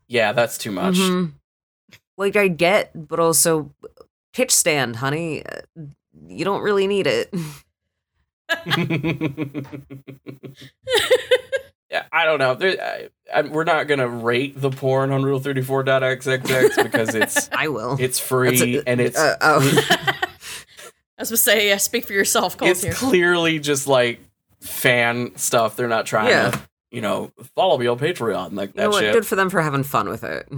yeah, 0.09 0.33
that's 0.33 0.57
too 0.59 0.71
much. 0.71 0.97
Mhm. 0.97 1.33
Like 2.17 2.37
I 2.37 2.47
get, 2.49 2.91
but 3.09 3.19
also 3.19 3.73
pitch 4.33 4.53
stand, 4.53 4.97
honey. 4.97 5.43
You 6.29 6.45
don't 6.45 6.63
really 6.63 6.87
need 6.87 7.09
it. 7.09 7.35
I 12.13 12.25
don't 12.25 12.39
know. 12.39 12.55
There, 12.55 12.81
I, 13.33 13.39
I, 13.39 13.43
we're 13.43 13.65
not 13.65 13.87
gonna 13.89 14.09
rate 14.09 14.61
the 14.61 14.71
porn 14.71 15.11
on 15.13 15.23
Rule 15.23 15.41
34.xxx 15.41 16.83
because 16.83 17.15
it's 17.15 17.49
I 17.53 17.69
will. 17.69 17.97
it's 17.99 18.19
free 18.19 18.79
a- 18.79 18.83
and 18.87 19.01
it's 19.01 19.19
uh, 19.19 19.37
oh. 19.41 19.61
I 21.17 21.23
was 21.23 21.31
gonna 21.31 21.37
say, 21.37 21.69
yeah, 21.69 21.77
speak 21.77 22.07
for 22.07 22.13
yourself, 22.13 22.57
Colt 22.57 22.71
it's 22.71 22.83
here. 22.83 22.93
clearly 22.93 23.59
just 23.59 23.87
like 23.87 24.21
fan 24.61 25.33
stuff. 25.37 25.77
They're 25.77 25.89
not 25.89 26.07
trying 26.07 26.29
Yeah. 26.31 26.51
to, 26.51 26.61
you 26.91 27.01
know, 27.01 27.33
follow 27.55 27.79
me 27.79 27.87
on 27.87 27.99
Patreon 27.99 28.55
like 28.55 28.71
you 28.71 28.75
that 28.75 28.83
know 28.85 28.89
what? 28.91 29.01
shit. 29.01 29.13
Good 29.15 29.27
for 29.27 29.37
them 29.37 29.51
for 29.51 29.61
having 29.63 29.83
fun 29.85 30.09
with 30.09 30.25
it. 30.25 30.49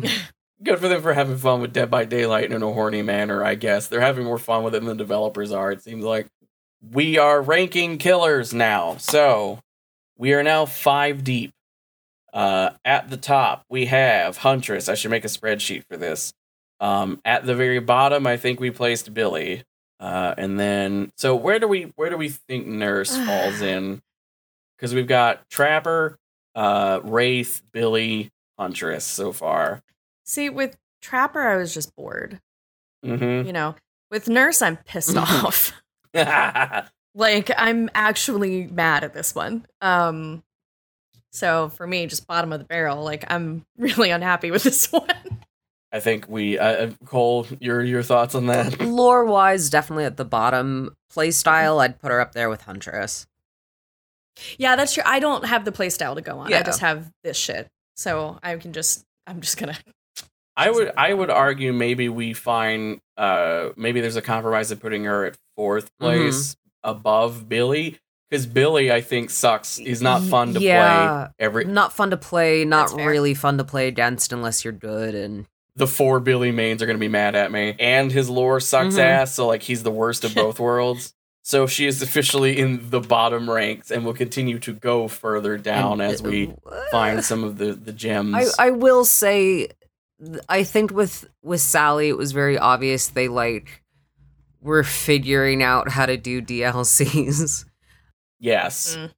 Good 0.63 0.79
for 0.79 0.89
them 0.89 1.03
for 1.03 1.13
having 1.13 1.37
fun 1.37 1.61
with 1.61 1.73
Dead 1.75 1.91
by 1.91 2.05
Daylight 2.07 2.51
in 2.51 2.63
a 2.63 2.73
horny 2.73 3.03
manner. 3.03 3.45
I 3.45 3.55
guess 3.57 3.89
they're 3.89 4.01
having 4.01 4.25
more 4.25 4.39
fun 4.39 4.65
with 4.65 4.75
it 4.75 4.79
than 4.79 4.87
the 4.89 4.95
developers 4.95 5.53
are. 5.53 5.71
It 5.71 5.83
seems 5.83 6.03
like 6.05 6.29
we 6.93 7.19
are 7.19 7.43
ranking 7.43 7.99
killers 7.99 8.55
now. 8.55 8.97
So 8.97 9.59
we 10.19 10.33
are 10.35 10.43
now 10.43 10.67
five 10.67 11.25
deep. 11.25 11.53
Uh, 12.33 12.71
at 12.85 13.09
the 13.09 13.17
top, 13.17 13.65
we 13.71 13.87
have 13.87 14.37
Huntress. 14.37 14.89
I 14.89 14.95
should 14.95 15.11
make 15.11 15.25
a 15.25 15.29
spreadsheet 15.29 15.85
for 15.89 15.97
this. 15.97 16.35
Um, 16.81 17.21
at 17.25 17.47
the 17.47 17.55
very 17.55 17.79
bottom, 17.79 18.27
I 18.27 18.37
think 18.37 18.61
we 18.61 18.71
placed 18.71 19.15
Billy. 19.15 19.63
Uh, 19.99 20.35
and 20.37 20.61
then, 20.61 21.13
so 21.17 21.35
where 21.35 21.59
do 21.59 21.67
we 21.67 21.93
where 21.97 22.11
do 22.11 22.17
we 22.19 22.29
think 22.29 22.67
Nurse 22.67 23.17
falls 23.27 23.63
in? 23.63 24.03
Because 24.77 24.95
we've 24.95 25.07
got 25.07 25.49
Trapper, 25.49 26.19
uh, 26.55 27.01
Wraith, 27.03 27.63
Billy, 27.73 28.31
Huntress 28.59 29.05
so 29.05 29.33
far. 29.33 29.83
See, 30.25 30.51
with 30.51 30.77
Trapper, 31.01 31.41
I 31.41 31.57
was 31.57 31.73
just 31.73 31.95
bored. 31.97 32.41
Mm-hmm. 33.05 33.47
You 33.47 33.53
know, 33.53 33.77
with 34.11 34.29
Nurse, 34.29 34.61
I'm 34.61 34.77
pissed 34.77 35.17
off. 35.17 35.73
Like, 37.17 37.51
I'm 37.57 37.89
actually 37.95 38.67
mad 38.67 39.03
at 39.03 39.15
this 39.15 39.35
one. 39.35 39.67
Um, 39.81 40.43
so 41.33 41.71
for 41.71 41.87
me, 41.87 42.07
just 42.07 42.27
bottom 42.27 42.53
of 42.53 42.61
the 42.61 42.67
barrel. 42.67 43.03
Like, 43.03 43.25
I'm 43.29 43.65
really 43.79 44.11
unhappy 44.11 44.51
with 44.51 44.63
this 44.63 44.87
one. 44.93 45.09
I 45.91 46.01
think 46.01 46.29
we, 46.29 46.59
uh, 46.59 46.67
uh, 46.89 46.91
Cole, 47.07 47.47
your 47.59 47.83
your 47.83 48.03
thoughts 48.03 48.35
on 48.35 48.47
that? 48.47 48.81
Lore 48.83 49.25
wise, 49.25 49.71
definitely 49.71 50.05
at 50.05 50.19
the 50.19 50.27
bottom. 50.27 50.95
Play 51.11 51.31
style, 51.31 51.79
I'd 51.81 51.99
put 51.99 52.11
her 52.11 52.21
up 52.21 52.33
there 52.33 52.51
with 52.51 52.63
Huntress. 52.63 53.27
yeah, 54.59 54.77
that's 54.77 54.93
true. 54.93 55.05
I 55.07 55.19
don't 55.19 55.47
have 55.47 55.65
the 55.65 55.73
playstyle 55.73 56.15
to 56.17 56.21
go 56.21 56.39
on. 56.41 56.53
I 56.53 56.63
just 56.63 56.81
have 56.81 57.11
this 57.25 57.39
shit. 57.39 57.69
So 57.97 58.39
I 58.43 58.57
can 58.57 58.75
just, 58.75 59.05
I'm 59.27 59.41
just 59.41 59.57
gonna. 59.57 59.77
I 60.55 60.71
would 60.71 60.93
I 60.99 61.15
would 61.15 61.31
argue 61.31 61.73
maybe 61.73 62.09
we 62.11 62.35
find 62.35 63.01
uh 63.17 63.71
maybe 63.77 64.01
there's 64.03 64.17
a 64.17 64.23
compromise 64.23 64.71
of 64.71 64.81
putting 64.81 65.05
her 65.05 65.25
at 65.25 65.37
fourth 65.57 65.91
place 65.99 66.57
above 66.87 67.49
Billy 67.49 67.99
because 68.31 68.47
Billy 68.47 68.91
I 68.91 69.01
think 69.03 69.31
sucks. 69.31 69.77
He's 69.77 70.01
not 70.03 70.23
fun 70.23 70.55
to 70.55 70.61
Yeah. 70.61 71.27
play. 71.39 71.45
Every 71.47 71.65
Not 71.67 71.93
fun 71.93 72.11
to 72.11 72.17
play, 72.17 72.65
not 72.65 72.93
really 72.95 73.35
fun 73.35 73.59
to 73.59 73.65
play 73.65 73.87
against 73.89 74.33
unless 74.33 74.65
you're 74.65 74.73
good 74.73 75.15
and 75.15 75.47
the 75.77 75.87
four 75.87 76.21
Billy 76.21 76.51
mains 76.53 76.83
are 76.83 76.87
gonna 76.87 76.99
be 76.99 77.07
mad 77.09 77.35
at 77.35 77.53
me, 77.53 77.75
and 77.79 78.11
his 78.11 78.31
lore 78.31 78.61
sucks 78.61 78.95
Mhm. 78.95 79.01
ass. 79.01 79.35
So 79.35 79.47
like 79.47 79.63
he's 79.63 79.83
the 79.83 79.91
worst 79.91 80.25
of 80.25 80.35
both 80.35 80.59
worlds. 80.69 81.13
So 81.43 81.67
she 81.69 81.87
is 81.87 82.01
officially 82.03 82.59
in 82.59 82.91
the 82.91 82.99
bottom 82.99 83.49
ranks, 83.49 83.91
and 83.93 84.05
will 84.05 84.15
continue 84.15 84.59
to 84.61 84.73
go 84.73 85.07
further 85.07 85.57
down 85.59 86.01
and- 86.01 86.11
as 86.13 86.23
we 86.23 86.53
find 86.91 87.23
some 87.25 87.45
of 87.45 87.59
the 87.59 87.75
the 87.75 87.93
gems. 87.93 88.35
I, 88.59 88.69
I 88.69 88.71
will 88.71 89.05
say 89.05 89.69
I 90.49 90.65
think 90.65 90.91
with 90.93 91.29
with 91.45 91.61
Sally 91.61 92.09
it 92.09 92.17
was 92.17 92.33
very 92.33 92.57
obvious 92.59 93.09
they 93.09 93.29
like 93.29 93.83
were 94.67 94.83
figuring 94.85 95.63
out 95.63 95.89
how 95.91 96.05
to 96.07 96.17
do 96.17 96.43
DLCs 96.43 97.65
yes. 98.41 98.97
Mm. 98.97 99.13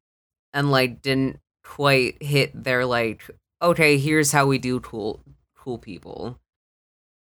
and 0.52 0.70
like 0.70 1.02
didn't 1.02 1.40
quite 1.64 2.22
hit 2.22 2.50
their 2.64 2.86
like 2.86 3.28
okay 3.60 3.98
here's 3.98 4.32
how 4.32 4.46
we 4.46 4.58
do 4.58 4.78
cool 4.80 5.20
cool 5.56 5.78
people 5.78 6.38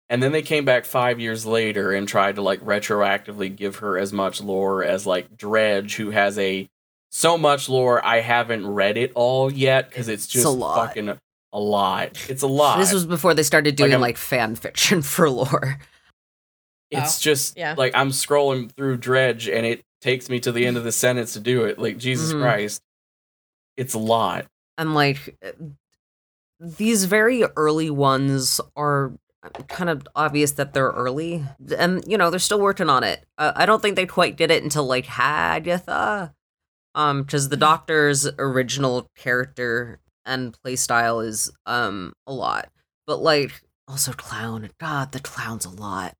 And 0.09 0.21
then 0.21 0.31
they 0.31 0.41
came 0.41 0.65
back 0.65 0.85
five 0.85 1.19
years 1.19 1.45
later 1.45 1.91
and 1.93 2.07
tried 2.07 2.35
to 2.35 2.41
like 2.41 2.59
retroactively 2.61 3.55
give 3.55 3.77
her 3.77 3.97
as 3.97 4.11
much 4.11 4.41
lore 4.41 4.83
as 4.83 5.05
like 5.07 5.37
Dredge, 5.37 5.95
who 5.95 6.11
has 6.11 6.37
a 6.37 6.69
so 7.09 7.37
much 7.37 7.69
lore. 7.69 8.03
I 8.05 8.19
haven't 8.21 8.65
read 8.67 8.97
it 8.97 9.11
all 9.15 9.51
yet 9.51 9.89
because 9.89 10.07
it's 10.09 10.25
It's 10.25 10.33
just 10.33 10.45
a 10.45 10.49
lot. 10.49 10.87
fucking 10.87 11.09
a 11.09 11.59
lot. 11.59 12.25
It's 12.29 12.41
a 12.41 12.47
lot. 12.47 12.79
this 12.79 12.91
was 12.91 13.05
before 13.05 13.33
they 13.35 13.43
started 13.43 13.75
doing 13.75 13.91
I'm- 13.93 14.01
like 14.01 14.17
fan 14.17 14.55
fiction 14.55 15.01
for 15.13 15.29
lore 15.29 15.79
it's 16.93 17.19
Oh, 17.19 17.21
just 17.21 17.57
yeah. 17.57 17.75
like 17.77 17.93
I'm 17.95 18.09
scrolling 18.11 18.71
through 18.71 18.97
Dredge 18.97 19.47
and 19.49 19.65
it 19.65 19.83
takes 20.01 20.29
me 20.29 20.39
to 20.41 20.51
the 20.51 20.65
end 20.65 20.77
of 20.77 20.83
the 20.83 20.91
sentence 20.91 21.33
to 21.33 21.39
do 21.39 21.63
it. 21.65 21.79
Like 21.79 21.97
Jesus 21.97 22.33
Mhm. 22.33 22.39
Christ, 22.41 22.81
it's 23.77 23.93
a 23.93 23.99
lot. 23.99 24.45
and 24.77 24.93
like 24.95 25.35
uh, 25.45 25.51
these 26.59 27.05
very 27.05 27.43
early 27.55 27.89
ones 27.89 28.59
are 28.75 29.13
kind 29.67 29.89
of 29.89 30.07
obvious 30.15 30.53
that 30.53 30.73
they're 30.73 30.89
early 30.91 31.43
and 31.77 32.03
you 32.07 32.17
know 32.17 32.29
they're 32.29 32.39
still 32.39 32.61
working 32.61 32.89
on 32.89 33.03
it 33.03 33.25
uh, 33.37 33.51
i 33.57 33.65
don't 33.65 33.81
think 33.81 33.97
they 33.97 34.05
quite 34.05 34.37
did 34.37 34.49
it 34.49 34.63
until 34.63 34.85
like 34.85 35.05
hagatha 35.05 36.31
um 36.95 37.23
because 37.23 37.49
the 37.49 37.57
doctor's 37.57 38.25
original 38.39 39.09
character 39.17 39.99
and 40.25 40.57
playstyle 40.65 41.25
is 41.25 41.51
um 41.65 42.13
a 42.25 42.31
lot 42.33 42.69
but 43.05 43.21
like 43.21 43.61
also 43.89 44.13
clown 44.13 44.69
god 44.79 45.11
the 45.11 45.19
clown's 45.19 45.65
a 45.65 45.69
lot 45.69 46.15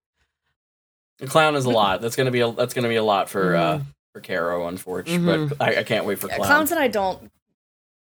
The 1.20 1.28
clown 1.28 1.56
is 1.56 1.66
a 1.66 1.70
lot. 1.82 2.02
That's 2.02 2.16
gonna 2.16 2.32
be 2.32 2.42
a 2.42 2.52
that's 2.52 2.74
gonna 2.74 2.90
be 2.90 2.96
a 2.98 3.04
lot 3.04 3.30
for 3.30 3.56
uh 3.56 3.78
Mhm. 3.80 3.86
for 4.14 4.22
Caro, 4.22 4.68
unfortunately. 4.68 5.48
But 5.58 5.62
I, 5.62 5.80
I 5.80 5.84
can't 5.84 6.06
wait 6.06 6.20
for 6.20 6.28
Yeah, 6.28 6.38
clown. 6.38 6.48
clowns 6.48 6.72
and 6.72 6.80
I 6.80 6.88
don't 6.88 7.32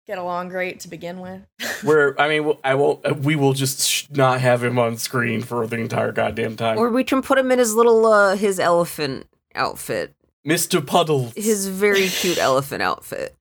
get 0.08 0.18
along 0.18 0.50
great 0.50 0.80
to 0.82 0.88
begin 0.88 1.20
with. 1.20 1.42
We're, 1.84 2.16
I 2.18 2.28
mean, 2.28 2.54
I 2.64 2.74
won't. 2.76 3.06
uh, 3.06 3.14
We 3.14 3.36
will 3.36 3.54
just 3.54 3.88
sh- 3.88 4.08
not 4.10 4.42
have 4.42 4.64
him 4.64 4.80
on 4.80 4.98
screen 4.98 5.42
for 5.44 5.68
the 5.68 5.78
entire 5.78 6.12
goddamn 6.12 6.56
time. 6.58 6.78
or 6.80 6.90
we 6.90 7.04
can 7.04 7.22
put 7.22 7.38
him 7.38 7.52
in 7.52 7.60
his 7.60 7.76
little 7.76 8.06
uh 8.06 8.36
his 8.36 8.60
elephant 8.60 9.28
outfit 9.56 10.14
Mr. 10.48 10.86
Puddles. 10.86 11.34
his 11.36 11.68
very 11.68 12.08
cute 12.08 12.38
elephant 12.50 12.82
outfit 12.82 13.36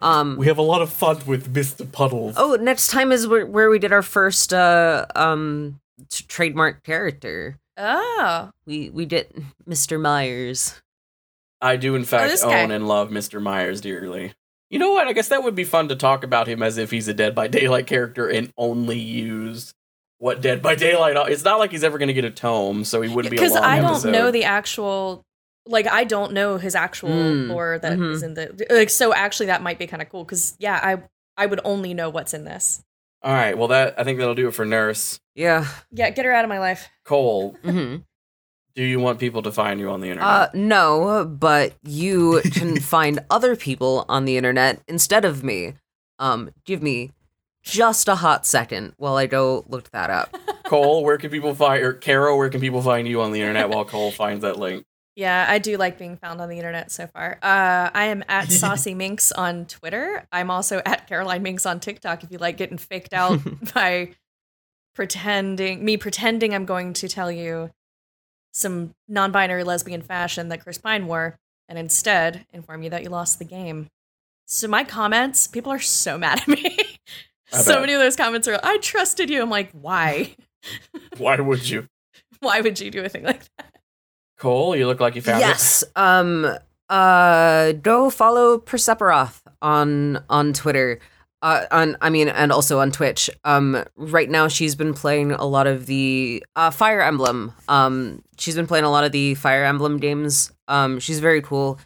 um 0.00 0.36
We 0.38 0.46
have 0.46 0.58
a 0.58 0.62
lot 0.62 0.80
of 0.80 0.90
fun 0.90 1.18
with 1.26 1.52
Mr. 1.52 1.90
Puddles. 1.90 2.34
Oh, 2.38 2.56
next 2.56 2.88
time 2.88 3.12
is 3.12 3.26
where, 3.26 3.44
where 3.44 3.68
we 3.68 3.78
did 3.78 3.92
our 3.92 4.02
first 4.02 4.54
uh 4.54 5.04
um 5.14 5.80
t- 6.08 6.24
trademark 6.28 6.82
character. 6.82 7.58
Oh, 7.76 8.50
We 8.66 8.90
we 8.90 9.04
did 9.06 9.28
Mr. 9.68 10.00
Myers. 10.00 10.80
I 11.60 11.76
do, 11.76 11.94
in 11.94 12.04
fact, 12.04 12.30
this 12.30 12.44
guy. 12.44 12.62
own 12.62 12.70
and 12.70 12.86
love 12.86 13.10
Mr. 13.10 13.40
Myers 13.40 13.80
dearly. 13.80 14.34
You 14.70 14.78
know 14.78 14.90
what? 14.90 15.06
I 15.08 15.12
guess 15.12 15.28
that 15.28 15.42
would 15.42 15.54
be 15.54 15.64
fun 15.64 15.88
to 15.88 15.96
talk 15.96 16.22
about 16.24 16.48
him 16.48 16.62
as 16.62 16.76
if 16.76 16.90
he's 16.90 17.08
a 17.08 17.14
Dead 17.14 17.34
by 17.34 17.46
Daylight 17.48 17.86
character 17.86 18.28
and 18.28 18.52
only 18.58 18.98
use 18.98 19.72
what 20.18 20.40
Dead 20.42 20.60
by 20.60 20.74
Daylight. 20.74 21.16
It's 21.30 21.44
not 21.44 21.58
like 21.58 21.70
he's 21.70 21.84
ever 21.84 21.98
going 21.98 22.08
to 22.08 22.14
get 22.14 22.24
a 22.24 22.30
tome, 22.30 22.84
so 22.84 23.00
he 23.00 23.08
wouldn't 23.14 23.30
be 23.30 23.36
a 23.36 23.40
because 23.40 23.56
I 23.56 23.76
don't 23.78 23.90
episode. 23.92 24.10
know 24.12 24.30
the 24.30 24.44
actual. 24.44 25.22
Like 25.68 25.86
I 25.88 26.04
don't 26.04 26.32
know 26.32 26.58
his 26.58 26.74
actual 26.76 27.08
Mm, 27.10 27.48
lore 27.48 27.78
that 27.80 27.92
is 27.94 28.22
mhm. 28.22 28.24
in 28.24 28.34
the 28.34 28.66
like. 28.70 28.90
So 28.90 29.12
actually, 29.14 29.46
that 29.46 29.62
might 29.62 29.78
be 29.80 29.86
kind 29.88 30.00
of 30.02 30.08
cool. 30.08 30.22
Because 30.24 30.56
yeah, 30.60 30.78
I 30.82 31.02
I 31.36 31.46
would 31.46 31.60
only 31.64 31.92
know 31.94 32.08
what's 32.10 32.34
in 32.34 32.44
this. 32.44 32.82
All 33.22 33.32
right, 33.32 33.56
well, 33.58 33.68
that 33.68 33.98
I 33.98 34.04
think 34.04 34.18
that'll 34.18 34.34
do 34.36 34.46
it 34.48 34.54
for 34.54 34.64
Nurse 34.64 35.18
Yeah. 35.36 35.66
Yeah, 35.92 36.10
get 36.10 36.24
her 36.24 36.32
out 36.32 36.44
of 36.44 36.48
my 36.48 36.58
life. 36.58 36.88
Cole. 37.04 37.56
hmm 37.62 37.96
Do 38.74 38.82
you 38.82 38.98
want 38.98 39.20
people 39.20 39.42
to 39.42 39.52
find 39.52 39.78
you 39.78 39.90
on 39.90 40.00
the 40.00 40.08
internet? 40.08 40.28
Uh, 40.28 40.48
no, 40.54 41.24
but 41.26 41.74
you 41.84 42.40
can 42.52 42.80
find 42.80 43.20
other 43.30 43.54
people 43.54 44.04
on 44.08 44.24
the 44.24 44.36
internet 44.36 44.80
instead 44.88 45.24
of 45.24 45.44
me. 45.44 45.74
Um, 46.18 46.50
give 46.64 46.82
me 46.82 47.12
just 47.62 48.08
a 48.08 48.14
hot 48.16 48.46
second 48.46 48.94
while 48.96 49.16
I 49.16 49.26
go 49.26 49.64
look 49.68 49.90
that 49.90 50.08
up. 50.08 50.34
Cole, 50.64 51.04
where 51.04 51.18
can 51.18 51.30
people 51.30 51.54
find 51.54 51.82
or 51.84 51.92
Caro, 51.92 52.36
where 52.36 52.48
can 52.48 52.60
people 52.60 52.80
find 52.82 53.06
you 53.06 53.20
on 53.20 53.32
the 53.32 53.40
internet 53.40 53.68
while 53.68 53.84
Cole 53.84 54.10
finds 54.22 54.42
that 54.42 54.58
link? 54.58 54.84
Yeah, 55.16 55.46
I 55.48 55.58
do 55.58 55.76
like 55.78 55.98
being 55.98 56.16
found 56.18 56.40
on 56.42 56.48
the 56.50 56.56
internet 56.56 56.90
so 56.90 57.06
far. 57.06 57.38
Uh, 57.42 57.90
I 57.94 58.06
am 58.06 58.22
at 58.28 58.52
Saucy 58.52 58.94
Mincks 58.94 59.32
on 59.32 59.64
Twitter. 59.64 60.26
I'm 60.30 60.50
also 60.50 60.82
at 60.84 61.06
Caroline 61.06 61.42
Mincks 61.42 61.64
on 61.64 61.80
TikTok 61.80 62.22
if 62.22 62.30
you 62.30 62.36
like 62.36 62.58
getting 62.58 62.76
faked 62.76 63.14
out 63.14 63.40
by 63.74 64.10
pretending 64.96 65.84
me 65.84 65.96
pretending 65.96 66.54
I'm 66.54 66.64
going 66.64 66.94
to 66.94 67.06
tell 67.08 67.30
you 67.30 67.70
some 68.52 68.94
non-binary 69.06 69.62
lesbian 69.62 70.00
fashion 70.00 70.48
that 70.48 70.62
Chris 70.62 70.78
Pine 70.78 71.06
wore 71.06 71.38
and 71.68 71.78
instead 71.78 72.46
inform 72.52 72.82
you 72.82 72.90
that 72.90 73.02
you 73.02 73.10
lost 73.10 73.38
the 73.38 73.44
game. 73.44 73.88
So 74.46 74.66
my 74.66 74.82
comments, 74.82 75.46
people 75.46 75.70
are 75.70 75.78
so 75.78 76.16
mad 76.24 76.40
at 76.40 76.48
me. 76.48 76.78
So 77.48 77.80
many 77.80 77.92
of 77.92 78.00
those 78.00 78.16
comments 78.16 78.48
are 78.48 78.58
I 78.62 78.78
trusted 78.78 79.30
you. 79.30 79.42
I'm 79.42 79.50
like, 79.50 79.70
why? 79.72 80.34
Why 81.18 81.38
would 81.38 81.68
you? 81.68 81.86
Why 82.40 82.60
would 82.60 82.80
you 82.80 82.90
do 82.90 83.04
a 83.04 83.08
thing 83.08 83.22
like 83.22 83.42
that? 83.56 83.72
Cole, 84.36 84.74
you 84.74 84.88
look 84.88 84.98
like 84.98 85.14
you 85.14 85.22
found 85.22 85.38
yes. 85.38 85.84
Um. 85.94 86.58
Uh. 86.88 87.70
Go 87.72 88.10
follow 88.10 88.58
Perseperoth 88.58 89.42
on 89.62 90.24
on 90.28 90.52
Twitter. 90.52 90.98
Uh. 91.46 91.66
On. 91.70 91.96
I 92.00 92.10
mean, 92.10 92.28
and 92.28 92.50
also 92.50 92.80
on 92.80 92.90
Twitch. 92.90 93.30
Um. 93.44 93.84
Right 93.96 94.28
now, 94.28 94.48
she's 94.48 94.74
been 94.74 94.94
playing 94.94 95.32
a 95.32 95.44
lot 95.44 95.66
of 95.66 95.86
the 95.86 96.44
uh 96.56 96.70
Fire 96.70 97.00
Emblem. 97.00 97.52
Um. 97.68 98.22
She's 98.38 98.56
been 98.56 98.66
playing 98.66 98.84
a 98.84 98.90
lot 98.90 99.04
of 99.04 99.12
the 99.12 99.34
Fire 99.34 99.64
Emblem 99.64 99.98
games. 99.98 100.52
Um. 100.68 100.98
She's 100.98 101.20
very 101.20 101.42
cool. 101.42 101.78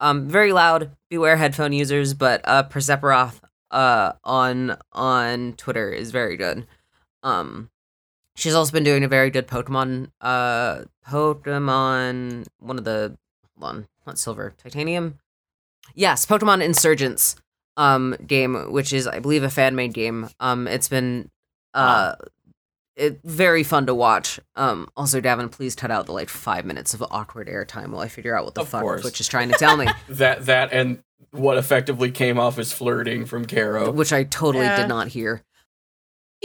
Um. 0.00 0.28
Very 0.28 0.52
loud. 0.52 0.96
Beware 1.10 1.36
headphone 1.36 1.72
users. 1.72 2.14
But 2.14 2.40
uh, 2.44 2.62
Perseperoth. 2.68 3.40
Uh. 3.70 4.12
On 4.24 4.76
on 4.92 5.54
Twitter 5.54 5.90
is 5.90 6.10
very 6.10 6.36
good. 6.36 6.66
Um. 7.22 7.70
She's 8.36 8.54
also 8.54 8.72
been 8.72 8.84
doing 8.84 9.04
a 9.04 9.08
very 9.08 9.28
good 9.28 9.46
Pokemon, 9.46 10.12
uh, 10.22 10.84
Pokemon, 11.06 12.46
one 12.58 12.78
of 12.78 12.84
the, 12.84 13.18
hold 13.58 13.70
on, 13.70 13.86
not 14.06 14.18
silver, 14.18 14.54
titanium? 14.56 15.18
Yes, 15.94 16.24
Pokemon 16.24 16.62
Insurgence, 16.64 17.36
um, 17.80 18.14
game, 18.26 18.70
which 18.72 18.92
is, 18.92 19.06
I 19.06 19.18
believe, 19.20 19.42
a 19.42 19.50
fan 19.50 19.74
made 19.74 19.94
game. 19.94 20.28
Um, 20.38 20.68
it's 20.68 20.88
been, 20.88 21.30
uh, 21.74 22.14
it, 22.96 23.20
very 23.24 23.62
fun 23.62 23.86
to 23.86 23.94
watch. 23.94 24.38
Um, 24.56 24.88
also, 24.96 25.20
Gavin, 25.20 25.48
please 25.48 25.74
cut 25.74 25.90
out 25.90 26.06
the 26.06 26.12
like 26.12 26.28
five 26.28 26.64
minutes 26.66 26.92
of 26.92 27.02
awkward 27.10 27.48
airtime 27.48 27.88
while 27.90 28.00
I 28.02 28.08
figure 28.08 28.36
out 28.36 28.44
what 28.44 28.54
the 28.54 28.60
Of 28.62 28.68
fuck 28.68 28.82
course. 28.82 29.00
Twitch 29.00 29.20
is 29.20 29.28
trying 29.28 29.48
to 29.48 29.54
tell 29.58 29.76
me, 29.76 29.86
that 30.10 30.46
that 30.46 30.72
and 30.72 31.02
what 31.30 31.56
effectively 31.56 32.10
came 32.10 32.38
off 32.38 32.58
as 32.58 32.72
flirting 32.72 33.24
from 33.24 33.44
Caro. 33.46 33.90
which 33.92 34.12
I 34.12 34.24
totally 34.24 34.64
Yeah. 34.66 34.76
did 34.76 34.88
not 34.88 35.08
hear. 35.08 35.42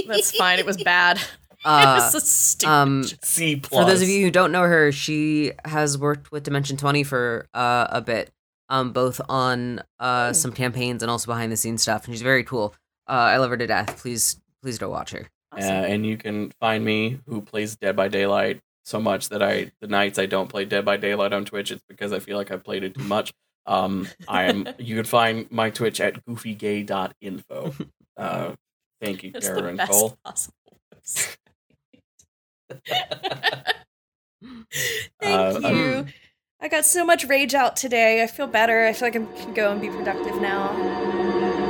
That's 0.07 0.31
fine. 0.37 0.59
It 0.59 0.65
was 0.65 0.77
bad. 0.83 1.17
it 1.51 1.65
Uh, 1.65 1.95
was 1.99 2.11
so 2.11 2.19
stupid. 2.19 2.71
um, 2.71 3.03
C 3.23 3.55
plus. 3.57 3.81
For 3.83 3.89
those 3.89 4.01
of 4.01 4.07
you 4.07 4.21
who 4.23 4.31
don't 4.31 4.51
know 4.51 4.63
her, 4.63 4.91
she 4.91 5.51
has 5.65 5.97
worked 5.97 6.31
with 6.31 6.43
Dimension 6.43 6.77
20 6.77 7.03
for 7.03 7.47
uh, 7.53 7.87
a 7.89 8.01
bit, 8.01 8.29
um, 8.69 8.91
both 8.91 9.19
on 9.29 9.79
uh, 9.99 10.27
Oh. 10.29 10.33
some 10.33 10.51
campaigns 10.51 11.01
and 11.03 11.09
also 11.11 11.27
behind 11.31 11.51
the 11.51 11.57
scenes 11.57 11.81
stuff. 11.81 12.05
And 12.05 12.13
she's 12.13 12.21
very 12.21 12.43
cool. 12.43 12.73
Uh, 13.07 13.11
I 13.13 13.37
love 13.37 13.49
her 13.51 13.57
to 13.57 13.67
death. 13.67 13.97
Please, 14.01 14.39
please 14.61 14.77
go 14.77 14.89
watch 14.89 15.11
her. 15.11 15.29
Uh, 15.53 15.59
and 15.61 16.05
you 16.05 16.17
can 16.17 16.51
find 16.59 16.83
me 16.83 17.19
who 17.27 17.41
plays 17.41 17.75
Dead 17.77 17.95
by 17.95 18.07
Daylight 18.09 18.59
so 18.83 18.99
much 18.99 19.29
that 19.29 19.41
I 19.41 19.71
the 19.79 19.87
nights 19.87 20.19
I 20.19 20.25
don't 20.25 20.49
play 20.49 20.65
Dead 20.65 20.83
by 20.85 20.97
Daylight 20.97 21.31
on 21.33 21.45
Twitch, 21.45 21.71
it's 21.71 21.83
because 21.87 22.11
I 22.11 22.19
feel 22.19 22.37
like 22.37 22.51
I've 22.51 22.63
played 22.63 22.83
it 22.83 22.93
too 22.95 23.03
much. 23.05 23.31
Um, 23.65 24.07
I 24.27 24.43
am. 24.43 24.67
you 24.79 24.95
can 24.95 25.05
find 25.05 25.49
my 25.51 25.69
Twitch 25.69 25.99
at 26.01 26.23
goofygay.info. 26.25 27.73
Uh, 28.17 28.53
thank 29.01 29.23
you, 29.23 29.31
It's 29.35 29.45
Kara 29.47 29.61
the 29.61 29.67
and 29.67 29.77
best 29.77 29.91
Cole. 29.91 30.17
possible. 30.23 30.55
Thank 35.21 35.65
Uh, 35.65 35.69
you. 35.69 36.05
I 36.65 36.67
got 36.67 36.83
so 36.83 37.05
much 37.05 37.25
rage 37.25 37.53
out 37.53 37.75
today. 37.75 38.23
I 38.23 38.25
feel 38.25 38.47
better. 38.47 38.87
I 38.87 38.93
feel 38.93 39.09
like 39.09 39.15
I 39.15 39.43
can 39.43 39.53
go 39.53 39.71
and 39.71 39.79
be 39.79 39.87
productive 39.87 40.41
now. 40.41 41.64